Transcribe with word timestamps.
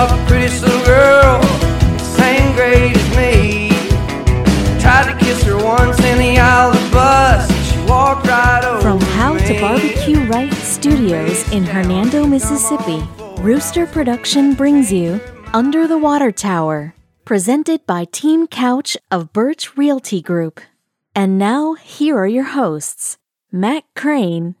off 0.00 0.18
a 0.18 0.26
pretty 0.26 0.48
little 0.60 0.84
girl, 0.86 1.42
same 1.98 2.54
grade 2.54 2.96
as 2.96 3.16
me. 3.18 3.68
Tried 4.80 5.12
to 5.12 5.18
kiss 5.22 5.42
her 5.42 5.62
once 5.62 5.98
in 6.02 6.16
the 6.16 6.38
aisle 6.38 6.70
of 6.70 6.82
the 6.82 6.90
bus. 6.90 7.70
She 7.70 7.78
walked 7.80 8.26
right 8.26 8.64
over 8.64 8.80
From 8.80 8.98
How 8.98 9.34
me. 9.34 9.40
to 9.46 9.60
Barbecue 9.60 10.24
Right 10.24 10.54
Studios 10.54 11.46
in 11.52 11.64
Hernando, 11.64 12.26
Mississippi, 12.26 13.06
Rooster 13.42 13.86
Production 13.86 14.54
brings 14.54 14.90
you 14.90 15.20
Under 15.52 15.86
the 15.86 15.98
Water 15.98 16.32
Tower, 16.32 16.94
presented 17.26 17.86
by 17.86 18.06
Team 18.06 18.46
Couch 18.46 18.96
of 19.10 19.34
Birch 19.34 19.76
Realty 19.76 20.22
Group. 20.22 20.60
And 21.14 21.38
now, 21.38 21.74
here 21.74 22.16
are 22.16 22.26
your 22.26 22.44
hosts, 22.44 23.18
Matt 23.52 23.84
Crane 23.94 24.54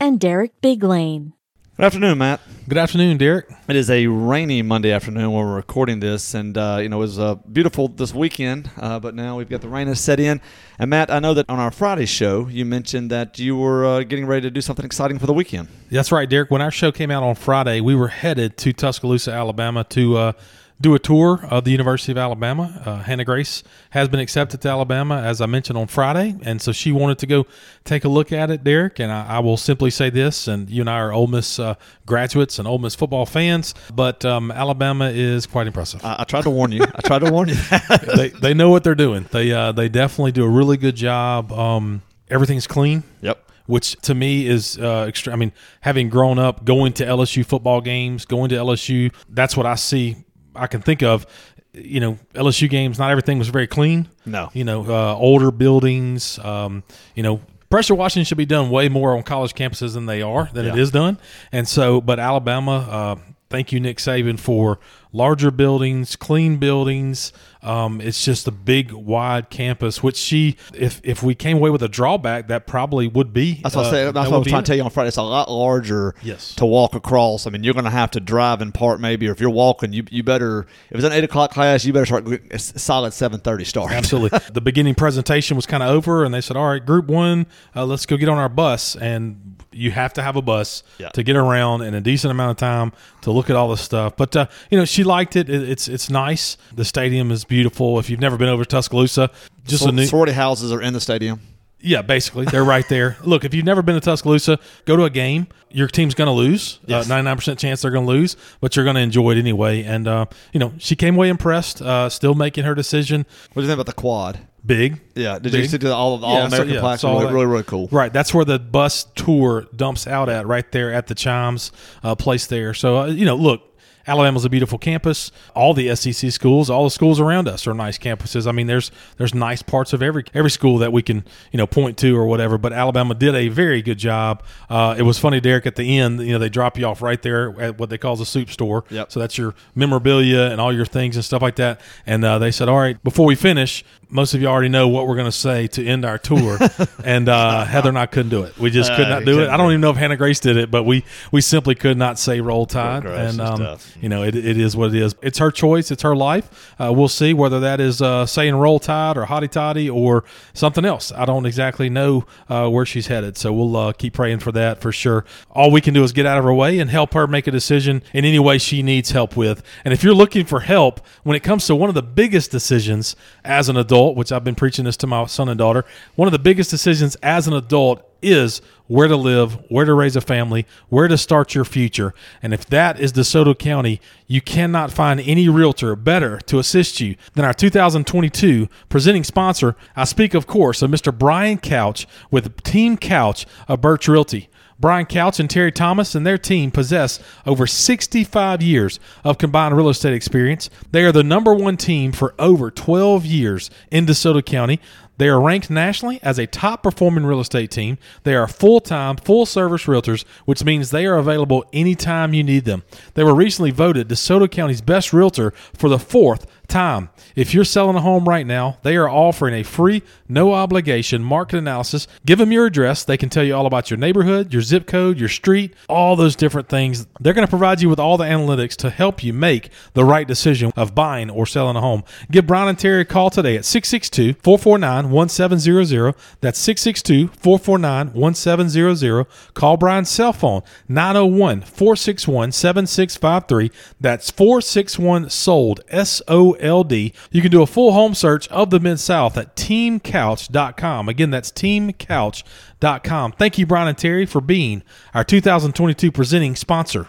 and 0.00 0.18
Derek 0.18 0.58
Biglane. 0.62 1.34
Good 1.78 1.84
afternoon, 1.84 2.16
Matt. 2.16 2.40
Good 2.70 2.78
afternoon, 2.78 3.18
Derek. 3.18 3.50
It 3.68 3.76
is 3.76 3.90
a 3.90 4.06
rainy 4.06 4.62
Monday 4.62 4.92
afternoon 4.92 5.30
when 5.32 5.44
we're 5.44 5.56
recording 5.56 6.00
this, 6.00 6.32
and 6.32 6.56
uh, 6.56 6.78
you 6.80 6.88
know 6.88 6.96
it 6.96 7.00
was 7.00 7.18
uh, 7.18 7.34
beautiful 7.34 7.88
this 7.88 8.14
weekend, 8.14 8.70
uh, 8.78 8.98
but 8.98 9.14
now 9.14 9.36
we've 9.36 9.50
got 9.50 9.60
the 9.60 9.68
rain 9.68 9.86
has 9.88 10.00
set 10.00 10.18
in. 10.18 10.40
And 10.78 10.88
Matt, 10.88 11.10
I 11.10 11.18
know 11.18 11.34
that 11.34 11.44
on 11.50 11.58
our 11.58 11.70
Friday 11.70 12.06
show 12.06 12.46
you 12.46 12.64
mentioned 12.64 13.10
that 13.10 13.38
you 13.38 13.58
were 13.58 13.84
uh, 13.84 14.02
getting 14.04 14.24
ready 14.24 14.40
to 14.40 14.50
do 14.50 14.62
something 14.62 14.86
exciting 14.86 15.18
for 15.18 15.26
the 15.26 15.34
weekend. 15.34 15.68
That's 15.90 16.10
right, 16.10 16.26
Derek. 16.26 16.50
When 16.50 16.62
our 16.62 16.70
show 16.70 16.92
came 16.92 17.10
out 17.10 17.22
on 17.22 17.34
Friday, 17.34 17.82
we 17.82 17.94
were 17.94 18.08
headed 18.08 18.56
to 18.56 18.72
Tuscaloosa, 18.72 19.30
Alabama 19.32 19.84
to 19.90 20.16
uh, 20.16 20.32
do 20.80 20.94
a 20.94 20.98
tour 20.98 21.40
of 21.50 21.64
the 21.64 21.70
University 21.70 22.12
of 22.12 22.18
Alabama. 22.18 22.82
Uh, 22.84 22.96
Hannah 22.98 23.24
Grace 23.24 23.62
has 23.90 24.08
been 24.08 24.20
accepted 24.20 24.60
to 24.62 24.68
Alabama, 24.68 25.22
as 25.22 25.40
I 25.40 25.46
mentioned 25.46 25.78
on 25.78 25.86
Friday, 25.86 26.36
and 26.42 26.60
so 26.60 26.72
she 26.72 26.92
wanted 26.92 27.18
to 27.18 27.26
go 27.26 27.46
take 27.84 28.04
a 28.04 28.08
look 28.08 28.30
at 28.30 28.50
it, 28.50 28.62
Derek. 28.62 28.98
And 28.98 29.10
I, 29.10 29.26
I 29.26 29.38
will 29.38 29.56
simply 29.56 29.90
say 29.90 30.10
this, 30.10 30.46
and 30.48 30.68
you 30.68 30.82
and 30.82 30.90
I 30.90 30.98
are 30.98 31.12
Ole 31.12 31.28
Miss 31.28 31.58
uh, 31.58 31.76
graduates 32.04 32.58
and 32.58 32.68
Ole 32.68 32.78
Miss 32.78 32.94
football 32.94 33.24
fans, 33.24 33.74
but 33.94 34.24
um, 34.24 34.50
Alabama 34.50 35.10
is 35.10 35.46
quite 35.46 35.66
impressive. 35.66 36.04
I, 36.04 36.16
I 36.18 36.24
tried 36.24 36.42
to 36.42 36.50
warn 36.50 36.72
you. 36.72 36.82
I 36.82 37.00
tried 37.00 37.20
to 37.20 37.32
warn 37.32 37.48
you. 37.48 37.54
they, 38.16 38.28
they 38.28 38.54
know 38.54 38.70
what 38.70 38.84
they're 38.84 38.94
doing. 38.94 39.26
They 39.30 39.52
uh, 39.52 39.72
they 39.72 39.88
definitely 39.88 40.32
do 40.32 40.44
a 40.44 40.48
really 40.48 40.76
good 40.76 40.96
job. 40.96 41.52
Um, 41.52 42.02
everything's 42.28 42.66
clean. 42.66 43.02
yep. 43.22 43.42
which 43.66 43.96
to 44.02 44.14
me 44.14 44.46
is 44.46 44.78
uh, 44.78 45.04
extra. 45.08 45.32
I 45.32 45.36
mean, 45.36 45.52
having 45.80 46.10
grown 46.10 46.38
up 46.38 46.66
going 46.66 46.92
to 46.94 47.06
LSU 47.06 47.46
football 47.46 47.80
games, 47.80 48.26
going 48.26 48.50
to 48.50 48.56
LSU, 48.56 49.14
that's 49.30 49.56
what 49.56 49.64
I 49.64 49.76
see. 49.76 50.25
I 50.56 50.66
can 50.66 50.80
think 50.82 51.02
of. 51.02 51.26
You 51.72 52.00
know, 52.00 52.18
LSU 52.34 52.70
games. 52.70 52.98
Not 52.98 53.10
everything 53.10 53.38
was 53.38 53.48
very 53.48 53.66
clean. 53.66 54.08
No. 54.24 54.48
You 54.54 54.64
know, 54.64 54.86
uh, 54.86 55.14
older 55.14 55.50
buildings. 55.50 56.38
Um, 56.38 56.82
you 57.14 57.22
know, 57.22 57.42
pressure 57.68 57.94
washing 57.94 58.24
should 58.24 58.38
be 58.38 58.46
done 58.46 58.70
way 58.70 58.88
more 58.88 59.14
on 59.14 59.22
college 59.22 59.52
campuses 59.52 59.92
than 59.92 60.06
they 60.06 60.22
are 60.22 60.48
than 60.54 60.64
it 60.64 60.74
Yeah. 60.74 60.80
is 60.82 60.90
done. 60.90 61.18
And 61.52 61.68
so, 61.68 62.00
but 62.00 62.18
Alabama. 62.18 62.78
Uh, 62.90 63.16
thank 63.50 63.72
you, 63.72 63.80
Nick 63.80 63.98
Saban, 63.98 64.40
for 64.40 64.78
larger 65.12 65.50
buildings, 65.50 66.16
clean 66.16 66.56
buildings. 66.58 67.32
Um, 67.62 68.00
it's 68.00 68.24
just 68.24 68.46
a 68.46 68.52
big, 68.52 68.92
wide 68.92 69.50
campus. 69.50 70.00
Which 70.02 70.16
she, 70.16 70.56
if 70.72 71.00
if 71.02 71.22
we 71.22 71.34
came 71.34 71.56
away 71.56 71.70
with 71.70 71.82
a 71.82 71.88
drawback, 71.88 72.46
that 72.48 72.66
probably 72.66 73.08
would 73.08 73.32
be. 73.32 73.60
That's 73.62 73.74
what, 73.74 73.86
I 73.86 73.88
uh, 73.88 73.90
say, 73.90 74.04
that's 74.04 74.14
that 74.14 74.30
what 74.30 74.34
I 74.34 74.38
was 74.38 74.46
trying 74.46 74.62
to 74.62 74.66
tell 74.68 74.76
you 74.76 74.84
on 74.84 74.90
Friday. 74.90 75.08
It's 75.08 75.16
a 75.16 75.22
lot 75.22 75.50
larger 75.50 76.14
Yes. 76.22 76.54
to 76.56 76.66
walk 76.66 76.94
across. 76.94 77.46
I 77.46 77.50
mean, 77.50 77.64
you're 77.64 77.74
going 77.74 77.84
to 77.84 77.90
have 77.90 78.12
to 78.12 78.20
drive 78.20 78.62
in 78.62 78.70
part 78.72 79.00
maybe, 79.00 79.26
or 79.28 79.32
if 79.32 79.40
you're 79.40 79.50
walking, 79.50 79.92
you 79.92 80.04
you 80.10 80.22
better. 80.22 80.66
If 80.90 80.96
it's 80.96 81.04
an 81.04 81.12
eight 81.12 81.24
o'clock 81.24 81.50
class, 81.50 81.84
you 81.84 81.92
better 81.92 82.06
start 82.06 82.28
a 82.52 82.58
solid 82.58 83.12
seven 83.12 83.40
thirty 83.40 83.64
start. 83.64 83.90
Absolutely. 83.92 84.38
the 84.52 84.60
beginning 84.60 84.94
presentation 84.94 85.56
was 85.56 85.66
kind 85.66 85.82
of 85.82 85.88
over, 85.90 86.24
and 86.24 86.32
they 86.32 86.40
said, 86.40 86.56
"All 86.56 86.68
right, 86.68 86.84
group 86.84 87.06
one, 87.06 87.46
uh, 87.74 87.84
let's 87.84 88.06
go 88.06 88.16
get 88.16 88.28
on 88.28 88.38
our 88.38 88.48
bus." 88.48 88.94
And 88.94 89.56
you 89.72 89.90
have 89.90 90.12
to 90.14 90.22
have 90.22 90.36
a 90.36 90.42
bus 90.42 90.82
Yeah. 90.98 91.08
to 91.10 91.22
get 91.22 91.36
around 91.36 91.82
in 91.82 91.94
a 91.94 92.00
decent 92.00 92.30
amount 92.30 92.52
of 92.52 92.56
time 92.56 92.92
to 93.22 93.30
look 93.30 93.50
at 93.50 93.56
all 93.56 93.68
this 93.68 93.82
stuff. 93.82 94.16
But 94.16 94.34
uh, 94.36 94.46
you 94.70 94.78
know, 94.78 94.84
she 94.84 95.04
liked 95.06 95.36
it. 95.36 95.48
it. 95.48 95.68
It's 95.68 95.88
it's 95.88 96.10
nice. 96.10 96.56
The 96.74 96.84
stadium 96.84 97.30
is 97.30 97.44
beautiful. 97.44 97.98
If 97.98 98.10
you've 98.10 98.20
never 98.20 98.36
been 98.36 98.48
over 98.48 98.64
to 98.64 98.68
Tuscaloosa, 98.68 99.30
just 99.64 99.82
a 99.82 99.84
Sor- 99.86 99.92
new 99.92 100.04
sorority 100.06 100.32
houses 100.32 100.72
are 100.72 100.82
in 100.82 100.92
the 100.92 101.00
stadium. 101.00 101.40
yeah, 101.80 102.02
basically 102.02 102.44
they're 102.46 102.64
right 102.64 102.88
there. 102.88 103.16
Look, 103.24 103.44
if 103.44 103.54
you've 103.54 103.64
never 103.64 103.80
been 103.82 103.94
to 103.94 104.00
Tuscaloosa, 104.00 104.58
go 104.84 104.96
to 104.96 105.04
a 105.04 105.10
game. 105.10 105.46
Your 105.70 105.88
team's 105.88 106.14
going 106.14 106.26
to 106.26 106.32
lose. 106.32 106.78
Ninety 106.88 107.22
nine 107.22 107.36
percent 107.36 107.58
chance 107.58 107.82
they're 107.82 107.90
going 107.90 108.06
to 108.06 108.12
lose, 108.12 108.36
but 108.60 108.76
you're 108.76 108.84
going 108.84 108.96
to 108.96 109.02
enjoy 109.02 109.32
it 109.32 109.38
anyway. 109.38 109.82
And 109.82 110.06
uh, 110.08 110.26
you 110.52 110.60
know, 110.60 110.72
she 110.78 110.96
came 110.96 111.14
away 111.16 111.28
impressed. 111.28 111.80
Uh, 111.82 112.08
still 112.08 112.34
making 112.34 112.64
her 112.64 112.74
decision. 112.74 113.26
What 113.52 113.62
do 113.62 113.62
you 113.62 113.68
think 113.68 113.76
about 113.80 113.86
the 113.86 114.00
quad? 114.00 114.40
Big. 114.64 115.00
Yeah, 115.14 115.38
did 115.38 115.52
you 115.52 115.60
Big. 115.60 115.70
see 115.70 115.76
the 115.76 115.94
all 115.94 116.24
all 116.24 116.34
Yeah, 116.34 116.48
so- 116.48 116.56
American 116.56 116.74
yeah, 116.74 116.80
plaques? 116.80 117.04
Really, 117.04 117.26
really, 117.32 117.46
really 117.46 117.62
cool. 117.62 117.88
Right, 117.92 118.12
that's 118.12 118.34
where 118.34 118.44
the 118.44 118.58
bus 118.58 119.04
tour 119.14 119.66
dumps 119.76 120.08
out 120.08 120.28
at, 120.28 120.46
right 120.46 120.70
there 120.72 120.92
at 120.92 121.06
the 121.06 121.14
Chimes 121.14 121.70
uh, 122.02 122.16
place 122.16 122.46
there. 122.48 122.74
So 122.74 122.96
uh, 122.96 123.06
you 123.06 123.24
know, 123.24 123.36
look, 123.36 123.75
Alabama's 124.06 124.44
a 124.44 124.50
beautiful 124.50 124.78
campus. 124.78 125.32
All 125.54 125.74
the 125.74 125.94
SEC 125.96 126.30
schools, 126.30 126.70
all 126.70 126.84
the 126.84 126.90
schools 126.90 127.18
around 127.20 127.48
us 127.48 127.66
are 127.66 127.74
nice 127.74 127.98
campuses. 127.98 128.46
I 128.46 128.52
mean, 128.52 128.66
there's 128.66 128.90
there's 129.16 129.34
nice 129.34 129.62
parts 129.62 129.92
of 129.92 130.02
every 130.02 130.24
every 130.34 130.50
school 130.50 130.78
that 130.78 130.92
we 130.92 131.02
can 131.02 131.24
you 131.52 131.58
know 131.58 131.66
point 131.66 131.98
to 131.98 132.16
or 132.16 132.26
whatever. 132.26 132.58
But 132.58 132.72
Alabama 132.72 133.14
did 133.14 133.34
a 133.34 133.48
very 133.48 133.82
good 133.82 133.98
job. 133.98 134.42
Uh, 134.70 134.94
it 134.98 135.02
was 135.02 135.18
funny, 135.18 135.40
Derek. 135.40 135.66
At 135.66 135.76
the 135.76 135.98
end, 135.98 136.20
you 136.20 136.32
know, 136.32 136.38
they 136.38 136.48
drop 136.48 136.78
you 136.78 136.86
off 136.86 137.02
right 137.02 137.20
there 137.20 137.60
at 137.60 137.78
what 137.78 137.90
they 137.90 137.98
call 137.98 138.16
the 138.16 138.26
soup 138.26 138.50
store. 138.50 138.84
Yep. 138.90 139.12
So 139.12 139.20
that's 139.20 139.36
your 139.38 139.54
memorabilia 139.74 140.50
and 140.50 140.60
all 140.60 140.72
your 140.72 140.86
things 140.86 141.16
and 141.16 141.24
stuff 141.24 141.42
like 141.42 141.56
that. 141.56 141.80
And 142.06 142.24
uh, 142.24 142.38
they 142.38 142.50
said, 142.50 142.68
all 142.68 142.78
right, 142.78 143.02
before 143.02 143.26
we 143.26 143.34
finish, 143.34 143.84
most 144.08 144.34
of 144.34 144.40
you 144.40 144.46
already 144.46 144.68
know 144.68 144.88
what 144.88 145.06
we're 145.08 145.16
going 145.16 145.26
to 145.26 145.32
say 145.32 145.66
to 145.68 145.84
end 145.84 146.04
our 146.04 146.18
tour. 146.18 146.58
and 147.04 147.28
uh, 147.28 147.64
Heather 147.64 147.88
and 147.88 147.98
I 147.98 148.06
couldn't 148.06 148.30
do 148.30 148.44
it. 148.44 148.56
We 148.58 148.70
just 148.70 148.90
could 148.94 149.06
Uh, 149.06 149.08
not 149.08 149.24
do 149.24 149.40
it. 149.42 149.48
I 149.48 149.56
don't 149.56 149.70
even 149.70 149.80
know 149.80 149.90
if 149.90 149.96
Hannah 149.96 150.16
Grace 150.16 150.40
did 150.40 150.56
it, 150.56 150.70
but 150.70 150.84
we 150.84 151.04
we 151.32 151.40
simply 151.40 151.74
could 151.74 151.96
not 151.98 152.18
say 152.18 152.40
roll 152.40 152.66
tide. 152.66 153.04
And 153.04 153.40
um. 153.40 153.78
You 154.00 154.08
know, 154.08 154.22
it, 154.22 154.34
it 154.34 154.58
is 154.58 154.76
what 154.76 154.94
it 154.94 155.02
is. 155.02 155.14
It's 155.22 155.38
her 155.38 155.50
choice. 155.50 155.90
It's 155.90 156.02
her 156.02 156.16
life. 156.16 156.74
Uh, 156.78 156.92
we'll 156.92 157.08
see 157.08 157.32
whether 157.34 157.60
that 157.60 157.80
is 157.80 158.02
uh, 158.02 158.26
saying 158.26 158.54
roll 158.54 158.78
tide 158.78 159.16
or 159.16 159.24
hotty 159.24 159.50
toddy 159.50 159.88
or 159.88 160.24
something 160.52 160.84
else. 160.84 161.12
I 161.12 161.24
don't 161.24 161.46
exactly 161.46 161.88
know 161.88 162.26
uh, 162.48 162.68
where 162.68 162.86
she's 162.86 163.06
headed. 163.06 163.36
So 163.36 163.52
we'll 163.52 163.76
uh, 163.76 163.92
keep 163.92 164.14
praying 164.14 164.40
for 164.40 164.52
that 164.52 164.80
for 164.80 164.92
sure. 164.92 165.24
All 165.50 165.70
we 165.70 165.80
can 165.80 165.94
do 165.94 166.04
is 166.04 166.12
get 166.12 166.26
out 166.26 166.38
of 166.38 166.44
her 166.44 166.54
way 166.54 166.78
and 166.78 166.90
help 166.90 167.14
her 167.14 167.26
make 167.26 167.46
a 167.46 167.50
decision 167.50 168.02
in 168.12 168.24
any 168.24 168.38
way 168.38 168.58
she 168.58 168.82
needs 168.82 169.10
help 169.10 169.36
with. 169.36 169.62
And 169.84 169.92
if 169.92 170.02
you're 170.02 170.14
looking 170.14 170.44
for 170.44 170.60
help 170.60 171.00
when 171.22 171.36
it 171.36 171.42
comes 171.42 171.66
to 171.66 171.76
one 171.76 171.88
of 171.88 171.94
the 171.94 172.02
biggest 172.02 172.50
decisions 172.50 173.16
as 173.44 173.68
an 173.68 173.76
adult, 173.76 174.16
which 174.16 174.32
I've 174.32 174.44
been 174.44 174.54
preaching 174.54 174.84
this 174.84 174.96
to 174.98 175.06
my 175.06 175.26
son 175.26 175.48
and 175.48 175.58
daughter, 175.58 175.84
one 176.14 176.28
of 176.28 176.32
the 176.32 176.38
biggest 176.38 176.70
decisions 176.70 177.16
as 177.16 177.46
an 177.46 177.54
adult 177.54 178.02
is 178.22 178.60
where 178.86 179.08
to 179.08 179.16
live, 179.16 179.58
where 179.68 179.84
to 179.84 179.94
raise 179.94 180.16
a 180.16 180.20
family, 180.20 180.66
where 180.88 181.08
to 181.08 181.18
start 181.18 181.54
your 181.54 181.64
future. 181.64 182.14
And 182.42 182.54
if 182.54 182.66
that 182.66 183.00
is 183.00 183.12
DeSoto 183.12 183.58
County, 183.58 184.00
you 184.26 184.40
cannot 184.40 184.92
find 184.92 185.20
any 185.20 185.48
realtor 185.48 185.96
better 185.96 186.38
to 186.46 186.58
assist 186.58 187.00
you 187.00 187.16
than 187.34 187.44
our 187.44 187.54
2022 187.54 188.68
presenting 188.88 189.24
sponsor. 189.24 189.76
I 189.94 190.04
speak, 190.04 190.34
of 190.34 190.46
course, 190.46 190.82
of 190.82 190.90
Mr. 190.90 191.16
Brian 191.16 191.58
Couch 191.58 192.06
with 192.30 192.62
Team 192.62 192.96
Couch 192.96 193.46
of 193.68 193.80
Birch 193.80 194.08
Realty. 194.08 194.48
Brian 194.78 195.06
Couch 195.06 195.40
and 195.40 195.48
Terry 195.48 195.72
Thomas 195.72 196.14
and 196.14 196.26
their 196.26 196.36
team 196.36 196.70
possess 196.70 197.18
over 197.46 197.66
65 197.66 198.62
years 198.62 199.00
of 199.24 199.38
combined 199.38 199.74
real 199.76 199.88
estate 199.88 200.12
experience. 200.12 200.68
They 200.90 201.04
are 201.04 201.12
the 201.12 201.24
number 201.24 201.54
one 201.54 201.78
team 201.78 202.12
for 202.12 202.34
over 202.38 202.70
12 202.70 203.24
years 203.24 203.70
in 203.90 204.04
DeSoto 204.04 204.44
County. 204.44 204.80
They 205.18 205.28
are 205.28 205.40
ranked 205.40 205.70
nationally 205.70 206.20
as 206.22 206.38
a 206.38 206.46
top 206.46 206.82
performing 206.82 207.24
real 207.24 207.40
estate 207.40 207.70
team. 207.70 207.98
They 208.24 208.34
are 208.34 208.46
full 208.46 208.80
time, 208.80 209.16
full 209.16 209.46
service 209.46 209.84
realtors, 209.84 210.24
which 210.44 210.64
means 210.64 210.90
they 210.90 211.06
are 211.06 211.16
available 211.16 211.64
anytime 211.72 212.34
you 212.34 212.42
need 212.42 212.64
them. 212.64 212.82
They 213.14 213.24
were 213.24 213.34
recently 213.34 213.70
voted 213.70 214.08
DeSoto 214.08 214.50
County's 214.50 214.80
best 214.80 215.12
realtor 215.12 215.52
for 215.74 215.88
the 215.88 215.98
fourth 215.98 216.46
time. 216.66 217.10
If 217.34 217.54
you're 217.54 217.64
selling 217.64 217.96
a 217.96 218.00
home 218.00 218.28
right 218.28 218.46
now, 218.46 218.78
they 218.82 218.96
are 218.96 219.08
offering 219.08 219.54
a 219.54 219.62
free, 219.62 220.02
no 220.28 220.52
obligation 220.52 221.22
market 221.22 221.58
analysis. 221.58 222.06
Give 222.24 222.38
them 222.38 222.52
your 222.52 222.66
address. 222.66 223.04
They 223.04 223.16
can 223.16 223.28
tell 223.28 223.44
you 223.44 223.54
all 223.54 223.66
about 223.66 223.90
your 223.90 223.98
neighborhood, 223.98 224.52
your 224.52 224.62
zip 224.62 224.86
code, 224.86 225.18
your 225.18 225.28
street, 225.28 225.74
all 225.88 226.16
those 226.16 226.36
different 226.36 226.68
things. 226.68 227.06
They're 227.20 227.34
going 227.34 227.46
to 227.46 227.50
provide 227.50 227.80
you 227.80 227.88
with 227.88 228.00
all 228.00 228.16
the 228.16 228.24
analytics 228.24 228.76
to 228.76 228.90
help 228.90 229.22
you 229.22 229.32
make 229.32 229.70
the 229.94 230.04
right 230.04 230.26
decision 230.26 230.72
of 230.76 230.94
buying 230.94 231.30
or 231.30 231.46
selling 231.46 231.76
a 231.76 231.80
home. 231.80 232.04
Give 232.30 232.46
Brian 232.46 232.68
and 232.68 232.78
Terry 232.78 233.02
a 233.02 233.04
call 233.04 233.30
today 233.30 233.56
at 233.56 233.64
662 233.64 234.34
449 234.42 235.10
1700. 235.10 236.14
That's 236.40 236.58
662 236.58 237.28
449 237.38 238.12
1700. 238.12 239.26
Call 239.54 239.76
Brian's 239.76 240.10
cell 240.10 240.32
phone 240.32 240.62
901 240.88 241.62
461 241.62 242.52
7653. 242.52 243.70
That's 244.00 244.30
461 244.30 245.30
sold, 245.30 245.80
S 245.88 246.22
O 246.28 246.55
L 246.60 246.84
D. 246.84 247.12
You 247.30 247.42
can 247.42 247.50
do 247.50 247.62
a 247.62 247.66
full 247.66 247.92
home 247.92 248.14
search 248.14 248.48
of 248.48 248.70
the 248.70 248.80
Mid 248.80 249.00
South 249.00 249.36
at 249.36 249.56
teamcouch.com. 249.56 251.08
Again, 251.08 251.30
that's 251.30 251.50
teamcouch.com. 251.50 253.32
Thank 253.32 253.58
you, 253.58 253.66
Brian 253.66 253.88
and 253.88 253.98
Terry, 253.98 254.26
for 254.26 254.40
being 254.40 254.82
our 255.14 255.24
2022 255.24 256.12
presenting 256.12 256.56
sponsor. 256.56 257.08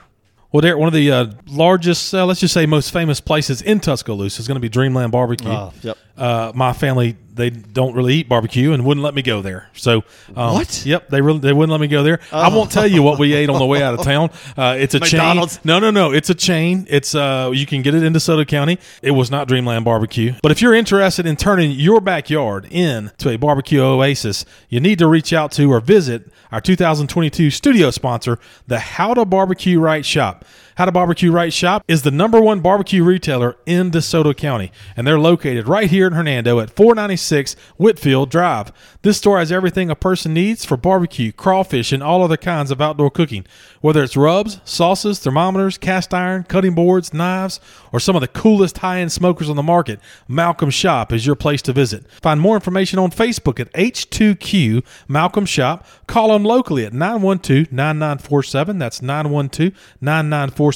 Well, 0.52 0.62
Derek, 0.62 0.80
one 0.80 0.88
of 0.88 0.94
the 0.94 1.12
uh, 1.12 1.28
largest, 1.48 2.14
uh, 2.14 2.26
let's 2.26 2.40
just 2.40 2.54
say 2.54 2.66
most 2.66 2.92
famous 2.92 3.20
places 3.20 3.62
in 3.62 3.80
Tuscaloosa 3.82 4.40
is 4.40 4.48
going 4.48 4.56
to 4.56 4.62
be 4.62 4.70
Dreamland 4.70 5.12
Barbecue. 5.12 5.50
Oh, 5.50 5.74
yep. 5.82 5.98
Uh, 6.18 6.52
my 6.56 6.74
family 6.74 7.16
they 7.38 7.52
don't 7.52 7.94
really 7.94 8.16
eat 8.16 8.28
barbecue 8.28 8.74
and 8.74 8.84
wouldn't 8.84 9.04
let 9.04 9.14
me 9.14 9.22
go 9.22 9.42
there. 9.42 9.70
So 9.74 10.04
um, 10.36 10.56
What? 10.56 10.86
Yep, 10.86 11.10
they 11.10 11.22
really 11.22 11.40
they 11.40 11.54
wouldn't 11.54 11.72
let 11.72 11.80
me 11.80 11.88
go 11.88 12.04
there. 12.04 12.20
I 12.32 12.50
won't 12.50 12.72
tell 12.72 12.88
you 12.88 13.04
what 13.04 13.20
we 13.20 13.34
ate 13.34 13.50
on 13.50 13.60
the 13.60 13.66
way 13.66 13.82
out 13.82 13.94
of 13.94 14.02
town. 14.04 14.32
Uh, 14.58 14.76
it's 14.78 14.96
a 14.96 15.00
McDonald's? 15.00 15.58
chain. 15.58 15.62
No, 15.66 15.80
no, 15.80 15.92
no. 15.92 16.12
It's 16.12 16.30
a 16.30 16.36
chain. 16.36 16.86
It's 16.90 17.16
uh, 17.16 17.52
you 17.54 17.66
can 17.66 17.84
get 17.84 17.94
it 17.94 18.04
in 18.04 18.12
DeSoto 18.14 18.46
County. 18.46 18.80
It 19.02 19.12
was 19.12 19.32
not 19.32 19.48
Dreamland 19.48 19.86
Barbecue. 19.86 20.34
But 20.42 20.52
if 20.52 20.62
you're 20.62 20.74
interested 20.74 21.26
in 21.26 21.36
turning 21.36 21.72
your 21.72 22.02
backyard 22.02 22.66
into 22.72 23.30
a 23.30 23.38
barbecue 23.38 23.82
oasis, 23.82 24.44
you 24.70 24.80
need 24.80 25.00
to 25.00 25.08
reach 25.08 25.32
out 25.32 25.52
to 25.54 25.72
or 25.72 25.80
visit 25.80 26.32
our 26.52 26.62
2022 26.62 27.52
studio 27.52 27.92
sponsor, 27.92 28.40
the 28.66 28.80
How 28.80 29.14
to 29.14 29.26
Barbecue 29.26 29.80
Right 29.80 30.06
Shop. 30.06 30.44
How 30.78 30.86
to 30.86 30.92
Barbecue 30.92 31.32
Right 31.32 31.52
Shop 31.52 31.84
is 31.88 32.04
the 32.04 32.12
number 32.12 32.40
one 32.40 32.60
barbecue 32.60 33.04
retailer 33.04 33.58
in 33.66 33.90
DeSoto 33.90 34.38
County, 34.38 34.72
and 34.96 35.08
they're 35.08 35.18
located 35.18 35.68
right 35.68 35.90
here 35.90 36.06
in 36.06 36.14
Hernando 36.14 36.60
at 36.60 36.70
496 36.70 37.56
Whitfield 37.78 38.30
Drive. 38.30 38.72
This 39.02 39.18
store 39.18 39.40
has 39.40 39.52
everything 39.52 39.90
a 39.90 39.96
person 39.96 40.36
needs 40.36 40.66
for 40.66 40.78
barbecue, 40.78 41.32
crawfish, 41.32 41.92
and 41.92 42.04
all 42.04 42.22
other 42.22 42.38
kinds 42.38 42.70
of 42.70 42.80
outdoor 42.80 43.10
cooking. 43.10 43.48
Whether 43.82 44.04
it's 44.04 44.16
rubs, 44.16 44.62
sauces, 44.66 45.18
thermometers, 45.18 45.80
cast 45.80 46.14
iron, 46.14 46.44
cutting 46.44 46.76
boards, 46.76 47.12
knives, 47.12 47.60
or 47.92 48.00
some 48.00 48.16
of 48.16 48.22
the 48.22 48.28
coolest 48.28 48.78
high 48.78 49.00
end 49.00 49.12
smokers 49.12 49.50
on 49.50 49.56
the 49.56 49.64
market, 49.64 50.00
Malcolm 50.28 50.70
Shop 50.70 51.12
is 51.12 51.26
your 51.26 51.36
place 51.36 51.64
to 51.64 51.74
visit. 51.74 52.06
Find 52.12 52.40
more 52.40 52.54
information 52.54 53.00
on 53.00 53.10
Facebook 53.10 53.60
at 53.60 53.74
H2Q 53.74 54.86
Malcolm 55.08 55.48
Shop. 55.48 55.88
Call 56.06 56.34
them 56.34 56.44
locally 56.44 56.86
at 56.86 56.94
912 56.94 57.72
9947. 57.72 58.78
That's 58.78 59.02
912 59.02 59.74
9947. 60.02 60.67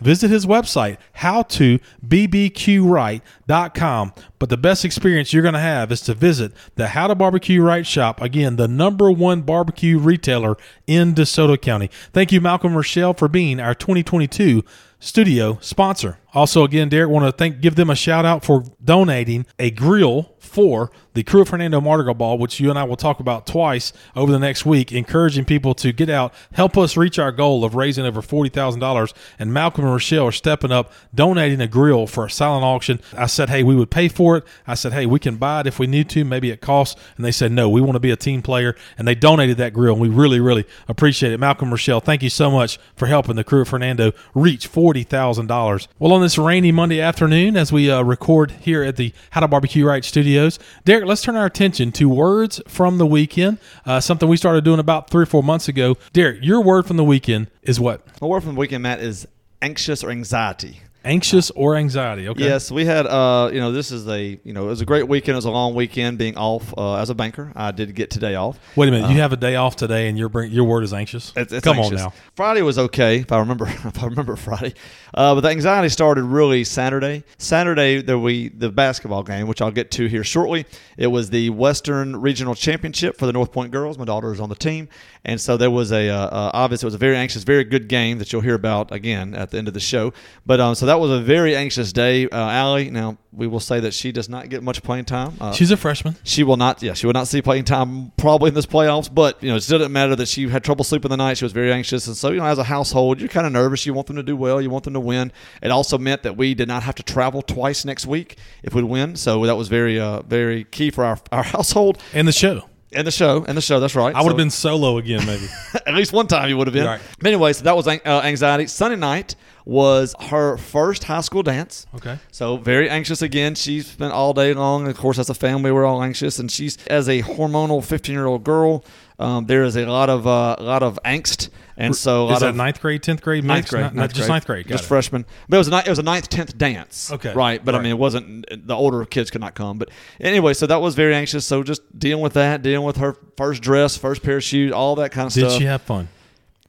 Visit 0.00 0.30
his 0.30 0.46
website, 0.46 0.96
howtobbqright.com. 1.18 4.12
But 4.38 4.50
the 4.50 4.56
best 4.56 4.84
experience 4.84 5.32
you're 5.32 5.42
going 5.42 5.54
to 5.54 5.60
have 5.60 5.90
is 5.90 6.00
to 6.02 6.14
visit 6.14 6.52
the 6.76 6.88
How 6.88 7.08
to 7.08 7.14
Barbecue 7.14 7.62
Right 7.62 7.86
shop. 7.86 8.20
Again, 8.20 8.56
the 8.56 8.68
number 8.68 9.10
one 9.10 9.40
barbecue 9.42 9.98
retailer 9.98 10.56
in 10.86 11.14
DeSoto 11.14 11.60
County. 11.60 11.90
Thank 12.12 12.32
you, 12.32 12.40
Malcolm 12.40 12.74
Rochelle, 12.74 13.14
for 13.14 13.28
being 13.28 13.60
our 13.60 13.74
2022 13.74 14.64
studio 14.98 15.58
sponsor. 15.60 16.18
Also, 16.34 16.62
again, 16.62 16.90
Derek, 16.90 17.10
want 17.10 17.24
to 17.24 17.32
thank 17.32 17.60
give 17.60 17.74
them 17.74 17.88
a 17.88 17.96
shout 17.96 18.26
out 18.26 18.44
for 18.44 18.62
donating 18.84 19.46
a 19.58 19.70
grill 19.70 20.34
for 20.38 20.90
the 21.14 21.24
Krewe 21.24 21.42
of 21.42 21.48
Hernando 21.48 21.80
Mardi 21.80 22.04
Gras 22.04 22.14
Ball, 22.14 22.38
which 22.38 22.60
you 22.60 22.70
and 22.70 22.78
I 22.78 22.84
will 22.84 22.96
talk 22.96 23.18
about 23.18 23.46
twice 23.46 23.92
over 24.14 24.30
the 24.30 24.38
next 24.38 24.64
week, 24.64 24.92
encouraging 24.92 25.44
people 25.46 25.74
to 25.74 25.92
get 25.92 26.08
out, 26.08 26.32
help 26.52 26.76
us 26.76 26.96
reach 26.96 27.18
our 27.18 27.32
goal 27.32 27.64
of 27.64 27.74
raising 27.74 28.04
over 28.04 28.22
forty 28.22 28.50
thousand 28.50 28.80
dollars. 28.80 29.14
And 29.38 29.52
Malcolm 29.52 29.84
and 29.84 29.92
Rochelle 29.92 30.26
are 30.26 30.32
stepping 30.32 30.70
up, 30.70 30.92
donating 31.14 31.60
a 31.60 31.66
grill 31.66 32.06
for 32.06 32.26
a 32.26 32.30
silent 32.30 32.64
auction. 32.64 33.00
I 33.16 33.26
said, 33.26 33.48
hey, 33.48 33.62
we 33.62 33.74
would 33.74 33.90
pay 33.90 34.08
for 34.08 34.36
it. 34.36 34.44
I 34.66 34.74
said, 34.74 34.92
hey, 34.92 35.06
we 35.06 35.18
can 35.18 35.36
buy 35.36 35.60
it 35.60 35.66
if 35.66 35.78
we 35.78 35.86
need 35.86 36.10
to, 36.10 36.24
maybe 36.24 36.50
it 36.50 36.60
costs. 36.60 37.00
And 37.16 37.24
they 37.24 37.32
said, 37.32 37.52
no, 37.52 37.68
we 37.70 37.80
want 37.80 37.96
to 37.96 38.00
be 38.00 38.10
a 38.10 38.16
team 38.16 38.42
player, 38.42 38.76
and 38.98 39.08
they 39.08 39.14
donated 39.14 39.56
that 39.56 39.72
grill, 39.72 39.94
and 39.94 40.02
we 40.02 40.08
really, 40.08 40.40
really 40.40 40.66
appreciate 40.88 41.32
it. 41.32 41.40
Malcolm, 41.40 41.70
Rochelle, 41.70 42.00
thank 42.00 42.22
you 42.22 42.30
so 42.30 42.50
much 42.50 42.78
for 42.94 43.06
helping 43.06 43.36
the 43.36 43.44
Krewe 43.44 43.62
of 43.62 43.70
Hernando 43.70 44.12
reach 44.34 44.66
forty 44.66 44.87
thousand 45.02 45.46
dollars. 45.46 45.88
Well, 45.98 46.12
on 46.12 46.22
this 46.22 46.38
rainy 46.38 46.72
Monday 46.72 47.00
afternoon, 47.00 47.56
as 47.56 47.72
we 47.72 47.90
uh, 47.90 48.02
record 48.02 48.50
here 48.50 48.82
at 48.82 48.96
the 48.96 49.12
How 49.30 49.40
to 49.40 49.48
Barbecue 49.48 49.84
Right 49.84 50.04
Studios, 50.04 50.58
Derek, 50.84 51.04
let's 51.04 51.22
turn 51.22 51.36
our 51.36 51.46
attention 51.46 51.92
to 51.92 52.08
words 52.08 52.60
from 52.66 52.98
the 52.98 53.06
weekend. 53.06 53.58
Uh, 53.84 54.00
something 54.00 54.28
we 54.28 54.36
started 54.36 54.64
doing 54.64 54.80
about 54.80 55.10
three 55.10 55.22
or 55.22 55.26
four 55.26 55.42
months 55.42 55.68
ago. 55.68 55.96
Derek, 56.12 56.42
your 56.42 56.60
word 56.62 56.86
from 56.86 56.96
the 56.96 57.04
weekend 57.04 57.48
is 57.62 57.78
what? 57.78 58.02
My 58.20 58.26
word 58.26 58.42
from 58.42 58.54
the 58.54 58.60
weekend, 58.60 58.82
Matt, 58.82 59.00
is 59.00 59.26
anxious 59.62 60.02
or 60.02 60.10
anxiety. 60.10 60.80
Anxious 61.08 61.50
or 61.52 61.74
anxiety? 61.74 62.28
Okay. 62.28 62.44
Yes, 62.44 62.70
we 62.70 62.84
had. 62.84 63.06
Uh, 63.06 63.48
you 63.50 63.60
know, 63.60 63.72
this 63.72 63.90
is 63.90 64.06
a. 64.06 64.38
You 64.44 64.52
know, 64.52 64.66
it 64.66 64.68
was 64.68 64.82
a 64.82 64.84
great 64.84 65.08
weekend. 65.08 65.32
It 65.32 65.36
was 65.36 65.46
a 65.46 65.50
long 65.50 65.74
weekend. 65.74 66.18
Being 66.18 66.36
off 66.36 66.74
uh, 66.76 66.96
as 66.96 67.08
a 67.08 67.14
banker, 67.14 67.50
I 67.56 67.70
did 67.70 67.94
get 67.94 68.10
today 68.10 68.34
off. 68.34 68.58
Wait 68.76 68.88
a 68.88 68.90
minute. 68.90 69.10
you 69.10 69.20
have 69.20 69.32
a 69.32 69.36
day 69.38 69.56
off 69.56 69.74
today, 69.74 70.08
and 70.08 70.18
your 70.18 70.28
bring, 70.28 70.52
your 70.52 70.64
word 70.64 70.84
is 70.84 70.92
anxious. 70.92 71.32
It's, 71.34 71.50
it's 71.50 71.64
Come 71.64 71.78
anxious. 71.78 72.02
on 72.02 72.08
now. 72.08 72.14
Friday 72.36 72.60
was 72.60 72.78
okay 72.78 73.20
if 73.20 73.32
I 73.32 73.38
remember. 73.38 73.66
If 73.88 74.02
I 74.02 74.06
remember 74.06 74.36
Friday, 74.36 74.74
uh, 75.14 75.34
but 75.34 75.40
the 75.40 75.48
anxiety 75.48 75.88
started 75.88 76.24
really 76.24 76.62
Saturday. 76.62 77.24
Saturday 77.38 78.02
there 78.02 78.18
we 78.18 78.50
the 78.50 78.68
basketball 78.68 79.22
game, 79.22 79.46
which 79.46 79.62
I'll 79.62 79.70
get 79.70 79.90
to 79.92 80.06
here 80.06 80.24
shortly. 80.24 80.66
It 80.98 81.06
was 81.06 81.30
the 81.30 81.48
Western 81.48 82.20
Regional 82.20 82.54
Championship 82.54 83.16
for 83.16 83.24
the 83.24 83.32
North 83.32 83.50
Point 83.50 83.72
girls. 83.72 83.96
My 83.96 84.04
daughter 84.04 84.30
is 84.30 84.40
on 84.40 84.50
the 84.50 84.54
team, 84.56 84.88
and 85.24 85.40
so 85.40 85.56
there 85.56 85.70
was 85.70 85.92
a 85.92 86.08
uh, 86.08 86.14
uh, 86.26 86.50
obviously 86.54 86.86
it 86.86 86.88
was 86.88 86.94
a 86.94 86.98
very 86.98 87.16
anxious, 87.16 87.44
very 87.44 87.64
good 87.64 87.88
game 87.88 88.18
that 88.18 88.32
you'll 88.32 88.42
hear 88.42 88.54
about 88.54 88.92
again 88.92 89.34
at 89.34 89.50
the 89.50 89.58
end 89.58 89.68
of 89.68 89.74
the 89.74 89.80
show. 89.80 90.12
But 90.46 90.60
um, 90.60 90.74
so 90.74 90.86
that 90.86 91.00
was 91.00 91.10
a 91.10 91.20
very 91.20 91.54
anxious 91.56 91.92
day. 91.92 92.28
Uh, 92.28 92.36
Allie, 92.50 92.90
now 92.90 93.18
we 93.32 93.46
will 93.46 93.60
say 93.60 93.80
that 93.80 93.94
she 93.94 94.10
does 94.12 94.28
not 94.28 94.48
get 94.48 94.62
much 94.62 94.82
playing 94.82 95.04
time. 95.04 95.34
Uh, 95.40 95.52
She's 95.52 95.70
a 95.70 95.76
freshman. 95.76 96.16
she 96.24 96.42
will 96.44 96.56
not. 96.56 96.82
Yeah, 96.82 96.94
she 96.94 97.06
will 97.06 97.12
not 97.12 97.28
see 97.28 97.42
playing 97.42 97.64
time 97.64 98.12
probably 98.16 98.48
in 98.48 98.54
this 98.54 98.66
playoffs. 98.66 99.12
But 99.12 99.42
you 99.42 99.50
know, 99.50 99.56
it 99.56 99.66
didn't 99.66 99.92
matter 99.92 100.16
that 100.16 100.28
she 100.28 100.48
had 100.48 100.64
trouble 100.64 100.84
sleeping 100.84 101.10
the 101.10 101.16
night. 101.16 101.38
She 101.38 101.44
was 101.44 101.52
very 101.52 101.72
anxious, 101.72 102.06
and 102.06 102.16
so 102.16 102.30
you 102.30 102.38
know, 102.38 102.46
as 102.46 102.58
a 102.58 102.64
household, 102.64 103.20
you're 103.20 103.28
kind 103.28 103.46
of 103.46 103.52
nervous. 103.52 103.84
You 103.86 103.94
want 103.94 104.06
them 104.06 104.16
to 104.16 104.22
do 104.22 104.36
well. 104.36 104.60
You 104.60 104.70
want 104.70 104.84
them 104.84 104.94
to 104.94 105.00
win. 105.00 105.32
It 105.62 105.70
also 105.70 105.98
meant 105.98 106.22
that 106.22 106.36
we 106.36 106.54
did 106.54 106.68
not 106.68 106.82
have 106.84 106.94
to 106.96 107.02
travel 107.02 107.42
twice 107.42 107.84
next 107.84 108.06
week 108.06 108.38
if 108.62 108.74
we'd 108.74 108.84
win. 108.84 109.16
So 109.16 109.44
that 109.46 109.56
was 109.56 109.68
very, 109.68 109.98
uh, 110.00 110.22
very 110.22 110.64
key 110.64 110.90
for 110.90 111.04
our 111.04 111.18
our 111.32 111.42
household 111.54 111.98
And 112.14 112.26
the 112.26 112.32
show. 112.32 112.68
And 112.92 113.06
the 113.06 113.10
show 113.10 113.44
and 113.46 113.56
the 113.56 113.60
show. 113.62 113.80
That's 113.80 113.94
right. 113.94 114.14
I 114.14 114.20
would 114.22 114.28
have 114.28 114.32
So- 114.32 114.36
been 114.36 114.50
solo 114.50 114.98
again, 114.98 115.26
maybe. 115.26 115.46
at 115.86 115.94
least 115.94 116.12
one 116.12 116.26
time 116.26 116.48
you 116.48 116.56
would 116.56 116.66
have 116.66 116.74
been. 116.74 116.86
Right. 116.86 117.00
But 117.18 117.26
anyway, 117.28 117.52
so 117.52 117.64
that 117.64 117.76
was 117.76 117.86
uh, 117.86 117.98
anxiety. 118.04 118.66
Sunday 118.66 118.96
night 118.96 119.34
was 119.68 120.14
her 120.18 120.56
first 120.56 121.04
high 121.04 121.20
school 121.20 121.42
dance. 121.42 121.86
Okay. 121.94 122.18
So 122.32 122.56
very 122.56 122.88
anxious 122.88 123.20
again. 123.20 123.54
She 123.54 123.82
spent 123.82 124.14
all 124.14 124.32
day 124.32 124.54
long. 124.54 124.88
Of 124.88 124.96
course, 124.96 125.18
as 125.18 125.28
a 125.28 125.34
family, 125.34 125.70
we're 125.70 125.84
all 125.84 126.02
anxious, 126.02 126.38
and 126.38 126.50
she's 126.50 126.78
as 126.86 127.06
a 127.06 127.20
hormonal 127.22 127.84
15 127.84 128.14
year 128.14 128.24
old 128.24 128.44
girl. 128.44 128.82
Um, 129.18 129.44
there 129.44 129.64
is 129.64 129.76
a 129.76 129.84
lot 129.84 130.08
of 130.08 130.26
uh, 130.26 130.56
a 130.58 130.62
lot 130.62 130.82
of 130.82 130.98
angst, 131.04 131.50
and 131.76 131.94
so 131.94 132.22
a 132.22 132.24
lot 132.24 132.34
is 132.34 132.40
that 132.40 132.48
of 132.50 132.56
ninth 132.56 132.80
grade, 132.80 133.02
tenth 133.02 133.20
grade, 133.20 133.44
ninth 133.44 133.68
grade, 133.68 133.82
Not, 133.82 133.94
not 133.94 134.12
just 134.14 134.28
ninth 134.30 134.46
grade. 134.46 134.66
Got 134.66 134.76
just 134.76 134.84
it. 134.84 134.86
freshman. 134.86 135.26
But 135.50 135.56
it 135.56 135.58
was 135.58 135.68
a 135.68 135.78
it 135.80 135.88
was 135.88 135.98
a 135.98 136.02
ninth, 136.02 136.30
tenth 136.30 136.56
dance. 136.56 137.12
Okay. 137.12 137.34
right. 137.34 137.62
But 137.62 137.74
I 137.74 137.78
mean, 137.82 137.90
it 137.90 137.98
wasn't 137.98 138.46
the 138.66 138.74
older 138.74 139.04
kids 139.04 139.30
could 139.30 139.42
not 139.42 139.54
come. 139.54 139.76
But 139.76 139.90
anyway, 140.18 140.54
so 140.54 140.66
that 140.66 140.80
was 140.80 140.94
very 140.94 141.14
anxious. 141.14 141.44
So 141.44 141.62
just 141.62 141.82
dealing 141.98 142.22
with 142.22 142.32
that, 142.34 142.62
dealing 142.62 142.86
with 142.86 142.96
her 142.96 143.18
first 143.36 143.60
dress, 143.60 143.98
first 143.98 144.22
pair 144.22 144.38
of 144.38 144.44
shoes, 144.44 144.72
all 144.72 144.96
that 144.96 145.12
kind 145.12 145.26
of 145.26 145.34
Did 145.34 145.40
stuff. 145.40 145.52
Did 145.52 145.58
she 145.58 145.64
have 145.66 145.82
fun? 145.82 146.08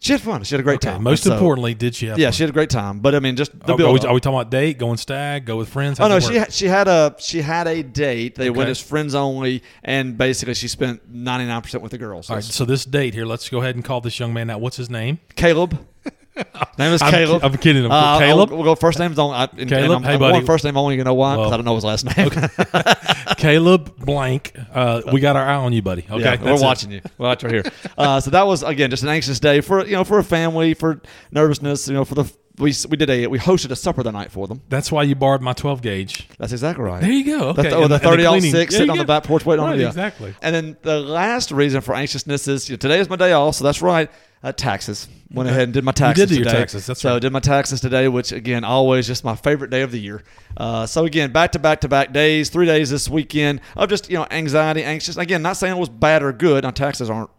She 0.01 0.13
had 0.13 0.21
fun. 0.21 0.43
She 0.43 0.55
had 0.55 0.61
a 0.61 0.63
great 0.63 0.75
Okay. 0.83 0.91
time. 0.93 1.03
Most 1.03 1.23
so- 1.23 1.33
importantly, 1.33 1.73
did 1.73 1.93
she 1.93 2.05
have 2.07 2.17
yeah, 2.17 2.27
fun? 2.27 2.31
she 2.33 2.43
had 2.43 2.49
a 2.49 2.53
great 2.53 2.69
time. 2.69 2.99
But 2.99 3.15
I 3.15 3.19
mean, 3.19 3.35
just 3.35 3.51
the 3.59 3.73
Are, 3.73 3.81
are, 3.81 3.91
we, 3.93 3.99
are 3.99 4.13
we 4.13 4.19
talking 4.21 4.39
about 4.39 4.49
date, 4.49 4.77
going 4.77 4.95
stag, 4.97 5.45
go 5.45 5.57
with 5.57 5.67
friends? 5.67 5.99
Oh 5.99 6.07
no, 6.07 6.19
she 6.21 6.35
had, 6.35 6.53
she 6.53 6.67
had 6.67 6.87
a 6.87 7.15
she 7.19 7.41
had 7.41 7.67
a 7.67 7.83
date. 7.83 8.35
They 8.35 8.49
went 8.49 8.69
as 8.69 8.79
friends 8.79 9.13
only, 9.13 9.61
and 9.83 10.17
basically 10.17 10.53
she 10.53 10.69
spent 10.69 11.01
ninety 11.09 11.45
nine 11.45 11.61
percent 11.61 11.83
with 11.83 11.91
the 11.91 11.97
girls. 11.97 12.29
All 12.29 12.37
right, 12.37 12.43
so 12.43 12.63
this 12.63 12.85
date 12.85 13.13
here, 13.13 13.25
let's 13.25 13.49
go 13.49 13.59
ahead 13.59 13.75
and 13.75 13.83
call 13.83 13.99
this 13.99 14.17
young 14.19 14.33
man 14.33 14.49
out. 14.49 14.61
What's 14.61 14.77
his 14.77 14.89
name? 14.89 15.19
Caleb. 15.35 15.85
Name 16.77 16.93
is 16.93 17.01
I'm 17.01 17.11
Caleb. 17.11 17.41
ki- 17.41 17.47
I'm 17.47 17.57
kidding 17.57 17.83
him. 17.85 17.91
Uh, 17.91 18.19
Caleb? 18.19 18.49
We'll, 18.49 18.57
we'll 18.59 18.65
go 18.65 18.75
first 18.75 18.99
names 18.99 19.17
only. 19.19 19.35
I, 19.35 19.43
and, 19.57 19.69
Caleb? 19.69 19.83
And 19.83 19.93
I'm, 19.93 20.03
Hey, 20.03 20.13
I'm 20.13 20.19
buddy. 20.19 20.33
going 20.33 20.45
first 20.45 20.63
name 20.63 20.77
only. 20.77 20.95
You 20.95 21.03
know 21.03 21.13
why? 21.13 21.35
Because 21.35 21.45
Well, 21.45 21.53
I 21.53 21.57
don't 21.57 21.65
know 21.65 21.75
his 21.75 21.83
last 21.85 22.05
name. 22.17 22.29
Caleb 23.37 23.95
blank. 23.97 24.53
Uh, 24.73 25.01
we 25.11 25.19
got 25.19 25.35
our 25.35 25.43
eye 25.45 25.55
on 25.55 25.73
you, 25.73 25.81
buddy. 25.81 26.05
Okay, 26.09 26.21
Yeah, 26.21 26.41
we're 26.41 26.53
it. 26.55 26.61
watching 26.61 26.91
you. 26.91 27.01
We're 27.17 27.27
watching 27.27 27.51
right 27.51 27.65
here. 27.65 27.73
Uh, 27.97 28.19
so 28.19 28.31
that 28.31 28.45
was 28.45 28.63
again 28.63 28.89
just 28.89 29.03
an 29.03 29.09
anxious 29.09 29.39
day 29.39 29.61
for 29.61 29.85
you 29.85 29.93
know 29.93 30.03
for 30.03 30.19
a 30.19 30.23
family 30.23 30.73
for 30.73 31.01
nervousness. 31.31 31.87
You 31.87 31.93
know 31.95 32.05
for 32.05 32.15
the 32.15 32.31
we 32.59 32.73
we 32.89 32.97
did 32.97 33.09
a 33.09 33.27
we 33.27 33.39
hosted 33.39 33.71
a 33.71 33.75
supper 33.75 34.03
the 34.03 34.11
night 34.11 34.31
for 34.31 34.47
them. 34.47 34.61
That's 34.69 34.91
why 34.91 35.03
you 35.03 35.15
borrowed 35.15 35.41
my 35.41 35.53
12 35.53 35.81
gauge. 35.81 36.27
That's 36.37 36.51
exactly 36.51 36.83
right. 36.83 37.01
There 37.01 37.11
you 37.11 37.25
go. 37.25 37.49
Okay. 37.49 37.61
And 37.63 37.71
the 37.71 37.81
and 37.83 37.91
the 37.91 37.99
thirty 37.99 38.23
cleaning. 38.25 38.51
six 38.51 38.73
Yeah, 38.73 38.77
sitting 38.79 38.91
on 38.91 38.97
the 38.97 39.05
back 39.05 39.23
porch 39.23 39.45
waiting 39.45 39.63
on 39.63 39.69
Right, 39.71 39.77
me. 39.77 39.83
Yeah. 39.83 39.87
exactly. 39.89 40.35
And 40.41 40.53
then 40.53 40.77
the 40.81 40.99
last 40.99 41.51
reason 41.51 41.81
for 41.81 41.95
anxiousness 41.95 42.47
is 42.47 42.69
you 42.69 42.73
know, 42.73 42.77
today 42.77 42.99
is 42.99 43.09
my 43.09 43.15
day 43.15 43.33
off, 43.33 43.55
so 43.55 43.63
that's 43.63 43.81
right. 43.81 44.09
Uh, 44.41 44.53
taxes. 44.53 45.09
Went 45.31 45.49
ahead 45.49 45.63
and 45.63 45.73
did 45.73 45.83
my 45.83 45.89
You 45.89 45.93
taxes. 45.93 46.29
did 46.29 46.35
do 46.35 46.41
your 46.41 46.51
taxes, 46.51 46.85
that's 46.87 47.01
so 47.01 47.09
right. 47.09 47.15
I 47.17 47.19
did 47.19 47.33
my 47.33 47.41
taxes 47.41 47.81
today, 47.81 48.07
which 48.07 48.31
again, 48.31 48.63
always 48.63 49.05
just 49.05 49.23
my 49.25 49.35
favorite 49.35 49.69
day 49.69 49.81
of 49.81 49.91
the 49.91 49.99
year. 49.99 50.23
Uh, 50.55 50.85
so 50.85 51.05
again, 51.05 51.31
back 51.33 51.51
to 51.51 51.59
back 51.59 51.81
to 51.81 51.87
back 51.89 52.13
days, 52.13 52.49
three 52.49 52.65
days 52.65 52.89
this 52.89 53.09
weekend 53.09 53.59
of 53.75 53.89
just 53.89 54.09
you 54.09 54.15
know 54.17 54.25
anxiety, 54.31 54.83
anxious. 54.83 55.17
Again, 55.17 55.41
not 55.41 55.57
saying 55.57 55.75
it 55.75 55.79
was 55.79 55.89
bad 55.89 56.23
or 56.23 56.31
good. 56.31 56.63
Now 56.63 56.71
taxes 56.71 57.09
aren't 57.09 57.29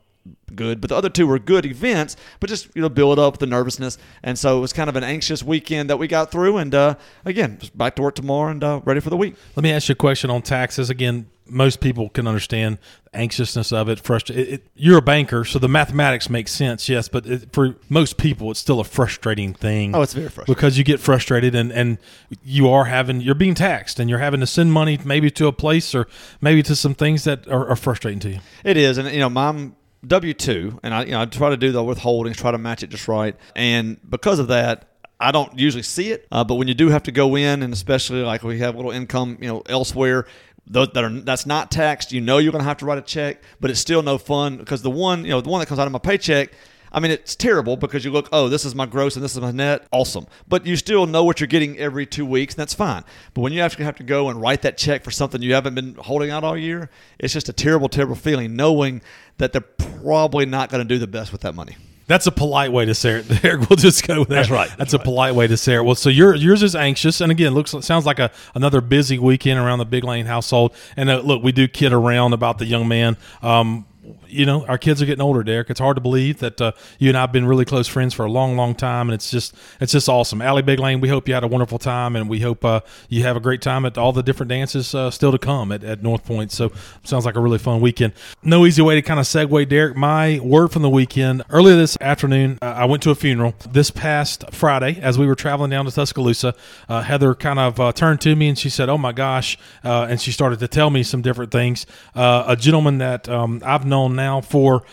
good, 0.54 0.80
but 0.80 0.90
the 0.90 0.96
other 0.96 1.08
two 1.08 1.26
were 1.26 1.38
good 1.38 1.66
events, 1.66 2.16
but 2.40 2.48
just 2.48 2.68
you 2.74 2.82
know 2.82 2.88
build 2.88 3.18
up 3.18 3.38
the 3.38 3.46
nervousness, 3.46 3.98
and 4.22 4.38
so 4.38 4.58
it 4.58 4.60
was 4.60 4.72
kind 4.72 4.88
of 4.90 4.96
an 4.96 5.04
anxious 5.04 5.42
weekend 5.42 5.90
that 5.90 5.98
we 5.98 6.08
got 6.08 6.30
through, 6.30 6.58
and 6.58 6.74
uh, 6.74 6.94
again, 7.24 7.58
back 7.74 7.96
to 7.96 8.02
work 8.02 8.14
tomorrow 8.14 8.50
and 8.50 8.62
uh, 8.62 8.80
ready 8.84 9.00
for 9.00 9.10
the 9.10 9.16
week. 9.16 9.34
Let 9.56 9.62
me 9.62 9.72
ask 9.72 9.88
you 9.88 9.92
a 9.92 9.96
question 9.96 10.30
on 10.30 10.42
taxes. 10.42 10.90
Again, 10.90 11.26
most 11.46 11.80
people 11.80 12.08
can 12.10 12.26
understand 12.28 12.78
the 13.04 13.16
anxiousness 13.16 13.72
of 13.72 13.88
it. 13.88 13.98
Frustra- 13.98 14.36
it, 14.36 14.48
it 14.48 14.66
You're 14.74 14.98
a 14.98 15.02
banker, 15.02 15.44
so 15.44 15.58
the 15.58 15.68
mathematics 15.68 16.30
makes 16.30 16.52
sense, 16.52 16.88
yes, 16.88 17.08
but 17.08 17.26
it, 17.26 17.52
for 17.52 17.76
most 17.88 18.16
people, 18.16 18.50
it's 18.50 18.60
still 18.60 18.80
a 18.80 18.84
frustrating 18.84 19.52
thing. 19.54 19.94
Oh, 19.94 20.02
it's 20.02 20.14
very 20.14 20.28
frustrating. 20.28 20.54
because 20.54 20.78
you 20.78 20.84
get 20.84 21.00
frustrated 21.00 21.54
and 21.54 21.72
and 21.72 21.98
you 22.44 22.68
are 22.68 22.84
having 22.84 23.20
you're 23.20 23.34
being 23.34 23.54
taxed 23.54 23.98
and 23.98 24.08
you're 24.08 24.20
having 24.20 24.40
to 24.40 24.46
send 24.46 24.72
money 24.72 24.98
maybe 25.04 25.30
to 25.32 25.46
a 25.46 25.52
place 25.52 25.94
or 25.94 26.06
maybe 26.40 26.62
to 26.62 26.76
some 26.76 26.94
things 26.94 27.24
that 27.24 27.48
are, 27.48 27.68
are 27.68 27.76
frustrating 27.76 28.20
to 28.20 28.30
you. 28.30 28.40
It 28.64 28.76
is, 28.76 28.98
and 28.98 29.10
you 29.10 29.18
know, 29.18 29.30
mom 29.30 29.76
W 30.06 30.34
two, 30.34 30.78
and 30.82 30.94
I 30.94 31.04
you 31.04 31.10
know 31.12 31.20
I 31.20 31.26
try 31.26 31.50
to 31.50 31.56
do 31.56 31.72
the 31.72 31.82
withholdings, 31.82 32.36
try 32.36 32.50
to 32.50 32.58
match 32.58 32.82
it 32.82 32.90
just 32.90 33.08
right, 33.08 33.36
and 33.54 33.98
because 34.08 34.38
of 34.38 34.48
that. 34.48 34.86
I 35.22 35.32
don't 35.32 35.58
usually 35.58 35.82
see 35.82 36.12
it, 36.12 36.26
uh, 36.32 36.44
but 36.44 36.54
when 36.54 36.66
you 36.66 36.72
do 36.72 36.88
have 36.88 37.02
to 37.02 37.12
go 37.12 37.36
in, 37.36 37.62
and 37.62 37.74
especially 37.74 38.22
like 38.22 38.42
we 38.42 38.60
have 38.60 38.72
a 38.72 38.78
little 38.78 38.90
income, 38.90 39.36
you 39.38 39.48
know, 39.48 39.62
elsewhere, 39.66 40.24
that 40.70 40.96
are 40.96 41.10
that's 41.10 41.46
not 41.46 41.70
taxed. 41.70 42.12
You 42.12 42.20
know 42.20 42.38
you're 42.38 42.52
going 42.52 42.62
to 42.62 42.68
have 42.68 42.78
to 42.78 42.86
write 42.86 42.98
a 42.98 43.02
check, 43.02 43.42
but 43.60 43.70
it's 43.70 43.80
still 43.80 44.02
no 44.02 44.18
fun 44.18 44.56
because 44.56 44.82
the 44.82 44.90
one 44.90 45.24
you 45.24 45.30
know 45.30 45.40
the 45.40 45.50
one 45.50 45.60
that 45.60 45.66
comes 45.66 45.78
out 45.78 45.86
of 45.86 45.92
my 45.92 45.98
paycheck. 45.98 46.52
I 46.92 46.98
mean, 46.98 47.12
it's 47.12 47.36
terrible 47.36 47.76
because 47.76 48.04
you 48.04 48.10
look, 48.10 48.28
oh, 48.32 48.48
this 48.48 48.64
is 48.64 48.74
my 48.74 48.84
gross 48.84 49.14
and 49.14 49.24
this 49.24 49.36
is 49.36 49.40
my 49.40 49.52
net. 49.52 49.86
Awesome. 49.92 50.26
But 50.48 50.66
you 50.66 50.74
still 50.74 51.06
know 51.06 51.22
what 51.22 51.38
you're 51.38 51.46
getting 51.46 51.78
every 51.78 52.04
two 52.04 52.26
weeks, 52.26 52.54
and 52.54 52.58
that's 52.58 52.74
fine. 52.74 53.04
But 53.32 53.42
when 53.42 53.52
you 53.52 53.60
actually 53.60 53.84
have 53.84 53.94
to 53.98 54.02
go 54.02 54.28
and 54.28 54.40
write 54.40 54.62
that 54.62 54.76
check 54.76 55.04
for 55.04 55.12
something 55.12 55.40
you 55.40 55.54
haven't 55.54 55.76
been 55.76 55.94
holding 55.94 56.30
out 56.30 56.42
all 56.42 56.56
year, 56.58 56.90
it's 57.20 57.32
just 57.32 57.48
a 57.48 57.52
terrible, 57.52 57.88
terrible 57.88 58.16
feeling 58.16 58.56
knowing 58.56 59.02
that 59.38 59.52
they're 59.52 59.60
probably 60.02 60.46
not 60.46 60.70
going 60.70 60.86
to 60.86 60.88
do 60.88 60.98
the 60.98 61.06
best 61.06 61.32
with 61.32 61.42
that 61.42 61.54
money. 61.54 61.76
That's 62.06 62.26
a 62.26 62.32
polite 62.32 62.72
way 62.72 62.86
to 62.86 62.94
say 62.94 63.20
it. 63.20 63.26
There, 63.40 63.58
we'll 63.58 63.76
just 63.76 64.04
go 64.06 64.18
with 64.20 64.28
that. 64.30 64.34
That's 64.34 64.50
right. 64.50 64.68
That's, 64.68 64.78
That's 64.78 64.94
a 64.94 64.98
right. 64.98 65.04
polite 65.04 65.34
way 65.36 65.46
to 65.46 65.56
say 65.56 65.76
it. 65.76 65.84
Well, 65.84 65.94
so 65.94 66.10
your 66.10 66.34
yours 66.34 66.62
is 66.62 66.74
anxious, 66.74 67.20
and 67.20 67.30
again, 67.30 67.54
looks 67.54 67.70
sounds 67.82 68.04
like 68.04 68.18
a 68.18 68.32
another 68.54 68.80
busy 68.80 69.18
weekend 69.18 69.60
around 69.60 69.78
the 69.78 69.84
Big 69.84 70.02
Lane 70.02 70.26
household. 70.26 70.74
And 70.96 71.08
uh, 71.08 71.20
look, 71.20 71.42
we 71.42 71.52
do 71.52 71.68
kid 71.68 71.92
around 71.92 72.32
about 72.32 72.58
the 72.58 72.66
young 72.66 72.88
man. 72.88 73.16
Um, 73.42 73.86
you 74.30 74.46
know, 74.46 74.64
our 74.66 74.78
kids 74.78 75.02
are 75.02 75.06
getting 75.06 75.22
older, 75.22 75.42
Derek. 75.42 75.70
It's 75.70 75.80
hard 75.80 75.96
to 75.96 76.00
believe 76.00 76.38
that 76.38 76.60
uh, 76.60 76.72
you 76.98 77.08
and 77.08 77.16
I 77.16 77.22
have 77.22 77.32
been 77.32 77.46
really 77.46 77.64
close 77.64 77.88
friends 77.88 78.14
for 78.14 78.24
a 78.24 78.30
long, 78.30 78.56
long 78.56 78.74
time, 78.74 79.08
and 79.08 79.14
it's 79.14 79.30
just 79.30 79.54
it's 79.80 79.92
just 79.92 80.08
awesome. 80.08 80.40
Allie 80.40 80.62
Big 80.62 80.78
Lane, 80.78 81.00
we 81.00 81.08
hope 81.08 81.28
you 81.28 81.34
had 81.34 81.44
a 81.44 81.48
wonderful 81.48 81.78
time, 81.78 82.16
and 82.16 82.28
we 82.28 82.40
hope 82.40 82.64
uh, 82.64 82.80
you 83.08 83.22
have 83.22 83.36
a 83.36 83.40
great 83.40 83.62
time 83.62 83.84
at 83.84 83.98
all 83.98 84.12
the 84.12 84.22
different 84.22 84.50
dances 84.50 84.94
uh, 84.94 85.10
still 85.10 85.32
to 85.32 85.38
come 85.38 85.72
at, 85.72 85.84
at 85.84 86.02
North 86.02 86.24
Point. 86.24 86.52
So 86.52 86.72
sounds 87.02 87.24
like 87.24 87.36
a 87.36 87.40
really 87.40 87.58
fun 87.58 87.80
weekend. 87.80 88.12
No 88.42 88.66
easy 88.66 88.82
way 88.82 88.94
to 88.94 89.02
kind 89.02 89.20
of 89.20 89.26
segue, 89.26 89.68
Derek. 89.68 89.96
My 89.96 90.38
word 90.40 90.68
from 90.68 90.82
the 90.82 90.90
weekend 90.90 91.42
earlier 91.50 91.76
this 91.76 91.96
afternoon, 92.00 92.58
uh, 92.62 92.66
I 92.66 92.84
went 92.84 93.02
to 93.04 93.10
a 93.10 93.14
funeral 93.14 93.54
this 93.70 93.90
past 93.90 94.44
Friday 94.52 94.98
as 95.00 95.18
we 95.18 95.26
were 95.26 95.34
traveling 95.34 95.70
down 95.70 95.84
to 95.86 95.90
Tuscaloosa. 95.90 96.54
Uh, 96.88 97.02
Heather 97.02 97.34
kind 97.34 97.58
of 97.58 97.80
uh, 97.80 97.92
turned 97.92 98.20
to 98.22 98.34
me 98.36 98.48
and 98.48 98.58
she 98.58 98.70
said, 98.70 98.88
"Oh 98.88 98.98
my 98.98 99.12
gosh," 99.12 99.58
and 99.82 100.20
she 100.20 100.32
started 100.32 100.60
to 100.60 100.68
tell 100.68 100.90
me 100.90 101.02
some 101.02 101.22
different 101.22 101.50
things. 101.52 101.86
A 102.14 102.56
gentleman 102.58 102.98
that 102.98 103.28
um, 103.28 103.62
I've 103.64 103.84
known 103.84 104.16
now 104.20 104.40
for. 104.40 104.84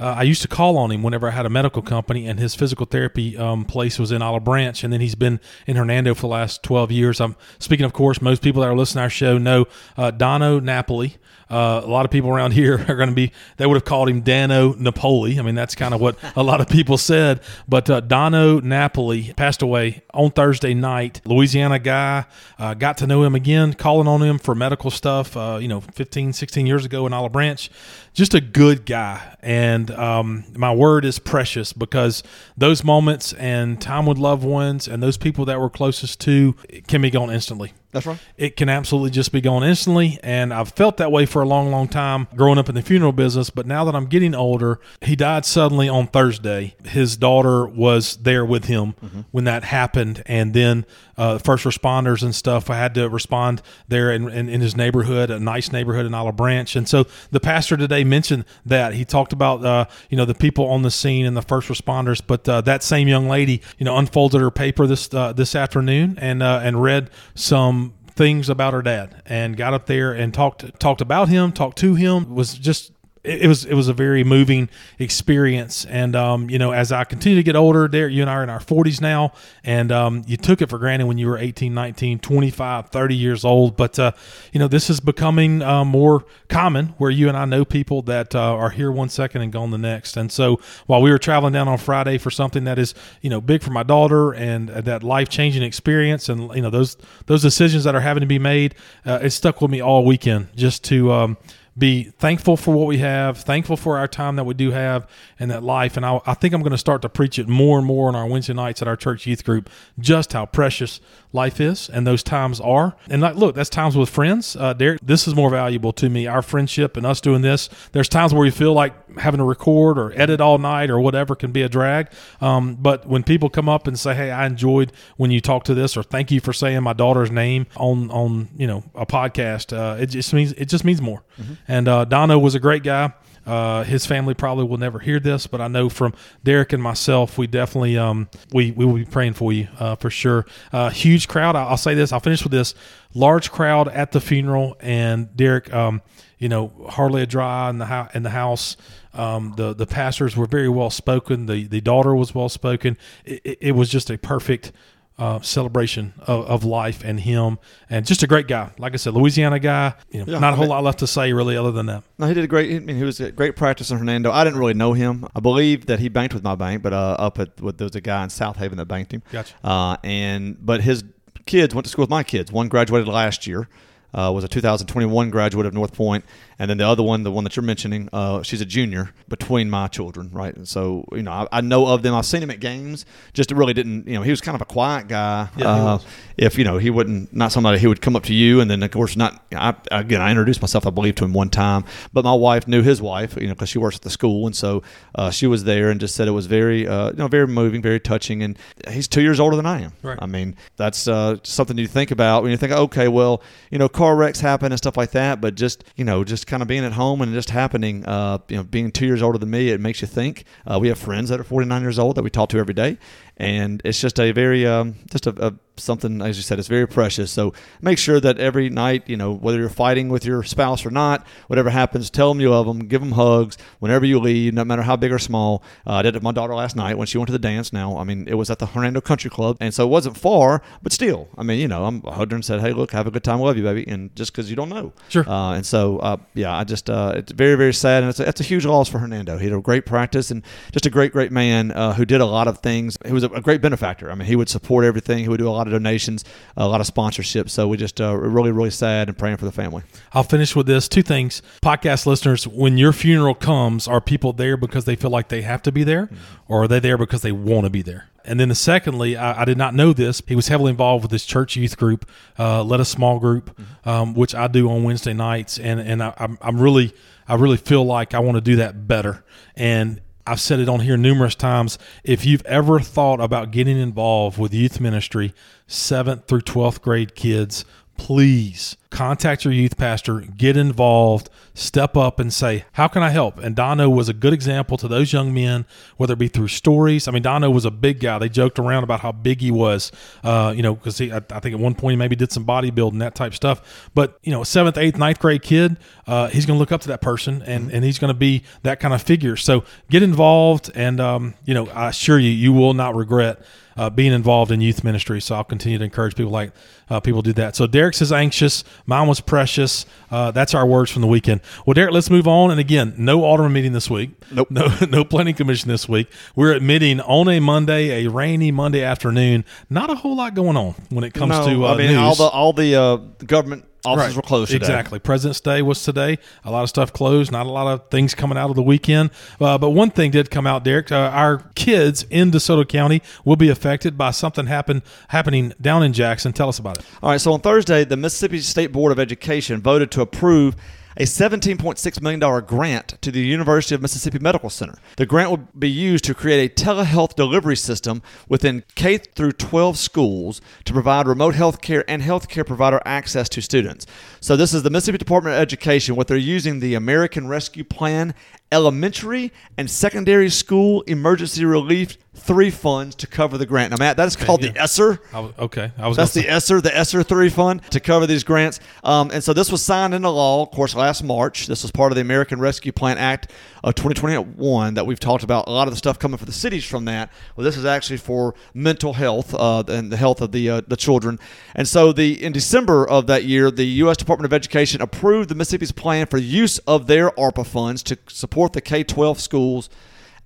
Uh, 0.00 0.06
I 0.18 0.22
used 0.24 0.42
to 0.42 0.48
call 0.48 0.76
on 0.76 0.90
him 0.90 1.04
whenever 1.04 1.28
I 1.28 1.30
had 1.30 1.46
a 1.46 1.50
medical 1.50 1.80
company, 1.80 2.26
and 2.26 2.40
his 2.40 2.56
physical 2.56 2.84
therapy 2.84 3.38
um, 3.38 3.64
place 3.64 3.96
was 3.96 4.10
in 4.10 4.22
Olive 4.22 4.42
Branch, 4.42 4.82
and 4.82 4.92
then 4.92 5.00
he's 5.00 5.14
been 5.14 5.38
in 5.68 5.76
Hernando 5.76 6.14
for 6.14 6.22
the 6.22 6.26
last 6.26 6.64
12 6.64 6.90
years. 6.90 7.20
I'm 7.20 7.36
speaking, 7.60 7.86
of 7.86 7.92
course, 7.92 8.20
most 8.20 8.42
people 8.42 8.62
that 8.62 8.68
are 8.68 8.76
listening 8.76 9.00
to 9.00 9.04
our 9.04 9.10
show 9.10 9.38
know 9.38 9.66
uh, 9.96 10.10
Dono 10.10 10.58
Napoli. 10.58 11.16
Uh, 11.54 11.80
a 11.84 11.86
lot 11.86 12.04
of 12.04 12.10
people 12.10 12.30
around 12.30 12.50
here 12.60 12.84
are 12.88 12.96
going 12.96 13.08
to 13.08 13.14
be, 13.14 13.30
they 13.58 13.66
would 13.66 13.76
have 13.76 13.84
called 13.84 14.08
him 14.08 14.22
Dano 14.22 14.72
Napoli. 14.72 15.38
I 15.38 15.42
mean, 15.42 15.54
that's 15.54 15.76
kind 15.76 15.94
of 15.94 16.00
what 16.00 16.16
a 16.34 16.42
lot 16.42 16.60
of 16.60 16.68
people 16.68 16.98
said. 16.98 17.40
But 17.68 17.88
uh, 17.88 18.00
Napoli 18.00 19.32
passed 19.36 19.62
away 19.62 20.02
on 20.12 20.32
Thursday 20.32 20.74
night. 20.74 21.20
Louisiana 21.24 21.78
guy, 21.78 22.24
uh, 22.58 22.74
got 22.74 22.98
to 22.98 23.06
know 23.06 23.22
him 23.22 23.36
again, 23.36 23.74
calling 23.74 24.08
on 24.08 24.20
him 24.20 24.38
for 24.38 24.56
medical 24.56 24.90
stuff, 24.90 25.36
uh, 25.36 25.58
you 25.60 25.68
know, 25.68 25.80
15, 25.80 26.32
16 26.32 26.66
years 26.66 26.84
ago 26.84 27.06
in 27.06 27.12
Olive 27.12 27.30
Branch. 27.30 27.70
Just 28.14 28.34
a 28.34 28.40
good 28.40 28.84
guy. 28.84 29.36
And 29.40 29.92
um, 29.92 30.44
my 30.56 30.74
word 30.74 31.04
is 31.04 31.20
precious 31.20 31.72
because 31.72 32.24
those 32.56 32.82
moments 32.82 33.32
and 33.34 33.80
time 33.80 34.06
with 34.06 34.18
loved 34.18 34.44
ones 34.44 34.88
and 34.88 35.00
those 35.00 35.16
people 35.16 35.44
that 35.44 35.60
we're 35.60 35.70
closest 35.70 36.20
to 36.22 36.54
can 36.88 37.00
be 37.00 37.10
gone 37.10 37.30
instantly 37.30 37.72
That's 37.94 38.06
right. 38.06 38.18
it 38.36 38.56
can 38.56 38.68
absolutely 38.68 39.10
just 39.10 39.32
be 39.32 39.40
gone 39.40 39.64
instantly. 39.64 40.18
And 40.22 40.52
I've 40.52 40.70
felt 40.70 40.98
that 40.98 41.10
way 41.10 41.24
for 41.24 41.40
a 41.40 41.46
long, 41.46 41.70
long 41.70 41.88
time 41.88 42.28
growing 42.36 42.58
up 42.58 42.68
in 42.68 42.74
the 42.74 42.82
funeral 42.82 43.12
business. 43.12 43.48
But 43.48 43.66
now 43.66 43.84
that 43.84 43.94
I'm 43.94 44.06
getting 44.06 44.34
older, 44.34 44.80
he 45.00 45.16
died 45.16 45.46
suddenly 45.46 45.88
on 45.88 46.08
Thursday. 46.08 46.74
His 46.84 47.16
daughter 47.16 47.66
was 47.66 48.16
there 48.16 48.44
with 48.44 48.66
him 48.66 48.94
when 49.30 49.44
that 49.44 49.64
happened. 49.64 50.22
And 50.26 50.52
then 50.52 50.84
uh, 51.16 51.38
first 51.38 51.64
responders 51.64 52.22
and 52.22 52.34
stuff, 52.34 52.68
I 52.68 52.76
had 52.76 52.94
to 52.94 53.08
respond 53.08 53.62
there 53.88 54.12
in, 54.12 54.28
in, 54.28 54.48
in 54.48 54.60
his 54.60 54.76
neighborhood, 54.76 55.30
a 55.30 55.38
nice 55.38 55.70
neighborhood 55.70 56.06
in 56.06 56.14
Olive 56.14 56.36
Branch. 56.36 56.74
And 56.76 56.88
so 56.88 57.06
the 57.30 57.40
pastor 57.40 57.76
today 57.76 58.04
mentioned 58.04 58.44
that. 58.66 58.94
He 58.94 59.04
talked 59.04 59.32
about, 59.32 59.64
uh, 59.64 59.86
you 60.10 60.16
know, 60.16 60.24
the 60.24 60.34
people 60.34 60.66
on 60.68 60.82
the 60.82 60.90
scene 60.90 61.26
and 61.26 61.36
the 61.36 61.42
first 61.42 61.68
responders. 61.68 62.20
But 62.24 62.48
uh, 62.48 62.60
that 62.62 62.82
same 62.82 63.08
young 63.08 63.28
lady, 63.28 63.62
you 63.78 63.84
know, 63.84 63.96
unfolded 63.96 64.40
her 64.40 64.50
paper 64.50 64.86
this 64.86 65.12
uh, 65.14 65.32
this 65.32 65.54
afternoon 65.54 66.18
and 66.20 66.42
uh, 66.42 66.60
and 66.62 66.82
read 66.82 67.10
some 67.34 67.83
things 68.16 68.48
about 68.48 68.72
her 68.72 68.82
dad 68.82 69.22
and 69.26 69.56
got 69.56 69.74
up 69.74 69.86
there 69.86 70.12
and 70.12 70.32
talked 70.32 70.78
talked 70.80 71.00
about 71.00 71.28
him, 71.28 71.52
talked 71.52 71.78
to 71.78 71.94
him. 71.94 72.34
Was 72.34 72.54
just 72.54 72.92
it, 73.24 73.42
it 73.42 73.48
was 73.48 73.64
it 73.64 73.74
was 73.74 73.88
a 73.88 73.92
very 73.92 74.22
moving 74.22 74.68
experience. 74.98 75.84
And 75.86 76.14
um, 76.14 76.48
you 76.50 76.58
know, 76.58 76.72
as 76.72 76.92
I 76.92 77.04
continue 77.04 77.36
to 77.36 77.42
get 77.42 77.56
older, 77.56 77.88
Derek, 77.88 78.12
you 78.12 78.22
and 78.22 78.30
I 78.30 78.34
are 78.34 78.42
in 78.42 78.50
our 78.50 78.60
40s 78.60 79.00
now, 79.00 79.32
and 79.64 79.90
um, 79.90 80.22
you 80.26 80.36
took 80.36 80.62
it 80.62 80.68
for 80.68 80.78
granted 80.78 81.06
when 81.06 81.18
you 81.18 81.26
were 81.26 81.38
18, 81.38 81.74
19, 81.74 82.18
25, 82.20 82.90
30 82.90 83.16
years 83.16 83.44
old. 83.44 83.76
But 83.76 83.98
uh, 83.98 84.12
you 84.52 84.60
know, 84.60 84.68
this 84.68 84.90
is 84.90 85.00
becoming 85.00 85.62
uh, 85.62 85.84
more 85.84 86.24
common 86.48 86.88
where 86.98 87.10
you 87.10 87.28
and 87.28 87.36
I 87.36 87.46
know 87.46 87.64
people 87.64 88.02
that 88.02 88.34
uh, 88.34 88.40
are 88.40 88.70
here 88.70 88.92
one 88.92 89.08
second 89.08 89.42
and 89.42 89.52
gone 89.52 89.70
the 89.70 89.78
next. 89.78 90.16
And 90.16 90.30
so 90.30 90.60
while 90.86 91.02
we 91.02 91.10
were 91.10 91.18
traveling 91.18 91.52
down 91.52 91.68
on 91.68 91.78
Friday 91.78 92.18
for 92.18 92.30
something 92.30 92.64
that 92.64 92.78
is 92.78 92.94
you 93.22 93.30
know 93.30 93.40
big 93.40 93.62
for 93.62 93.70
my 93.70 93.82
daughter 93.82 94.32
and 94.32 94.70
uh, 94.70 94.80
that 94.82 95.02
life 95.02 95.28
changing 95.28 95.62
experience, 95.62 96.28
and 96.28 96.54
you 96.54 96.62
know 96.62 96.70
those 96.70 96.96
those 97.26 97.42
decisions 97.42 97.84
that 97.84 97.94
are 97.94 98.00
having 98.00 98.20
to 98.20 98.26
be 98.26 98.38
made, 98.38 98.74
uh, 99.06 99.20
it 99.22 99.30
stuck 99.30 99.60
with 99.62 99.70
me 99.70 99.80
all 99.80 100.04
weekend 100.04 100.48
just 100.54 100.84
to. 100.84 101.10
Um, 101.10 101.36
be 101.76 102.04
thankful 102.04 102.56
for 102.56 102.72
what 102.72 102.86
we 102.86 102.98
have, 102.98 103.38
thankful 103.38 103.76
for 103.76 103.98
our 103.98 104.06
time 104.06 104.36
that 104.36 104.44
we 104.44 104.54
do 104.54 104.70
have 104.70 105.08
and 105.38 105.50
that 105.50 105.62
life. 105.62 105.96
And 105.96 106.06
I, 106.06 106.20
I 106.26 106.34
think 106.34 106.54
I'm 106.54 106.60
going 106.60 106.72
to 106.72 106.78
start 106.78 107.02
to 107.02 107.08
preach 107.08 107.38
it 107.38 107.48
more 107.48 107.78
and 107.78 107.86
more 107.86 108.08
on 108.08 108.14
our 108.14 108.26
Wednesday 108.26 108.54
nights 108.54 108.80
at 108.80 108.88
our 108.88 108.96
church 108.96 109.26
youth 109.26 109.44
group, 109.44 109.68
just 109.98 110.32
how 110.32 110.46
precious 110.46 111.00
life 111.32 111.60
is 111.60 111.88
and 111.90 112.06
those 112.06 112.22
times 112.22 112.60
are. 112.60 112.94
And 113.08 113.20
like, 113.20 113.34
look, 113.34 113.56
that's 113.56 113.70
times 113.70 113.96
with 113.96 114.08
friends. 114.08 114.54
Uh, 114.56 114.72
Derek, 114.72 115.00
this 115.02 115.26
is 115.26 115.34
more 115.34 115.50
valuable 115.50 115.92
to 115.94 116.08
me, 116.08 116.26
our 116.26 116.42
friendship 116.42 116.96
and 116.96 117.04
us 117.04 117.20
doing 117.20 117.42
this. 117.42 117.68
There's 117.92 118.08
times 118.08 118.32
where 118.32 118.46
you 118.46 118.52
feel 118.52 118.72
like 118.72 118.94
having 119.18 119.38
to 119.38 119.44
record 119.44 119.98
or 119.98 120.12
edit 120.14 120.40
all 120.40 120.58
night 120.58 120.90
or 120.90 121.00
whatever 121.00 121.34
can 121.34 121.52
be 121.52 121.62
a 121.62 121.68
drag. 121.68 122.08
Um, 122.40 122.76
but 122.76 123.06
when 123.06 123.22
people 123.22 123.48
come 123.50 123.68
up 123.68 123.86
and 123.86 123.98
say, 123.98 124.14
"Hey, 124.14 124.30
I 124.30 124.46
enjoyed 124.46 124.92
when 125.16 125.30
you 125.30 125.40
talked 125.40 125.66
to 125.66 125.74
this," 125.74 125.96
or 125.96 126.02
"Thank 126.02 126.30
you 126.30 126.40
for 126.40 126.52
saying 126.52 126.82
my 126.82 126.92
daughter's 126.92 127.30
name 127.30 127.66
on 127.76 128.10
on 128.10 128.48
you 128.56 128.66
know 128.66 128.84
a 128.94 129.06
podcast," 129.06 129.76
uh, 129.76 130.00
it 130.00 130.06
just 130.06 130.32
means 130.32 130.52
it 130.52 130.66
just 130.66 130.84
means 130.84 131.00
more. 131.00 131.22
And 131.66 131.88
uh, 131.88 132.04
Dono 132.04 132.38
was 132.38 132.54
a 132.54 132.60
great 132.60 132.82
guy. 132.82 133.12
Uh, 133.46 133.84
his 133.84 134.06
family 134.06 134.32
probably 134.32 134.64
will 134.64 134.78
never 134.78 134.98
hear 134.98 135.20
this, 135.20 135.46
but 135.46 135.60
I 135.60 135.68
know 135.68 135.88
from 135.90 136.14
Derek 136.42 136.72
and 136.72 136.82
myself, 136.82 137.36
we 137.36 137.46
definitely 137.46 137.98
um, 137.98 138.28
we 138.52 138.70
we 138.70 138.86
will 138.86 138.94
be 138.94 139.04
praying 139.04 139.34
for 139.34 139.52
you 139.52 139.68
uh, 139.78 139.96
for 139.96 140.08
sure. 140.08 140.46
Uh, 140.72 140.88
huge 140.90 141.28
crowd. 141.28 141.54
I'll, 141.54 141.76
say 141.76 141.94
this. 141.94 142.12
I'll 142.12 142.20
finish 142.20 142.42
with 142.42 142.52
this. 142.52 142.74
Large 143.12 143.50
crowd 143.50 143.88
at 143.88 144.12
the 144.12 144.20
funeral, 144.20 144.76
and 144.80 145.34
Derek, 145.36 145.72
um, 145.74 146.00
you 146.38 146.48
know, 146.48 146.72
hardly 146.88 147.22
a 147.22 147.26
dry 147.26 147.68
in 147.68 147.78
the 147.78 147.86
ho- 147.86 148.08
in 148.14 148.22
the 148.22 148.30
house. 148.30 148.78
Um, 149.12 149.52
the 149.56 149.74
the 149.74 149.86
pastors 149.86 150.36
were 150.36 150.46
very 150.46 150.70
well 150.70 150.90
spoken. 150.90 151.44
The 151.44 151.66
the 151.66 151.82
daughter 151.82 152.14
was 152.14 152.34
well 152.34 152.48
spoken. 152.48 152.96
It, 153.26 153.42
it, 153.44 153.58
it 153.60 153.72
was 153.72 153.90
just 153.90 154.10
a 154.10 154.16
perfect 154.16 154.72
uh, 155.18 155.40
celebration 155.40 156.12
of, 156.26 156.44
of 156.46 156.64
life 156.64 157.02
and 157.04 157.20
him, 157.20 157.58
and 157.88 158.04
just 158.04 158.22
a 158.22 158.26
great 158.26 158.48
guy. 158.48 158.72
Like 158.78 158.94
I 158.94 158.96
said, 158.96 159.14
Louisiana 159.14 159.58
guy. 159.60 159.94
You 160.10 160.24
know, 160.24 160.32
Yeah, 160.32 160.38
not 160.40 160.52
a 160.54 160.56
whole 160.56 160.64
mean- 160.64 160.70
lot 160.70 160.82
left 160.84 160.98
to 161.00 161.06
say 161.06 161.32
really, 161.32 161.56
other 161.56 161.70
than 161.70 161.86
that. 161.86 162.02
No, 162.18 162.26
he 162.26 162.34
did 162.34 162.42
a 162.44 162.48
great. 162.48 162.74
I 162.74 162.78
mean, 162.80 162.96
he 162.96 163.04
was 163.04 163.20
a 163.20 163.30
great 163.30 163.54
practice 163.56 163.90
in 163.90 163.98
Hernando. 163.98 164.30
I 164.32 164.42
didn't 164.44 164.58
really 164.58 164.74
know 164.74 164.92
him. 164.92 165.26
I 165.34 165.40
believe 165.40 165.86
that 165.86 166.00
he 166.00 166.08
banked 166.08 166.34
with 166.34 166.42
my 166.42 166.54
bank, 166.56 166.82
but 166.82 166.92
uh, 166.92 167.16
up 167.18 167.38
at 167.38 167.60
with, 167.60 167.78
there 167.78 167.84
was 167.86 167.94
a 167.94 168.00
guy 168.00 168.24
in 168.24 168.30
South 168.30 168.56
Haven 168.56 168.76
that 168.78 168.86
banked 168.86 169.12
him. 169.12 169.22
Gotcha. 169.30 169.54
Uh, 169.62 169.96
and 170.02 170.56
but 170.64 170.80
his 170.80 171.04
kids 171.46 171.74
went 171.74 171.84
to 171.84 171.90
school 171.90 172.02
with 172.02 172.10
my 172.10 172.22
kids. 172.24 172.50
One 172.50 172.68
graduated 172.68 173.06
last 173.08 173.46
year. 173.46 173.68
Uh, 174.14 174.30
was 174.32 174.44
a 174.44 174.48
2021 174.48 175.30
graduate 175.30 175.66
of 175.66 175.74
North 175.74 175.92
Point, 175.92 176.24
and 176.58 176.70
then 176.70 176.78
the 176.78 176.86
other 176.86 177.02
one, 177.02 177.24
the 177.24 177.32
one 177.32 177.44
that 177.44 177.56
you're 177.56 177.64
mentioning, 177.64 178.08
uh, 178.12 178.42
she's 178.42 178.60
a 178.60 178.64
junior 178.64 179.12
between 179.28 179.68
my 179.68 179.88
children, 179.88 180.30
right? 180.32 180.54
And 180.54 180.68
so, 180.68 181.04
you 181.12 181.22
know, 181.22 181.32
I, 181.32 181.48
I 181.50 181.60
know 181.60 181.86
of 181.86 182.02
them. 182.02 182.14
I've 182.14 182.26
seen 182.26 182.42
him 182.42 182.50
at 182.50 182.60
games. 182.60 183.06
Just 183.32 183.50
really 183.50 183.74
didn't, 183.74 184.06
you 184.06 184.14
know, 184.14 184.22
he 184.22 184.30
was 184.30 184.40
kind 184.40 184.54
of 184.54 184.62
a 184.62 184.66
quiet 184.66 185.08
guy. 185.08 185.48
Yeah, 185.56 185.68
uh, 185.68 185.98
if 186.36 186.58
you 186.58 186.64
know, 186.64 186.78
he 186.78 186.90
wouldn't 186.90 187.34
not 187.34 187.52
somebody 187.52 187.78
he 187.78 187.86
would 187.86 188.00
come 188.00 188.16
up 188.16 188.24
to 188.24 188.34
you, 188.34 188.60
and 188.60 188.70
then 188.70 188.82
of 188.82 188.90
course 188.90 189.16
not. 189.16 189.44
I, 189.52 189.74
again, 189.90 190.20
I 190.20 190.30
introduced 190.30 190.60
myself, 190.60 190.86
I 190.86 190.90
believe, 190.90 191.16
to 191.16 191.24
him 191.24 191.32
one 191.32 191.50
time, 191.50 191.84
but 192.12 192.24
my 192.24 192.34
wife 192.34 192.68
knew 192.68 192.82
his 192.82 193.02
wife, 193.02 193.36
you 193.36 193.46
know, 193.46 193.54
because 193.54 193.68
she 193.68 193.78
works 193.78 193.96
at 193.96 194.02
the 194.02 194.10
school, 194.10 194.46
and 194.46 194.54
so 194.54 194.82
uh, 195.14 195.30
she 195.30 195.46
was 195.46 195.64
there 195.64 195.90
and 195.90 196.00
just 196.00 196.14
said 196.14 196.28
it 196.28 196.32
was 196.32 196.46
very, 196.46 196.86
uh, 196.86 197.10
you 197.10 197.16
know, 197.16 197.28
very 197.28 197.46
moving, 197.46 197.82
very 197.82 198.00
touching, 198.00 198.42
and 198.42 198.58
he's 198.88 199.08
two 199.08 199.22
years 199.22 199.40
older 199.40 199.56
than 199.56 199.66
I 199.66 199.82
am. 199.82 199.92
Right. 200.02 200.18
I 200.20 200.26
mean, 200.26 200.56
that's 200.76 201.08
uh, 201.08 201.36
something 201.42 201.78
you 201.78 201.86
think 201.86 202.10
about 202.10 202.42
when 202.42 202.50
you 202.52 202.56
think, 202.56 202.72
okay, 202.72 203.08
well, 203.08 203.42
you 203.70 203.78
know, 203.78 203.88
car 204.04 204.16
wrecks 204.16 204.40
happen 204.40 204.70
and 204.70 204.78
stuff 204.78 204.98
like 204.98 205.12
that, 205.12 205.40
but 205.40 205.54
just 205.54 205.82
you 205.96 206.04
know, 206.04 206.24
just 206.24 206.46
kind 206.46 206.62
of 206.62 206.68
being 206.68 206.84
at 206.84 206.92
home 206.92 207.22
and 207.22 207.32
just 207.32 207.48
happening, 207.48 208.04
uh, 208.04 208.38
you 208.48 208.56
know, 208.56 208.62
being 208.62 208.92
two 208.92 209.06
years 209.06 209.22
older 209.22 209.38
than 209.38 209.50
me, 209.50 209.70
it 209.70 209.80
makes 209.80 210.02
you 210.02 210.06
think. 210.06 210.44
Uh, 210.66 210.78
we 210.78 210.88
have 210.88 210.98
friends 210.98 211.30
that 211.30 211.40
are 211.40 211.44
49 211.44 211.80
years 211.80 211.98
old 211.98 212.16
that 212.16 212.22
we 212.22 212.28
talk 212.28 212.50
to 212.50 212.58
every 212.58 212.74
day, 212.74 212.98
and 213.36 213.82
it's 213.84 214.00
just 214.00 214.18
a 214.20 214.32
very, 214.32 214.66
um, 214.66 214.96
just 215.10 215.26
a, 215.26 215.46
a 215.46 215.54
something, 215.76 216.22
as 216.22 216.36
you 216.36 216.42
said, 216.42 216.58
it's 216.58 216.68
very 216.68 216.86
precious. 216.86 217.30
So 217.32 217.52
make 217.82 217.98
sure 217.98 218.20
that 218.20 218.38
every 218.38 218.70
night, 218.70 219.08
you 219.08 219.16
know, 219.16 219.32
whether 219.32 219.58
you're 219.58 219.68
fighting 219.68 220.08
with 220.08 220.24
your 220.24 220.42
spouse 220.42 220.86
or 220.86 220.90
not, 220.90 221.26
whatever 221.48 221.70
happens, 221.70 222.10
tell 222.10 222.28
them 222.28 222.40
you 222.40 222.50
love 222.50 222.66
them, 222.66 222.86
give 222.86 223.00
them 223.00 223.12
hugs 223.12 223.58
whenever 223.80 224.04
you 224.04 224.18
leave, 224.20 224.54
no 224.54 224.64
matter 224.64 224.82
how 224.82 224.96
big 224.96 225.12
or 225.12 225.18
small. 225.18 225.62
Uh, 225.86 225.94
I 225.94 226.02
did 226.02 226.10
it 226.10 226.18
with 226.18 226.22
my 226.22 226.32
daughter 226.32 226.54
last 226.54 226.76
night 226.76 226.96
when 226.96 227.06
she 227.06 227.18
went 227.18 227.26
to 227.28 227.32
the 227.32 227.38
dance. 227.38 227.72
Now, 227.72 227.96
I 227.98 228.04
mean, 228.04 228.28
it 228.28 228.34
was 228.34 228.50
at 228.50 228.58
the 228.58 228.66
Hernando 228.66 229.00
Country 229.00 229.30
Club, 229.30 229.56
and 229.60 229.74
so 229.74 229.84
it 229.84 229.90
wasn't 229.90 230.16
far, 230.16 230.62
but 230.82 230.92
still, 230.92 231.28
I 231.36 231.42
mean, 231.42 231.58
you 231.58 231.68
know, 231.68 231.84
I'm 231.84 232.02
hugged 232.02 232.32
her 232.32 232.36
and 232.36 232.44
said, 232.44 232.60
"Hey, 232.60 232.72
look, 232.72 232.92
have 232.92 233.06
a 233.06 233.10
good 233.10 233.24
time, 233.24 233.40
love 233.40 233.56
you, 233.56 233.64
baby," 233.64 233.84
and 233.88 234.14
just 234.14 234.32
because 234.32 234.48
you 234.50 234.56
don't 234.56 234.68
know, 234.68 234.92
Sure. 235.08 235.28
Uh, 235.28 235.54
and 235.54 235.66
so, 235.66 235.98
uh, 235.98 236.16
yeah, 236.34 236.56
I 236.56 236.64
just 236.64 236.88
uh, 236.88 237.14
it's 237.16 237.32
very, 237.32 237.56
very 237.56 237.74
sad, 237.74 238.02
and 238.02 238.10
it's 238.10 238.20
a, 238.20 238.28
it's 238.28 238.40
a 238.40 238.44
huge 238.44 238.64
loss 238.64 238.88
for 238.88 238.98
Hernando. 238.98 239.38
He 239.38 239.48
had 239.48 239.58
a 239.58 239.60
great 239.60 239.86
practice 239.86 240.30
and 240.30 240.44
just 240.72 240.86
a 240.86 240.90
great, 240.90 241.12
great 241.12 241.32
man 241.32 241.72
uh, 241.72 241.94
who 241.94 242.04
did 242.04 242.20
a 242.20 242.26
lot 242.26 242.46
of 242.46 242.58
things. 242.58 242.96
He 243.04 243.12
was 243.12 243.23
a, 243.24 243.28
a 243.30 243.40
great 243.40 243.60
benefactor. 243.60 244.10
I 244.10 244.14
mean, 244.14 244.26
he 244.26 244.36
would 244.36 244.48
support 244.48 244.84
everything. 244.84 245.18
He 245.18 245.28
would 245.28 245.40
do 245.40 245.48
a 245.48 245.50
lot 245.50 245.66
of 245.66 245.72
donations, 245.72 246.24
a 246.56 246.68
lot 246.68 246.80
of 246.80 246.86
sponsorships. 246.86 247.50
So 247.50 247.66
we 247.66 247.76
just 247.76 248.00
uh, 248.00 248.16
really, 248.16 248.52
really 248.52 248.70
sad 248.70 249.08
and 249.08 249.18
praying 249.18 249.38
for 249.38 249.44
the 249.44 249.52
family. 249.52 249.82
I'll 250.12 250.22
finish 250.22 250.54
with 250.54 250.66
this 250.66 250.88
two 250.88 251.02
things. 251.02 251.42
Podcast 251.62 252.06
listeners, 252.06 252.46
when 252.46 252.78
your 252.78 252.92
funeral 252.92 253.34
comes, 253.34 253.88
are 253.88 254.00
people 254.00 254.32
there 254.32 254.56
because 254.56 254.84
they 254.84 254.96
feel 254.96 255.10
like 255.10 255.28
they 255.28 255.42
have 255.42 255.62
to 255.62 255.72
be 255.72 255.82
there, 255.82 256.08
or 256.48 256.62
are 256.64 256.68
they 256.68 256.80
there 256.80 256.98
because 256.98 257.22
they 257.22 257.32
want 257.32 257.64
to 257.64 257.70
be 257.70 257.82
there? 257.82 258.08
And 258.26 258.40
then, 258.40 258.48
the 258.48 258.54
secondly, 258.54 259.18
I, 259.18 259.42
I 259.42 259.44
did 259.44 259.58
not 259.58 259.74
know 259.74 259.92
this. 259.92 260.22
He 260.26 260.34
was 260.34 260.48
heavily 260.48 260.70
involved 260.70 261.04
with 261.04 261.10
this 261.10 261.26
church 261.26 261.56
youth 261.56 261.76
group, 261.76 262.08
uh, 262.38 262.64
led 262.64 262.80
a 262.80 262.84
small 262.84 263.18
group, 263.18 263.58
um, 263.84 264.14
which 264.14 264.34
I 264.34 264.46
do 264.46 264.70
on 264.70 264.82
Wednesday 264.82 265.12
nights, 265.12 265.58
and 265.58 265.78
and 265.78 266.02
I, 266.02 266.14
I'm, 266.16 266.38
I'm 266.40 266.58
really, 266.58 266.94
I 267.28 267.34
really 267.34 267.58
feel 267.58 267.84
like 267.84 268.14
I 268.14 268.20
want 268.20 268.36
to 268.36 268.40
do 268.40 268.56
that 268.56 268.88
better. 268.88 269.22
And 269.56 270.00
I've 270.26 270.40
said 270.40 270.58
it 270.58 270.68
on 270.68 270.80
here 270.80 270.96
numerous 270.96 271.34
times. 271.34 271.78
If 272.02 272.24
you've 272.24 272.44
ever 272.46 272.80
thought 272.80 273.20
about 273.20 273.50
getting 273.50 273.78
involved 273.78 274.38
with 274.38 274.54
youth 274.54 274.80
ministry, 274.80 275.34
seventh 275.66 276.26
through 276.26 276.42
12th 276.42 276.80
grade 276.80 277.14
kids, 277.14 277.64
please 277.96 278.76
contact 278.94 279.44
your 279.44 279.52
youth 279.52 279.76
pastor, 279.76 280.20
get 280.20 280.56
involved, 280.56 281.28
step 281.52 281.96
up 281.96 282.20
and 282.20 282.32
say, 282.32 282.64
How 282.72 282.86
can 282.86 283.02
I 283.02 283.10
help? 283.10 283.38
And 283.38 283.56
Dono 283.56 283.88
was 283.90 284.08
a 284.08 284.12
good 284.12 284.32
example 284.32 284.76
to 284.78 284.88
those 284.88 285.12
young 285.12 285.34
men, 285.34 285.66
whether 285.96 286.12
it 286.12 286.18
be 286.18 286.28
through 286.28 286.48
stories. 286.48 287.08
I 287.08 287.12
mean, 287.12 287.22
Dono 287.22 287.50
was 287.50 287.64
a 287.64 287.70
big 287.70 288.00
guy. 288.00 288.18
They 288.18 288.28
joked 288.28 288.58
around 288.58 288.84
about 288.84 289.00
how 289.00 289.12
big 289.12 289.40
he 289.40 289.50
was, 289.50 289.90
uh, 290.22 290.52
you 290.56 290.62
know, 290.62 290.74
because 290.74 291.00
I, 291.00 291.16
I 291.30 291.40
think 291.40 291.54
at 291.54 291.58
one 291.58 291.74
point 291.74 291.92
he 291.92 291.96
maybe 291.96 292.16
did 292.16 292.30
some 292.30 292.46
bodybuilding, 292.46 293.00
that 293.00 293.14
type 293.14 293.34
stuff. 293.34 293.90
But, 293.94 294.18
you 294.22 294.32
know, 294.32 294.44
seventh, 294.44 294.78
eighth, 294.78 294.96
ninth 294.96 295.18
grade 295.18 295.42
kid, 295.42 295.76
uh, 296.06 296.28
he's 296.28 296.46
going 296.46 296.56
to 296.56 296.60
look 296.60 296.72
up 296.72 296.80
to 296.82 296.88
that 296.88 297.00
person 297.00 297.42
and, 297.42 297.70
and 297.72 297.84
he's 297.84 297.98
going 297.98 298.12
to 298.12 298.18
be 298.18 298.44
that 298.62 298.80
kind 298.80 298.94
of 298.94 299.02
figure. 299.02 299.36
So 299.36 299.64
get 299.90 300.02
involved. 300.02 300.70
And, 300.74 301.00
um, 301.00 301.34
you 301.44 301.54
know, 301.54 301.68
I 301.68 301.88
assure 301.88 302.18
you, 302.18 302.30
you 302.30 302.52
will 302.52 302.74
not 302.74 302.94
regret 302.94 303.42
uh, 303.76 303.90
being 303.90 304.12
involved 304.12 304.50
in 304.50 304.60
youth 304.60 304.84
ministry. 304.84 305.20
So 305.20 305.34
I'll 305.34 305.44
continue 305.44 305.78
to 305.78 305.84
encourage 305.84 306.14
people 306.16 306.32
like 306.32 306.52
uh, 306.90 307.00
people 307.00 307.22
do 307.22 307.32
that. 307.34 307.56
So 307.56 307.66
Derek 307.66 307.94
says 307.94 308.12
anxious. 308.12 308.62
Mine 308.86 309.08
was 309.08 309.20
precious. 309.20 309.86
Uh, 310.10 310.30
that's 310.30 310.54
our 310.54 310.66
words 310.66 310.90
from 310.90 311.02
the 311.02 311.08
weekend. 311.08 311.40
Well, 311.66 311.74
Derek, 311.74 311.92
let's 311.92 312.10
move 312.10 312.28
on. 312.28 312.50
And 312.50 312.60
again, 312.60 312.94
no 312.98 313.24
alderman 313.24 313.52
meeting 313.52 313.72
this 313.72 313.88
week. 313.90 314.10
Nope. 314.30 314.50
No, 314.50 314.68
no 314.88 315.04
planning 315.04 315.34
commission 315.34 315.68
this 315.68 315.88
week. 315.88 316.08
We're 316.36 316.52
admitting 316.52 317.00
on 317.00 317.28
a 317.28 317.40
Monday, 317.40 318.04
a 318.04 318.10
rainy 318.10 318.50
Monday 318.50 318.82
afternoon. 318.82 319.44
Not 319.70 319.90
a 319.90 319.94
whole 319.94 320.16
lot 320.16 320.34
going 320.34 320.56
on 320.56 320.74
when 320.90 321.04
it 321.04 321.14
comes 321.14 321.30
No, 321.30 321.46
to 321.48 321.64
uh, 321.66 321.74
I 321.74 321.76
mean, 321.78 321.86
news. 321.88 321.98
all 321.98 322.14
the 322.14 322.24
all 322.24 322.52
the 322.52 322.74
uh, 322.76 322.96
government 323.24 323.64
offices 323.84 324.08
Right. 324.08 324.16
were 324.16 324.22
closed 324.22 324.50
today. 324.50 324.64
Exactly. 324.64 324.98
President's 324.98 325.40
Day 325.40 325.62
was 325.62 325.82
today. 325.82 326.18
A 326.44 326.50
lot 326.50 326.62
of 326.62 326.68
stuff 326.68 326.92
closed. 326.92 327.30
Not 327.32 327.46
a 327.46 327.50
lot 327.50 327.66
of 327.66 327.88
things 327.90 328.14
coming 328.14 328.38
out 328.38 328.50
of 328.50 328.56
the 328.56 328.62
weekend. 328.62 329.10
Uh, 329.40 329.58
but 329.58 329.70
one 329.70 329.90
thing 329.90 330.10
did 330.10 330.30
come 330.30 330.46
out, 330.46 330.64
Derek. 330.64 330.90
Uh, 330.92 331.10
our 331.12 331.42
kids 331.54 332.04
in 332.10 332.30
DeSoto 332.30 332.66
County 332.68 333.02
will 333.24 333.36
be 333.36 333.48
affected 333.48 333.96
by 333.98 334.10
something 334.10 334.46
happen 334.46 334.82
happening 335.08 335.52
down 335.60 335.82
in 335.82 335.92
Jackson. 335.92 336.32
Tell 336.32 336.48
us 336.48 336.58
about 336.58 336.78
it. 336.78 336.84
All 337.02 337.10
right, 337.10 337.20
so 337.20 337.32
on 337.32 337.40
Thursday, 337.40 337.84
the 337.84 337.96
Mississippi 337.96 338.40
State 338.40 338.72
Board 338.72 338.92
of 338.92 338.98
Education 338.98 339.60
voted 339.60 339.90
to 339.92 340.00
approve 340.00 340.56
a 340.96 341.02
$17.6 341.02 342.00
million 342.00 342.44
grant 342.44 343.00
to 343.02 343.10
the 343.10 343.20
University 343.20 343.74
of 343.74 343.82
Mississippi 343.82 344.18
Medical 344.18 344.50
Center. 344.50 344.78
The 344.96 345.06
grant 345.06 345.30
will 345.30 345.48
be 345.58 345.70
used 345.70 346.04
to 346.04 346.14
create 346.14 346.50
a 346.50 346.64
telehealth 346.64 347.14
delivery 347.14 347.56
system 347.56 348.02
within 348.28 348.64
K 348.74 348.98
through 348.98 349.32
12 349.32 349.76
schools 349.78 350.40
to 350.64 350.72
provide 350.72 351.06
remote 351.06 351.34
health 351.34 351.60
care 351.60 351.84
and 351.88 352.02
healthcare 352.02 352.46
provider 352.46 352.80
access 352.84 353.28
to 353.30 353.42
students. 353.42 353.86
So 354.20 354.36
this 354.36 354.54
is 354.54 354.62
the 354.62 354.70
Mississippi 354.70 354.98
Department 354.98 355.36
of 355.36 355.40
Education, 355.40 355.96
what 355.96 356.08
they're 356.08 356.16
using 356.16 356.60
the 356.60 356.74
American 356.74 357.28
Rescue 357.28 357.64
Plan 357.64 358.14
elementary 358.54 359.32
and 359.58 359.68
secondary 359.68 360.30
school 360.30 360.82
emergency 360.82 361.44
relief 361.44 361.98
three 362.16 362.50
funds 362.50 362.94
to 362.94 363.08
cover 363.08 363.36
the 363.36 363.44
grant. 363.44 363.72
Now, 363.72 363.76
Matt, 363.76 363.96
that 363.96 364.06
is 364.06 364.14
called 364.14 364.40
the. 364.40 364.56
ESSER. 364.56 365.00
I 365.12 365.18
was, 365.20 365.32
okay. 365.36 365.72
I 365.76 365.88
was 365.88 365.96
That's 365.96 366.14
the 366.14 366.22
say- 366.22 366.28
ESSER, 366.28 366.60
the 366.60 366.74
ESSER 366.76 367.02
3 367.02 367.28
fund 367.28 367.62
to 367.70 367.80
cover 367.80 368.06
these 368.06 368.22
grants. 368.22 368.60
Um, 368.84 369.10
and 369.10 369.22
so 369.22 369.32
this 369.32 369.50
was 369.50 369.62
signed 369.62 369.94
into 369.94 370.08
law, 370.08 370.42
of 370.42 370.52
course, 370.52 370.76
last 370.76 371.02
March. 371.02 371.48
This 371.48 371.62
was 371.62 371.72
part 371.72 371.90
of 371.90 371.96
the 371.96 372.02
American 372.02 372.38
Rescue 372.38 372.70
Plan 372.70 372.98
Act 372.98 373.32
of 373.64 373.74
2021 373.74 374.74
that 374.74 374.86
we've 374.86 375.00
talked 375.00 375.24
about. 375.24 375.48
A 375.48 375.50
lot 375.50 375.66
of 375.66 375.72
the 375.72 375.76
stuff 375.76 375.98
coming 375.98 376.16
for 376.18 376.24
the 376.24 376.32
cities 376.32 376.64
from 376.64 376.84
that. 376.84 377.10
Well, 377.34 377.44
this 377.44 377.56
is 377.56 377.64
actually 377.64 377.96
for 377.96 378.34
mental 378.54 378.92
health 378.92 379.34
uh, 379.34 379.64
and 379.66 379.90
the 379.90 379.96
health 379.96 380.20
of 380.20 380.30
the 380.30 380.48
uh, 380.50 380.62
the 380.68 380.76
children. 380.76 381.18
And 381.54 381.66
so 381.66 381.92
the 381.92 382.22
in 382.22 382.32
December 382.32 382.86
of 382.88 383.06
that 383.08 383.24
year, 383.24 383.50
the 383.50 383.64
U.S. 383.64 383.96
Department 383.96 384.26
of 384.26 384.32
Education 384.32 384.80
approved 384.80 385.30
the 385.30 385.34
Mississippi's 385.34 385.72
plan 385.72 386.06
for 386.06 386.18
use 386.18 386.58
of 386.60 386.86
their 386.86 387.10
ARPA 387.12 387.46
funds 387.46 387.82
to 387.84 387.98
support 388.08 388.43
the 388.52 388.60
K-12 388.60 389.18
schools 389.18 389.70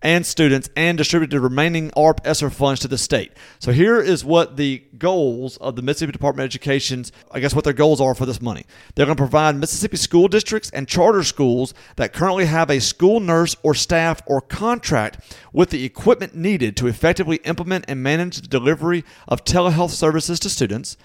and 0.02 0.24
students 0.24 0.70
and 0.76 0.96
distributed 0.96 1.34
the 1.34 1.40
remaining 1.40 1.90
ARP 1.96 2.20
ESSER 2.24 2.50
funds 2.50 2.80
to 2.80 2.88
the 2.88 2.98
state. 2.98 3.32
So 3.58 3.72
here 3.72 4.00
is 4.00 4.24
what 4.24 4.56
the 4.56 4.84
goals 4.96 5.56
of 5.56 5.76
the 5.76 5.82
Mississippi 5.82 6.12
Department 6.12 6.44
of 6.44 6.48
Education's, 6.50 7.10
I 7.30 7.40
guess 7.40 7.54
what 7.54 7.64
their 7.64 7.72
goals 7.72 8.00
are 8.00 8.14
for 8.14 8.26
this 8.26 8.40
money. 8.40 8.64
They're 8.94 9.06
going 9.06 9.16
to 9.16 9.20
provide 9.20 9.56
Mississippi 9.56 9.96
school 9.96 10.28
districts 10.28 10.70
and 10.70 10.86
charter 10.86 11.24
schools 11.24 11.74
that 11.96 12.12
currently 12.12 12.44
have 12.44 12.70
a 12.70 12.80
school 12.80 13.20
nurse 13.20 13.56
or 13.62 13.74
staff 13.74 14.22
or 14.26 14.40
contract 14.40 15.36
with 15.52 15.70
the 15.70 15.84
equipment 15.84 16.34
needed 16.34 16.76
to 16.76 16.86
effectively 16.86 17.36
implement 17.44 17.84
and 17.88 18.02
manage 18.02 18.40
the 18.40 18.48
delivery 18.48 19.04
of 19.26 19.44
telehealth 19.44 19.90
services 19.90 20.38
to 20.40 20.50
students. 20.50 20.96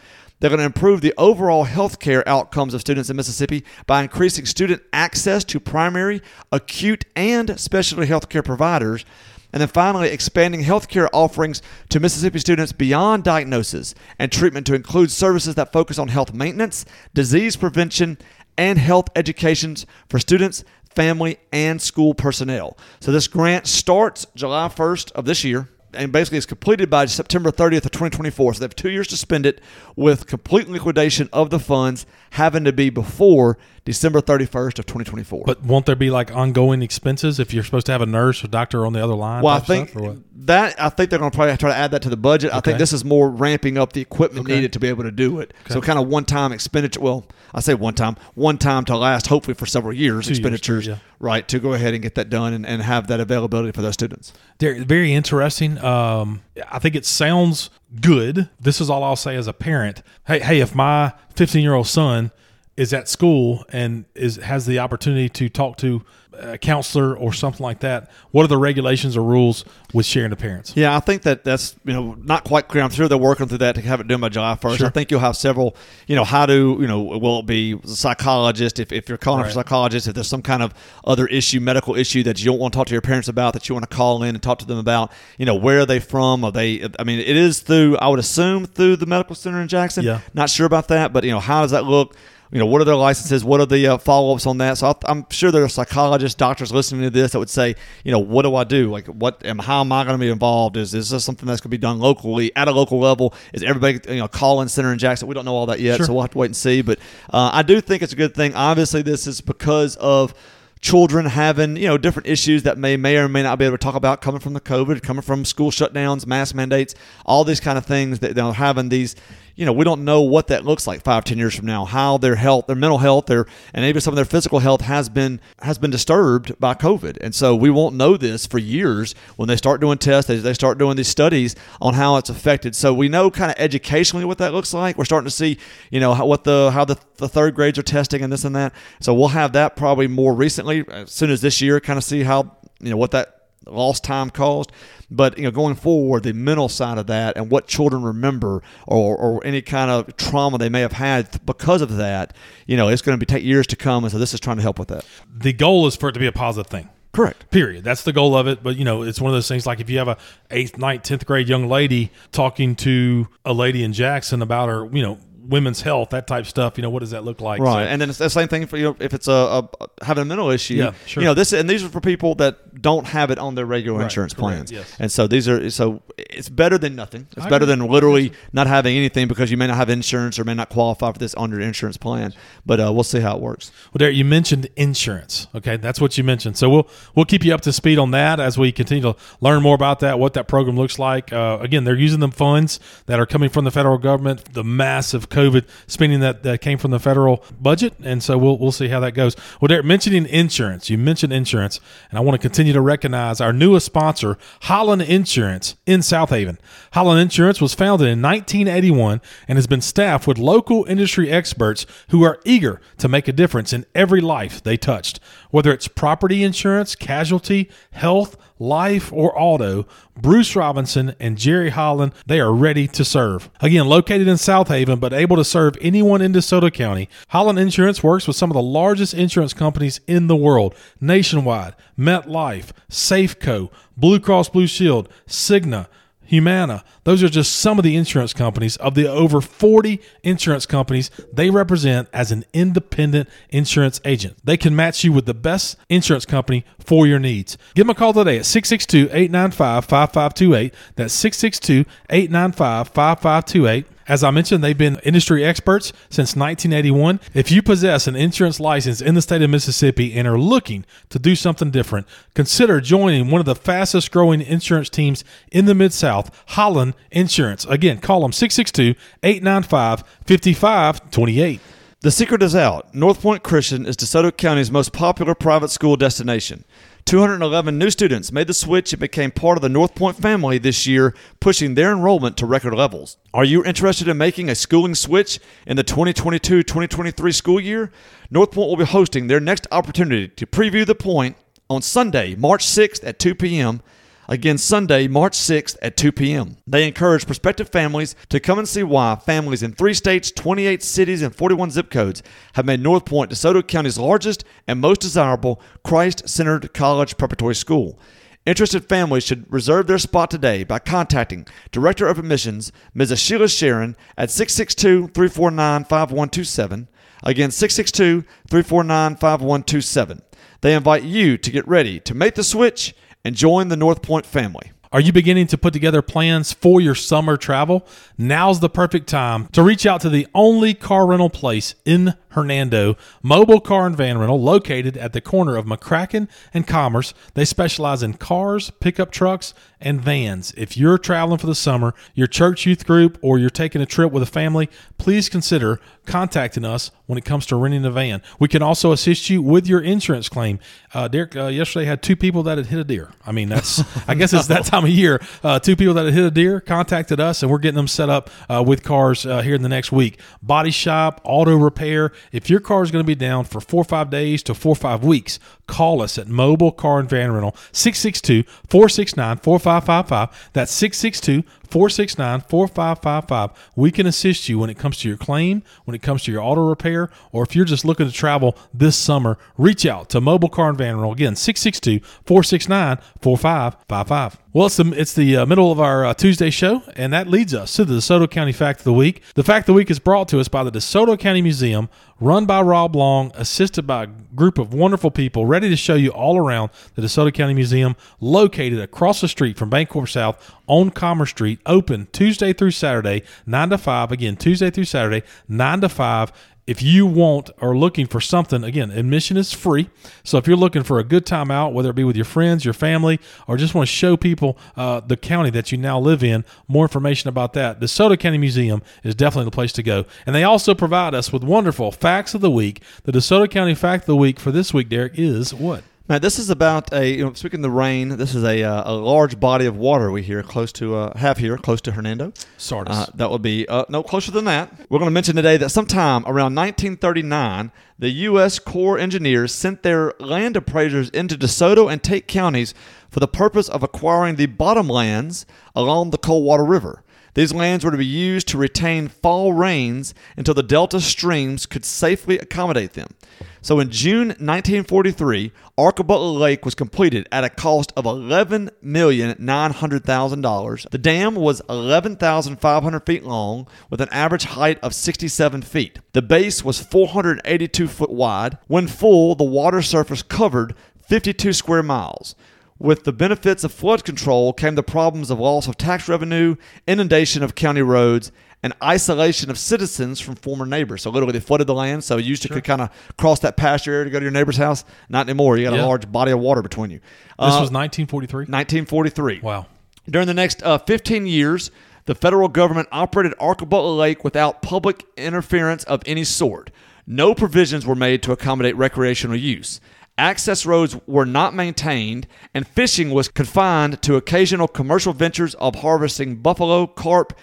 They're 0.44 0.50
going 0.50 0.60
to 0.60 0.66
improve 0.66 1.00
the 1.00 1.14
overall 1.18 1.66
healthcare 1.66 2.22
outcomes 2.28 2.74
of 2.74 2.82
students 2.82 3.10
in 3.10 3.16
Mississippi 3.16 3.64
by 3.88 4.04
increasing 4.04 4.46
student 4.46 4.84
access 4.92 5.46
to 5.46 5.58
primary, 5.58 6.22
acute, 6.52 7.06
and 7.16 7.58
specialty 7.58 8.10
healthcare 8.10 8.44
providers. 8.44 9.06
And 9.54 9.62
then 9.62 9.70
finally, 9.70 10.10
expanding 10.10 10.66
healthcare 10.66 11.08
offerings 11.14 11.62
to 11.88 12.02
Mississippi 12.02 12.40
students 12.40 12.74
beyond 12.74 13.24
diagnosis 13.24 13.96
and 14.20 14.34
treatment 14.34 14.68
to 14.68 14.76
include 14.76 15.12
services 15.12 15.56
that 15.56 15.72
focus 15.72 15.98
on 15.98 16.10
health 16.10 16.34
maintenance, 16.34 16.84
disease 17.14 17.56
prevention, 17.56 18.18
and 18.58 18.78
health 18.78 19.08
educations 19.16 19.86
for 20.10 20.20
students, 20.20 20.66
family, 20.94 21.38
and 21.54 21.82
school 21.82 22.14
personnel. 22.14 22.78
So 23.00 23.14
this 23.14 23.30
grant 23.30 23.66
starts 23.66 24.28
July 24.36 24.68
1st 24.68 25.14
of 25.14 25.24
this 25.24 25.46
year 25.46 25.70
and 25.96 26.12
basically 26.12 26.38
it's 26.38 26.46
completed 26.46 26.90
by 26.90 27.06
September 27.06 27.52
30th 27.52 27.86
of 27.86 27.92
2024. 27.92 28.54
So 28.54 28.60
they 28.60 28.64
have 28.66 28.76
two 28.76 28.90
years 28.90 29.08
to 29.08 29.18
spend 29.18 29.46
it 29.46 29.62
with 29.96 30.28
complete 30.28 30.68
liquidation 30.68 31.30
of 31.32 31.50
the 31.50 31.60
funds 31.60 32.06
having 32.34 32.64
to 32.64 32.74
be 32.74 32.90
before 32.90 33.60
December 33.86 34.20
31st 34.20 34.80
of 34.80 34.86
2024. 34.88 35.44
But 35.46 35.62
won't 35.62 35.86
there 35.86 35.96
be 35.96 36.10
like 36.10 36.36
ongoing 36.36 36.82
expenses 36.82 37.40
if 37.40 37.54
you're 37.54 37.64
supposed 37.64 37.86
to 37.86 37.92
have 37.92 38.02
a 38.02 38.08
nurse 38.08 38.44
or 38.44 38.48
doctor 38.48 38.88
on 38.88 38.94
the 38.94 39.04
other 39.04 39.14
line? 39.14 39.44
well, 39.44 39.56
I 39.56 39.60
think 39.60 39.90
stuff, 39.90 40.02
or 40.02 40.06
what? 40.10 40.18
that 40.48 40.82
I 40.82 40.90
think 40.90 41.12
they're 41.12 41.20
going 41.20 41.30
to 41.30 41.36
probably 41.36 41.56
try 41.58 41.70
to 41.70 41.76
add 41.76 41.92
that 41.92 42.02
to 42.04 42.10
the 42.10 42.18
budget. 42.18 42.52
I 42.52 42.60
think 42.60 42.80
this 42.80 42.92
is 42.92 43.06
more 43.06 43.30
ramping 43.30 43.78
up 43.78 43.94
the 43.94 44.02
equipment 44.02 44.46
Okay. 44.48 44.56
needed 44.56 44.74
to 44.74 44.80
be 44.80 44.88
able 44.88 45.04
to 45.04 45.12
do 45.12 45.40
it. 45.42 45.54
So 45.70 45.80
kind 45.80 46.00
of 46.00 46.08
one 46.08 46.26
time 46.26 46.52
expenditure. 46.52 47.02
Well, 47.02 47.26
I 47.54 47.60
say 47.60 47.76
one 47.76 47.94
time, 47.94 48.16
one 48.34 48.58
time 48.58 48.84
to 48.86 48.98
last 48.98 49.28
hopefully 49.28 49.54
for 49.54 49.68
several 49.68 49.94
years 49.94 50.26
Two 50.26 50.30
years, 50.32 50.40
expenditures, 50.40 50.88
yeah. 50.88 50.98
right? 51.20 51.48
To 51.50 51.60
go 51.60 51.74
ahead 51.74 51.94
and 51.94 52.02
get 52.02 52.16
that 52.16 52.32
done 52.32 52.54
and, 52.54 52.66
and 52.66 52.82
have 52.82 53.06
that 53.08 53.20
availability 53.20 53.72
for 53.74 53.84
those 53.84 53.94
students. 53.94 54.34
They're 54.58 54.84
very 54.84 55.14
interesting. 55.14 55.78
Um, 55.84 56.42
I 56.72 56.80
think 56.80 56.96
it 56.96 57.06
sounds 57.06 57.70
good. 58.02 58.50
This 58.60 58.82
is 58.82 58.90
all 58.90 59.04
I'll 59.04 59.16
say 59.16 59.36
as 59.36 59.48
a 59.48 59.54
parent. 59.54 60.02
Hey, 60.28 60.40
hey, 60.40 60.60
if 60.60 60.76
my 60.76 61.14
15 61.36 61.62
year 61.62 61.74
old 61.74 61.88
son 61.88 62.32
is 62.76 62.94
at 62.94 63.08
school 63.08 63.66
and 63.70 64.06
is 64.16 64.38
has 64.38 64.66
the 64.66 64.80
opportunity 64.80 65.30
to 65.30 65.50
talk 65.50 65.78
to 65.78 66.04
a 66.40 66.58
counselor 66.58 67.16
or 67.16 67.34
something 67.34 67.64
like 67.64 67.80
that, 67.80 68.10
what 68.32 68.44
are 68.44 68.48
the 68.48 68.58
regulations 68.58 69.16
or 69.16 69.24
rules 69.24 69.66
with 69.94 70.06
sharing 70.06 70.30
the 70.30 70.36
parents? 70.36 70.74
Yeah, 70.76 70.96
I 70.96 71.00
think 71.00 71.24
that 71.24 71.44
that's 71.44 71.76
you 71.86 71.94
know 71.94 72.16
not 72.24 72.44
quite 72.44 72.68
clear. 72.68 72.84
I'm 72.84 72.90
sure 72.90 73.08
they're 73.08 73.18
working 73.18 73.48
through 73.48 73.60
that 73.60 73.76
to 73.76 73.82
have 73.82 74.00
it 74.00 74.08
done 74.08 74.22
by 74.22 74.30
July 74.30 74.56
1st. 74.56 74.78
Sure. 74.78 74.88
I 74.88 74.90
think 74.90 75.12
you'll 75.12 75.20
have 75.20 75.38
several. 75.38 75.76
You 76.08 76.16
know, 76.16 76.24
how 76.24 76.46
do 76.46 76.78
you 76.80 76.88
know 76.88 77.02
will 77.02 77.40
it 77.40 77.46
be 77.46 77.80
a 77.84 77.88
psychologist 77.88 78.80
if, 78.80 78.92
if 78.92 79.10
you're 79.10 79.18
calling 79.18 79.44
for 79.44 79.50
a 79.50 79.54
psychologist 79.54 80.08
if 80.08 80.16
there's 80.16 80.28
some 80.28 80.42
kind 80.42 80.64
of 80.64 80.74
other 81.06 81.28
issue, 81.28 81.60
medical 81.60 81.96
issue 81.96 82.24
that 82.24 82.40
you 82.40 82.46
don't 82.46 82.60
want 82.60 82.74
to 82.74 82.78
talk 82.78 82.88
to 82.88 82.94
your 82.94 83.02
parents 83.02 83.28
about 83.28 83.54
that 83.54 83.70
you 83.70 83.76
want 83.76 83.90
to 83.90 83.96
call 83.96 84.24
in 84.24 84.36
and 84.36 84.44
talk 84.44 84.60
to 84.60 84.66
them 84.66 84.78
about. 84.78 85.12
You 85.38 85.46
know, 85.46 85.56
where 85.56 85.80
are 85.80 85.86
they 85.86 86.00
from? 86.00 86.44
Are 86.44 86.52
they? 86.52 86.88
I 87.00 87.04
mean, 87.04 87.20
it 87.20 87.36
is 87.36 87.60
through 87.60 87.98
I 87.98 88.08
would 88.08 88.20
assume 88.20 88.66
through 88.66 88.98
the 88.98 89.06
medical 89.06 89.36
center 89.36 89.62
in 89.62 89.68
Jackson. 89.68 90.04
Yeah. 90.04 90.22
Not 90.34 90.50
sure 90.50 90.66
about 90.66 90.88
that, 90.90 91.14
but 91.14 91.24
you 91.24 91.32
know, 91.32 91.40
how 91.40 91.62
does 91.62 91.72
that 91.72 91.86
look? 91.86 92.16
You 92.54 92.60
know, 92.60 92.68
what 92.68 92.82
are 92.82 92.86
their 92.86 92.96
licenses? 92.96 93.44
What 93.44 93.60
are 93.62 93.66
the 93.66 93.88
uh, 93.88 93.98
follow 93.98 94.36
ups 94.36 94.46
on 94.46 94.60
that? 94.60 94.78
So 94.78 94.88
I, 94.88 95.12
am 95.12 95.26
sure 95.32 95.52
there 95.52 95.64
are 95.64 95.70
psychologists, 95.70 96.36
doctors 96.36 96.72
listening 96.72 97.02
to 97.02 97.10
this 97.10 97.32
that 97.32 97.40
would 97.40 97.50
say, 97.50 97.76
you 98.04 98.12
know, 98.12 98.20
what 98.20 98.44
do 98.44 98.56
I 98.56 98.64
do? 98.64 98.92
Like, 98.92 99.08
what 99.08 99.44
am 99.44 99.58
how 99.58 99.82
am 99.82 99.92
I 99.92 100.04
going 100.04 100.20
to 100.20 100.24
be 100.24 100.30
involved? 100.30 100.78
Is 100.78 100.94
is 100.94 101.10
this 101.10 101.26
something 101.26 101.48
that's 101.48 101.62
going 101.62 101.72
to 101.72 101.78
be 101.78 101.80
done 101.80 102.00
locally 102.00 102.56
at 102.56 102.68
a 102.68 102.72
local 102.72 103.00
level? 103.00 103.34
Is 103.54 103.64
everybody 103.64 104.00
you 104.14 104.20
know 104.20 104.28
calling 104.28 104.68
center 104.68 104.94
in 104.94 105.00
Jackson? 105.00 105.28
We 105.28 105.34
don't 105.34 105.46
know 105.46 105.56
all 105.56 105.66
that 105.66 105.80
yet, 105.80 105.98
Sure. 105.98 106.06
so 106.06 106.14
we'll 106.14 106.22
have 106.22 106.32
to 106.32 106.38
wait 106.38 106.48
and 106.48 106.56
see. 106.56 106.84
But 106.84 107.00
uh, 107.32 107.50
I 107.52 107.64
do 107.64 107.82
think 107.82 108.04
it's 108.04 108.14
a 108.14 108.18
good 108.18 108.36
thing. 108.36 108.54
Obviously, 108.54 109.02
this 109.02 109.26
is 109.26 109.42
because 109.42 109.96
of 109.96 110.36
children 110.80 111.26
having 111.26 111.78
you 111.78 111.88
know 111.88 111.98
different 111.98 112.28
issues 112.28 112.64
that 112.64 112.78
may 112.78 112.98
may 112.98 113.18
or 113.18 113.28
may 113.28 113.42
not 113.42 113.58
be 113.58 113.66
able 113.66 113.78
to 113.78 113.82
talk 113.82 113.96
about 113.96 114.22
coming 114.22 114.40
from 114.40 114.54
the 114.54 114.62
COVID, 114.62 115.02
coming 115.02 115.24
from 115.24 115.44
school 115.44 115.72
shutdowns, 115.72 116.28
mask 116.28 116.54
mandates, 116.54 116.94
all 117.26 117.44
these 117.44 117.60
kind 117.60 117.80
of 117.80 117.86
things 117.86 118.20
that 118.20 118.36
they're 118.36 118.54
having 118.54 118.90
these. 118.90 119.16
You 119.56 119.68
know, 119.68 119.74
we 119.74 119.86
don't 119.86 120.04
know 120.04 120.22
what 120.22 120.48
that 120.48 120.66
looks 120.66 120.88
like 120.88 121.04
five, 121.04 121.26
ten 121.26 121.38
years 121.38 121.54
from 121.56 121.68
now. 121.68 121.86
How 121.86 122.18
their 122.18 122.36
health, 122.36 122.66
their 122.66 122.76
mental 122.76 122.98
health, 122.98 123.28
their 123.28 123.46
and 123.72 123.86
even 123.86 124.02
some 124.02 124.12
of 124.12 124.16
their 124.16 124.26
physical 124.26 124.60
health 124.60 124.82
has 124.82 125.10
been 125.10 125.40
has 125.62 125.78
been 125.78 125.92
disturbed 125.92 126.60
by 126.60 126.74
COVID, 126.74 127.18
and 127.22 127.36
so 127.36 127.56
we 127.56 127.70
won't 127.70 127.96
know 127.96 128.18
this 128.18 128.48
for 128.48 128.58
years 128.58 129.14
when 129.36 129.48
they 129.48 129.56
start 129.56 129.80
doing 129.80 130.00
tests. 130.00 130.28
They, 130.28 130.38
they 130.38 130.56
start 130.56 130.80
doing 130.80 130.98
these 130.98 131.08
studies 131.08 131.56
on 131.80 131.94
how 131.94 132.18
it's 132.18 132.32
affected. 132.32 132.76
So 132.76 132.96
we 132.96 133.10
know 133.10 133.30
kind 133.30 133.52
of 133.52 133.58
educationally 133.60 134.26
what 134.26 134.40
that 134.40 134.54
looks 134.54 134.74
like. 134.74 134.98
We're 134.98 135.06
starting 135.06 135.28
to 135.28 135.32
see, 135.32 135.60
you 135.92 136.00
know, 136.00 136.16
how, 136.16 136.26
what 136.26 136.46
the 136.46 136.72
how 136.72 136.86
the, 136.86 136.98
the 137.18 137.30
third 137.30 137.54
grades 137.54 137.78
are 137.78 137.84
testing 137.84 138.24
and 138.24 138.34
this 138.34 138.46
and 138.46 138.56
that. 138.56 138.74
So 139.02 139.14
we'll 139.14 139.28
have 139.30 139.54
that 139.54 139.76
probably 139.76 140.08
more 140.08 140.34
recently, 140.34 140.84
as 140.90 141.12
soon 141.12 141.30
as 141.30 141.42
this 141.42 141.62
year, 141.62 141.80
kind 141.80 141.98
of 141.98 142.04
see 142.04 142.24
how 142.24 142.58
you 142.80 142.90
know 142.90 142.98
what 142.98 143.12
that 143.12 143.42
lost 143.68 144.04
time 144.04 144.30
caused. 144.30 144.72
But 145.14 145.38
you 145.38 145.44
know, 145.44 145.52
going 145.52 145.76
forward, 145.76 146.24
the 146.24 146.34
mental 146.34 146.68
side 146.68 146.98
of 146.98 147.08
that 147.08 147.38
and 147.38 147.50
what 147.50 147.68
children 147.68 148.02
remember, 148.02 148.64
or, 148.88 149.16
or 149.16 149.46
any 149.46 149.62
kind 149.62 149.92
of 149.92 150.18
trauma 150.18 150.58
they 150.58 150.70
may 150.70 150.82
have 150.82 150.94
had 150.94 151.46
because 151.46 151.82
of 151.82 151.96
that, 151.98 152.36
you 152.66 152.76
know, 152.76 152.90
it's 152.90 153.02
going 153.04 153.18
to 153.18 153.24
be 153.24 153.32
take 153.32 153.44
years 153.44 153.68
to 153.68 153.76
come. 153.76 154.04
And 154.04 154.12
so 154.12 154.18
this 154.18 154.34
is 154.34 154.40
trying 154.40 154.58
to 154.58 154.64
help 154.64 154.80
with 154.80 154.88
that. 154.90 155.06
The 155.34 155.54
goal 155.54 155.86
is 155.88 155.96
for 155.96 156.10
it 156.10 156.14
to 156.14 156.20
be 156.20 156.28
a 156.28 156.32
positive 156.32 156.70
thing. 156.70 156.90
Correct. 157.14 157.52
Period. 157.52 157.84
That's 157.84 158.02
the 158.02 158.12
goal 158.12 158.36
of 158.36 158.48
it. 158.48 158.64
But 158.64 158.76
you 158.76 158.84
know, 158.84 159.04
it's 159.04 159.22
one 159.22 159.30
of 159.30 159.36
those 159.36 159.48
things 159.48 159.68
like 159.68 159.80
if 159.80 159.88
you 159.88 160.00
have 160.00 160.08
a 160.08 160.18
eighth, 160.50 160.80
ninth, 160.80 161.04
tenth 161.04 161.28
grade 161.28 161.48
young 161.48 161.68
lady 161.68 162.12
talking 162.32 162.76
to 162.78 163.28
a 163.46 163.54
lady 163.54 163.84
in 163.84 163.94
Jackson 163.94 164.42
about 164.42 164.68
her, 164.68 164.90
you 164.92 165.04
know, 165.04 165.20
women's 165.48 165.82
health, 165.82 166.10
that 166.12 166.28
type 166.28 166.46
stuff. 166.46 166.78
You 166.78 166.82
know, 166.82 166.90
what 166.90 167.00
does 167.00 167.12
that 167.12 167.24
look 167.24 167.42
like? 167.42 167.60
Right, 167.62 167.84
So- 167.86 167.90
and 167.90 168.02
then 168.02 168.10
it's 168.10 168.18
the 168.20 168.30
same 168.30 168.48
thing 168.48 168.66
for 168.68 168.78
you 168.78 168.84
know 168.86 168.96
if 169.00 169.14
it's 169.14 169.28
a, 169.28 169.68
a 169.80 169.88
having 170.06 170.22
a 170.22 170.26
mental 170.26 170.50
issue. 170.50 170.76
Yeah, 170.76 170.94
sure. 171.06 171.22
You 171.24 171.28
know 171.30 171.34
this, 171.34 171.54
and 171.54 171.70
these 171.70 171.84
are 171.84 171.90
for 171.90 172.02
people 172.02 172.36
that 172.36 172.82
don't 172.82 173.06
have 173.08 173.32
it 173.32 173.38
on 173.40 173.56
their 173.56 173.66
regular 173.66 174.00
Right, 174.00 174.06
insurance 174.06 174.34
correct, 174.34 174.42
plans. 174.42 174.72
yes. 174.72 174.96
And 175.00 175.12
so 175.12 175.28
these 175.28 175.48
are 175.50 175.70
so 175.70 176.02
it's 176.18 176.50
better 176.50 176.78
than 176.78 176.96
nothing. 176.96 177.28
It's 177.36 177.46
I 177.46 177.50
better 177.50 177.64
agree. 177.66 177.76
than 177.76 177.88
literally 177.92 178.34
not 178.52 178.68
having 178.68 178.96
anything 178.98 179.28
because 179.28 179.52
you 179.52 179.58
may 179.58 179.68
not 179.68 179.76
have 179.78 179.90
insurance 179.90 180.40
or 180.40 180.44
may 180.44 180.54
not 180.54 180.70
qualify 180.70 181.12
for 181.12 181.20
this 181.20 181.34
on 181.36 181.52
your 181.52 181.60
insurance 181.60 181.98
plan. 181.98 182.34
But 182.66 182.80
uh, 182.80 182.92
we'll 182.94 183.04
see 183.04 183.20
how 183.20 183.36
it 183.36 183.42
works. 183.42 183.72
Well, 183.94 184.00
Derek, 184.00 184.16
you 184.16 184.26
mentioned 184.26 184.68
insurance. 184.76 185.48
Okay, 185.56 185.78
that's 185.78 186.00
what 186.02 186.18
you 186.18 186.24
mentioned. 186.24 186.58
So 186.58 186.70
we'll 186.70 186.88
we'll 187.16 187.26
keep 187.26 187.44
you 187.44 187.54
up 187.54 187.62
to 187.62 187.74
speed 187.74 187.98
on 188.00 188.12
that 188.12 188.40
as 188.40 188.58
we 188.58 188.72
continue 188.72 189.02
to 189.04 189.16
learn 189.42 189.62
more 189.62 189.76
about 189.76 190.00
that, 190.00 190.20
what 190.20 190.34
that 190.34 190.48
program 190.48 190.76
looks 190.78 190.98
like. 191.00 191.32
Uh, 191.34 191.58
again, 191.62 191.84
they're 191.84 191.96
using 191.96 192.20
the 192.20 192.30
funds 192.30 192.80
that 193.06 193.20
are 193.20 193.26
coming 193.26 193.50
from 193.50 193.66
the 193.66 193.72
federal 193.72 193.98
government, 193.98 194.54
the 194.54 194.64
massive 194.64 195.30
COVID 195.34 195.68
spending 195.88 196.20
that, 196.22 196.44
that 196.44 196.62
came 196.62 196.78
from 196.78 196.92
the 196.92 197.00
federal 197.00 197.44
budget, 197.60 197.94
and 198.02 198.24
so 198.24 198.38
we'll 198.38 198.58
we'll 198.58 198.72
see 198.72 198.88
how 198.88 199.00
that 199.02 199.12
goes. 199.12 199.36
Well, 199.60 199.68
Derek, 199.68 199.86
mentioning 199.86 200.26
insurance, 200.28 200.90
you 200.90 200.98
mentioned 200.98 201.34
insurance, 201.34 201.80
and 202.10 202.18
I 202.18 202.22
want 202.22 202.40
to 202.40 202.42
continue 202.42 202.74
to 202.74 202.82
recognize 202.82 203.42
our 203.42 203.52
newest 203.52 203.86
sponsor, 203.86 204.38
Holland 204.62 205.02
Insurance 205.02 205.76
in 205.86 206.02
South 206.02 206.30
Haven. 206.30 206.58
Holland 206.92 207.20
Insurance 207.20 207.60
was 207.60 207.74
founded 207.74 208.08
in 208.08 208.22
1981 208.22 209.22
and 209.48 209.58
has 209.58 209.68
been 209.68 209.82
staffed 209.82 210.28
with 210.28 210.38
local 210.38 210.86
industry 210.86 211.30
experts 211.30 211.86
who 212.10 212.24
are 212.24 212.40
eager 212.46 212.80
to 213.00 213.08
make 213.08 213.28
a 213.28 213.34
difference 213.34 213.74
in 213.74 213.86
every 213.96 214.22
life 214.22 214.62
they 214.64 214.78
touched. 214.78 215.20
Whether 215.54 215.72
it's 215.72 215.88
property 215.88 216.42
insurance, 216.42 216.96
casualty, 216.96 217.70
health, 217.92 218.38
life, 218.58 219.14
or 219.14 219.40
auto, 219.40 219.86
Bruce 220.20 220.56
Robinson 220.56 221.14
and 221.20 221.38
Jerry 221.38 221.70
Holland, 221.70 222.14
they 222.26 222.40
are 222.40 222.52
ready 222.52 222.88
to 222.88 223.06
serve. 223.06 223.52
Again, 223.62 223.86
located 223.86 224.28
in 224.28 224.38
South 224.38 224.70
Haven, 224.70 224.98
but 224.98 225.14
able 225.14 225.36
to 225.36 225.44
serve 225.46 225.78
anyone 225.80 226.24
in 226.24 226.34
DeSoto 226.34 226.74
County, 226.74 227.08
Holland 227.28 227.60
Insurance 227.60 228.02
works 228.02 228.26
with 228.26 228.36
some 228.36 228.50
of 228.50 228.56
the 228.56 228.64
largest 228.64 229.14
insurance 229.14 229.54
companies 229.54 230.02
in 230.08 230.26
the 230.26 230.36
world 230.36 230.74
Nationwide, 231.00 231.76
MetLife, 232.00 232.72
Safeco, 232.90 233.70
Blue 233.96 234.20
Cross 234.20 234.50
Blue 234.50 234.66
Shield, 234.66 235.08
Cigna. 235.28 235.86
Humana. 236.34 236.84
Those 237.04 237.22
are 237.22 237.30
just 237.30 237.56
some 237.58 237.78
of 237.78 237.84
the 237.84 237.96
insurance 237.96 238.34
companies. 238.34 238.76
Of 238.78 238.96
the 238.96 239.08
over 239.08 239.40
40 239.40 240.02
insurance 240.24 240.66
companies 240.66 241.12
they 241.32 241.50
represent 241.50 242.10
as 242.12 242.32
an 242.32 242.44
independent 242.54 243.30
insurance 243.50 244.02
agent, 244.04 244.38
they 244.44 244.58
can 244.58 244.76
match 244.76 245.04
you 245.04 245.12
with 245.12 245.28
the 245.28 245.36
best 245.36 245.78
insurance 245.90 246.26
company 246.26 246.66
for 246.80 247.06
your 247.06 247.20
needs. 247.20 247.58
Give 247.76 247.86
them 247.86 247.92
a 247.92 247.96
call 247.96 248.14
today 248.14 248.38
at 248.38 248.46
662 248.46 249.10
895 249.16 249.86
5528. 249.86 250.74
That's 250.96 251.14
662 251.14 251.90
895 252.10 252.88
5528. 252.90 253.93
As 254.08 254.24
I 254.24 254.32
mentioned, 254.32 254.64
they've 254.64 254.78
been 254.78 255.00
industry 255.04 255.44
experts 255.44 255.94
since 256.10 256.36
1981. 256.36 257.20
If 257.34 257.52
you 257.52 257.62
possess 257.62 258.08
an 258.08 258.16
insurance 258.16 258.60
license 258.60 259.02
in 259.02 259.16
the 259.16 259.22
state 259.22 259.42
of 259.42 259.50
Mississippi 259.50 260.14
and 260.14 260.28
are 260.28 260.40
looking 260.40 260.86
to 261.10 261.20
do 261.20 261.36
something 261.36 261.72
different, 261.72 262.08
consider 262.34 262.82
joining 262.82 263.30
one 263.30 263.40
of 263.40 263.46
the 263.46 263.56
fastest 263.56 264.12
growing 264.12 264.42
insurance 264.42 264.90
teams 264.90 265.24
in 265.52 265.66
the 265.66 265.76
Mid 265.76 265.94
South, 265.94 266.44
Holland 266.50 266.96
Insurance. 267.12 267.66
Again, 267.66 268.00
call 268.00 268.22
them 268.22 268.34
662 268.34 269.00
895 269.24 270.04
5528. 270.26 271.60
The 272.04 272.12
secret 272.12 272.44
is 272.44 272.54
out. 272.54 272.94
North 272.94 273.22
Point 273.22 273.44
Christian 273.44 273.86
is 273.86 273.96
DeSoto 273.96 274.36
County's 274.36 274.70
most 274.70 274.92
popular 274.92 275.34
private 275.34 275.70
school 275.70 275.96
destination. 275.96 276.66
211 277.06 277.78
new 277.78 277.90
students 277.90 278.30
made 278.30 278.48
the 278.48 278.54
switch 278.54 278.92
and 278.92 279.00
became 279.00 279.32
part 279.32 279.58
of 279.58 279.62
the 279.62 279.70
North 279.70 279.96
Point 279.96 280.18
family 280.18 280.58
this 280.58 280.86
year, 280.86 281.16
pushing 281.40 281.76
their 281.76 281.94
enrollment 281.94 282.36
to 282.36 282.46
record 282.46 282.74
levels. 282.74 283.16
Are 283.34 283.46
you 283.46 283.64
interested 283.64 284.10
in 284.10 284.18
making 284.18 284.50
a 284.50 284.56
schooling 284.56 284.96
switch 284.96 285.40
in 285.66 285.78
the 285.78 285.84
2022 285.84 286.64
2023 286.64 287.32
school 287.32 287.62
year? 287.62 287.90
North 288.30 288.52
Point 288.52 288.68
will 288.68 288.76
be 288.76 288.84
hosting 288.84 289.28
their 289.28 289.40
next 289.40 289.66
opportunity 289.72 290.28
to 290.28 290.46
preview 290.46 290.86
the 290.86 290.96
point 290.96 291.38
on 291.70 291.82
Sunday, 291.82 292.36
March 292.36 292.66
6th 292.66 293.08
at 293.08 293.18
2 293.18 293.34
p.m. 293.34 293.82
Again, 294.30 294.58
Sunday, 294.58 295.08
March 295.08 295.38
6th 295.38 295.76
at 295.82 295.98
2 295.98 296.12
p.m. 296.14 296.58
They 296.66 296.88
encourage 296.88 297.26
prospective 297.26 297.70
families 297.70 298.16
to 298.30 298.40
come 298.40 298.58
and 298.58 298.68
see 298.68 298.84
why 298.84 299.16
families 299.16 299.62
in 299.62 299.74
three 299.74 299.94
states, 299.94 300.32
28 300.32 300.82
cities, 300.82 301.22
and 301.22 301.36
41 301.36 301.72
zip 301.72 301.92
codes 301.92 302.24
have 302.54 302.66
made 302.66 302.80
North 302.80 303.06
Point 303.06 303.32
DeSoto 303.32 303.68
County's 303.68 303.98
largest 303.98 304.46
and 304.68 304.80
most 304.80 305.02
desirable 305.02 305.62
Christ 305.84 306.30
centered 306.30 306.74
college 306.74 307.18
preparatory 307.18 307.56
school. 307.56 308.00
Interested 308.46 308.86
families 308.86 309.24
should 309.24 309.52
reserve 309.52 309.88
their 309.88 309.98
spot 309.98 310.30
today 310.30 310.64
by 310.64 310.80
contacting 310.80 311.48
Director 311.72 312.08
of 312.08 312.20
Admissions, 312.20 312.72
Ms. 312.94 313.18
Sheila 313.20 313.48
Sharon, 313.48 313.96
at 314.18 314.32
662 314.32 315.08
349 315.14 315.84
5127. 315.86 316.88
Again, 317.24 317.52
662 317.52 318.22
349 318.50 319.16
5127. 319.16 320.22
They 320.60 320.74
invite 320.74 321.04
you 321.04 321.38
to 321.38 321.52
get 321.52 321.68
ready 321.68 322.00
to 322.02 322.14
make 322.14 322.36
the 322.36 322.44
switch 322.44 322.94
and 323.24 323.36
join 323.36 323.68
the 323.68 323.78
North 323.78 324.02
Point 324.02 324.26
family. 324.26 324.72
Are 324.94 325.00
you 325.00 325.12
beginning 325.12 325.48
to 325.48 325.58
put 325.58 325.74
together 325.74 326.04
plans 326.04 326.54
for 326.54 326.80
your 326.80 326.94
summer 326.94 327.36
travel? 327.36 327.84
Now's 328.16 328.60
the 328.60 328.70
perfect 328.70 329.08
time 329.08 329.48
to 329.48 329.64
reach 329.64 329.88
out 329.88 330.02
to 330.02 330.10
the 330.10 330.28
only 330.36 330.76
car 330.76 331.08
rental 331.08 331.32
place 331.32 331.74
in 331.84 332.14
Hernando, 332.30 332.96
Mobile 333.24 333.60
Car 333.60 333.88
and 333.88 333.98
Van 333.98 334.20
Rental, 334.20 334.40
located 334.40 334.96
at 334.96 335.14
the 335.14 335.20
corner 335.20 335.56
of 335.56 335.66
McCracken 335.66 336.28
and 336.54 336.68
Commerce. 336.68 337.16
They 337.34 337.44
specialize 337.44 338.04
in 338.04 338.14
cars, 338.14 338.70
pickup 338.70 339.10
trucks, 339.10 339.56
and 339.84 340.02
vans. 340.02 340.54
If 340.58 340.76
you're 340.76 340.98
traveling 340.98 341.38
for 341.38 341.46
the 341.46 341.54
summer, 341.54 341.94
your 342.16 342.26
church 342.26 342.66
youth 342.66 342.88
group, 342.88 343.20
or 343.22 343.38
you're 343.38 343.50
taking 343.50 343.82
a 343.82 343.86
trip 343.86 344.12
with 344.12 344.24
a 344.24 344.28
family, 344.28 344.70
please 344.98 345.30
consider 345.30 345.80
contacting 346.06 346.66
us 346.66 346.92
when 347.06 347.18
it 347.18 347.26
comes 347.26 347.46
to 347.46 347.56
renting 347.56 347.86
a 347.86 347.92
van. 347.92 348.22
We 348.40 348.48
can 348.48 348.62
also 348.62 348.92
assist 348.92 349.30
you 349.30 349.42
with 349.42 349.68
your 349.68 349.82
insurance 349.82 350.30
claim. 350.30 350.60
Uh, 350.94 351.08
Derek, 351.08 351.36
uh, 351.36 351.48
yesterday 351.48 351.86
had 351.86 352.02
two 352.02 352.16
people 352.16 352.44
that 352.44 352.58
had 352.58 352.68
hit 352.68 352.80
a 352.80 352.84
deer. 352.84 353.12
I 353.26 353.32
mean, 353.32 353.50
that's 353.50 353.84
I 354.08 354.16
guess 354.16 354.34
it's 354.34 354.48
that 354.48 354.66
time 354.66 354.86
of 354.86 354.90
year. 354.90 355.22
Uh, 355.44 355.60
two 355.60 355.76
people 355.76 355.94
that 355.96 356.06
had 356.06 356.14
hit 356.14 356.26
a 356.26 356.32
deer 356.32 356.60
contacted 356.62 357.20
us, 357.20 357.44
and 357.44 357.52
we're 357.52 357.60
getting 357.60 357.76
them 357.76 357.88
set 357.88 358.10
up 358.10 358.30
uh, 358.50 358.64
with 358.66 358.84
cars 358.84 359.26
uh, 359.26 359.42
here 359.42 359.56
in 359.56 359.62
the 359.62 359.70
next 359.70 359.92
week. 359.92 360.20
Body 360.42 360.72
shop, 360.72 361.22
auto 361.24 361.56
repair. 361.56 362.12
If 362.32 362.50
your 362.50 362.60
car 362.60 362.84
is 362.84 362.92
going 362.92 363.04
to 363.04 363.08
be 363.08 363.16
down 363.16 363.46
for 363.46 363.60
four 363.60 363.82
or 363.82 363.86
five 363.86 364.10
days 364.10 364.42
to 364.44 364.54
four 364.54 364.74
or 364.74 364.76
five 364.76 365.04
weeks, 365.04 365.40
call 365.68 366.02
us 366.02 366.18
at 366.18 366.28
Mobile 366.28 366.72
Car 366.72 367.00
and 367.00 367.10
Van 367.10 367.32
Rental 367.32 367.56
662 367.72 368.44
469 368.68 369.38
4555. 369.38 370.50
That's 370.54 370.72
662 370.72 371.44
469 371.70 372.42
4555. 372.42 373.72
We 373.76 373.92
can 373.92 374.06
assist 374.06 374.50
you 374.50 374.60
when 374.60 374.70
it 374.70 374.78
comes 374.78 374.98
to 375.00 375.08
your 375.08 375.18
claim, 375.18 375.64
when 375.86 375.96
it 375.96 376.02
comes 376.02 376.24
to 376.24 376.32
your 376.32 376.42
auto 376.42 376.68
repair, 376.68 377.10
or 377.32 377.44
if 377.44 377.56
you're 377.56 377.66
just 377.66 377.86
looking 377.86 378.08
to 378.08 378.14
travel 378.14 378.58
this 378.74 378.96
summer, 378.96 379.38
reach 379.58 379.86
out 379.86 380.10
to 380.10 380.22
Mobile 380.22 380.50
Car 380.50 380.70
and 380.70 380.78
Van 380.78 380.96
Rental. 380.96 381.14
Again, 381.14 381.36
662 381.36 382.06
469 382.26 382.98
4555. 383.22 384.44
Well, 384.54 384.68
it's 384.68 384.78
the, 384.78 384.94
it's 384.96 385.16
the 385.16 385.38
uh, 385.38 385.46
middle 385.48 385.72
of 385.72 385.80
our 385.80 386.06
uh, 386.06 386.14
Tuesday 386.14 386.52
show, 386.52 386.84
and 386.96 387.12
that 387.12 387.28
leads 387.28 387.56
us 387.56 387.74
to 387.74 387.86
the 387.86 387.96
DeSoto 387.96 388.30
County 388.30 388.52
Fact 388.52 388.82
of 388.82 388.84
the 388.84 388.94
Week. 388.94 389.24
The 389.34 389.44
Fact 389.44 389.64
of 389.64 389.74
the 389.74 389.74
Week 389.74 389.90
is 389.90 389.98
brought 389.98 390.28
to 390.28 390.40
us 390.40 390.48
by 390.48 390.64
the 390.64 390.72
DeSoto 390.72 391.18
County 391.18 391.42
Museum, 391.42 391.90
run 392.20 392.46
by 392.46 392.62
Rob 392.62 392.96
Long, 392.96 393.32
assisted 393.34 393.88
by 393.88 394.04
a 394.04 394.08
group 394.08 394.60
of 394.60 394.72
wonderful 394.72 395.10
people, 395.10 395.48
ready 395.48 395.70
to 395.70 395.76
show 395.76 395.96
you 395.96 396.12
all 396.12 396.38
around 396.38 396.70
the 396.94 397.02
DeSoto 397.02 397.34
County 397.34 397.56
Museum, 397.56 397.96
located 398.20 398.80
across 398.80 399.22
the 399.22 399.28
street 399.28 399.58
from 399.58 399.72
Bancorp 399.72 400.08
South 400.08 400.54
on 400.68 400.92
Commerce 400.92 401.32
Street, 401.32 401.53
open 401.66 402.08
Tuesday 402.12 402.54
through 402.54 402.72
Saturday, 402.72 403.24
9 403.46 403.70
to 403.70 403.78
5. 403.78 404.12
Again, 404.12 404.36
Tuesday 404.36 404.70
through 404.70 404.86
Saturday, 404.86 405.24
9 405.48 405.82
to 405.82 405.90
5 405.90 406.32
if 406.66 406.82
you 406.82 407.06
want 407.06 407.50
or 407.60 407.78
looking 407.78 408.08
for 408.08 408.22
something, 408.22 408.64
again, 408.64 408.90
admission 408.92 409.36
is 409.36 409.52
free. 409.52 409.90
So 410.24 410.38
if 410.38 410.48
you're 410.48 410.58
looking 410.58 410.84
for 410.84 410.98
a 410.98 411.04
good 411.04 411.26
time 411.26 411.52
out, 411.52 411.74
whether 411.74 411.90
it 411.90 411.96
be 411.96 412.06
with 412.06 412.16
your 412.16 412.26
friends, 412.26 412.64
your 412.64 412.74
family, 412.74 413.20
or 413.48 413.58
just 413.58 413.76
want 413.76 413.88
to 413.88 413.94
show 413.94 414.16
people 414.16 414.58
uh, 414.78 415.02
the 415.02 415.18
county 415.18 415.50
that 415.50 415.72
you 415.72 415.78
now 415.78 416.00
live 416.00 416.24
in, 416.24 416.46
more 416.68 416.86
information 416.86 417.28
about 417.28 417.54
that, 417.54 417.80
the 417.80 417.88
DeSoto 417.88 418.18
County 418.18 418.38
Museum 418.38 418.82
is 419.04 419.14
definitely 419.14 419.46
the 419.46 419.56
place 419.56 419.74
to 419.74 419.84
go. 419.84 420.06
And 420.26 420.34
they 420.34 420.44
also 420.44 420.74
provide 420.74 421.14
us 421.14 421.34
with 421.34 421.44
wonderful 421.44 421.92
facts 421.92 422.34
of 422.34 422.42
the 422.42 422.52
week. 422.52 422.82
The 423.04 423.12
DeSoto 423.12 423.50
County 423.50 423.76
fact 423.76 424.04
of 424.04 424.08
the 424.08 424.16
week 424.16 424.40
for 424.40 424.52
this 424.52 424.74
week, 424.74 424.88
Derek, 424.88 425.20
is 425.20 425.54
what? 425.54 425.84
Now, 426.10 426.20
this 426.20 426.38
is 426.38 426.50
about 426.50 426.92
a, 426.92 427.10
you 427.10 427.24
know, 427.24 427.32
speaking 427.32 427.60
of 427.60 427.64
the 427.64 427.70
rain, 427.70 428.10
this 428.18 428.36
is 428.36 428.44
a, 428.44 428.62
uh, 428.62 428.92
a 428.92 428.94
large 428.94 429.40
body 429.40 429.66
of 429.66 429.78
water 429.78 430.12
we 430.12 430.22
hear 430.22 430.44
close 430.44 430.74
to, 430.74 430.96
uh, 430.96 431.18
have 431.18 431.38
here, 431.38 431.58
close 431.58 431.80
to 431.80 431.94
Hernando. 431.94 432.34
Sardis. 432.58 432.94
Uh, 432.94 433.06
that 433.16 433.32
would 433.32 433.42
be, 433.42 433.66
uh, 433.70 433.86
no, 433.88 434.04
closer 434.04 434.30
than 434.30 434.44
that. 434.44 434.70
We're 434.90 435.00
going 435.00 435.08
to 435.08 435.14
mention 435.14 435.38
today 435.38 435.56
that 435.56 435.70
sometime 435.70 436.24
around 436.24 436.56
1939, 436.56 437.72
the 437.98 438.10
U.S. 438.10 438.60
Corps 438.60 439.00
engineers 439.00 439.54
sent 439.54 439.84
their 439.84 440.14
land 440.20 440.58
appraisers 440.58 441.10
into 441.12 441.38
DeSoto 441.38 441.90
and 441.90 442.04
Tate 442.04 442.28
counties 442.28 442.74
for 443.10 443.22
the 443.22 443.28
purpose 443.28 443.70
of 443.70 443.82
acquiring 443.82 444.36
the 444.36 444.48
bottomlands 444.48 445.46
along 445.74 446.10
the 446.10 446.18
Coldwater 446.18 446.66
River. 446.66 447.02
These 447.34 447.54
lands 447.54 447.86
were 447.86 447.92
to 447.92 447.98
be 447.98 448.06
used 448.06 448.50
to 448.50 448.58
retain 448.58 449.08
fall 449.08 449.54
rains 449.54 450.14
until 450.36 450.54
the 450.54 450.64
delta 450.64 451.00
streams 451.00 451.66
could 451.66 451.86
safely 451.86 452.38
accommodate 452.38 452.94
them. 452.94 453.16
So 453.64 453.80
in 453.80 453.90
June 453.92 454.28
1943, 454.28 455.54
Arkabutla 455.78 456.38
Lake 456.38 456.66
was 456.66 456.76
completed 456.76 457.30
at 457.32 457.46
a 457.46 457.50
cost 457.50 457.94
of 457.96 458.04
$11,900,000. 458.04 460.90
The 460.90 460.98
dam 460.98 461.36
was 461.36 461.62
11,500 461.70 463.06
feet 463.06 463.24
long 463.24 463.66
with 463.90 464.02
an 464.02 464.10
average 464.12 464.44
height 464.44 464.80
of 464.84 464.94
67 464.94 465.62
feet. 465.62 466.00
The 466.12 466.22
base 466.22 466.66
was 466.66 466.82
482 466.82 467.88
foot 467.88 468.12
wide. 468.12 468.58
When 468.68 468.88
full, 468.88 469.34
the 469.34 469.46
water 469.46 469.82
surface 469.82 470.24
covered 470.24 470.76
52 471.08 471.54
square 471.54 471.84
miles. 471.84 472.36
With 472.84 473.06
the 473.06 473.14
benefits 473.14 473.64
of 473.64 473.72
flood 473.72 474.04
control 474.04 474.52
came 474.52 474.76
the 474.76 474.84
problems 474.84 475.32
of 475.32 475.40
loss 475.40 475.70
of 475.70 475.78
tax 475.78 476.10
revenue, 476.10 476.58
inundation 476.86 477.42
of 477.42 477.56
county 477.56 477.82
roads, 477.82 478.30
and 478.62 478.74
isolation 478.84 479.50
of 479.50 479.58
citizens 479.58 480.20
from 480.20 480.36
former 480.36 480.66
neighbors. 480.66 481.04
So 481.04 481.10
literally, 481.10 481.32
they 481.32 481.40
flooded 481.40 481.66
the 481.68 481.74
land, 481.74 482.04
so 482.04 482.18
you 482.18 482.26
used 482.28 482.42
to 482.42 482.50
could 482.50 482.66
kind 482.66 482.82
of 482.82 482.90
cross 483.18 483.40
that 483.40 483.56
pasture 483.56 483.94
area 483.94 484.04
to 484.04 484.10
go 484.10 484.20
to 484.20 484.24
your 484.26 484.34
neighbor's 484.34 484.58
house. 484.58 484.84
Not 485.08 485.28
anymore. 485.30 485.56
You 485.58 485.64
got 485.70 485.76
Yeah. 485.76 485.86
a 485.86 485.88
large 485.88 486.12
body 486.12 486.34
of 486.34 486.40
water 486.40 486.62
between 486.62 486.92
you. 486.92 487.00
this 487.00 487.56
Uh, 487.56 487.62
was 487.62 487.72
1943. 487.72 488.48
1943. 488.50 489.40
Wow. 489.42 489.68
During 490.10 490.28
the 490.28 490.34
next 490.34 490.62
uh, 490.64 490.78
15 490.78 491.26
years, 491.26 491.72
the 492.04 492.16
federal 492.16 492.50
government 492.50 492.90
operated 492.92 493.34
Arkabutla 493.40 493.98
Lake 493.98 494.26
without 494.26 494.62
public 494.62 495.06
interference 495.16 495.86
of 495.86 496.02
any 496.06 496.26
sort. 496.26 496.70
No 497.08 497.34
provisions 497.34 497.86
were 497.86 497.96
made 497.96 498.22
to 498.24 498.34
accommodate 498.34 498.76
recreational 498.76 499.38
use. 499.38 499.80
Access 500.18 500.66
roads 500.66 500.96
were 501.08 501.26
not 501.26 501.56
maintained, 501.56 502.28
and 502.54 502.68
fishing 502.68 503.10
was 503.10 503.28
confined 503.30 504.02
to 504.04 504.16
occasional 504.16 504.68
commercial 504.68 505.14
ventures 505.14 505.56
of 505.56 505.76
harvesting 505.76 506.36
buffalo, 506.36 506.86
carp, 506.86 507.34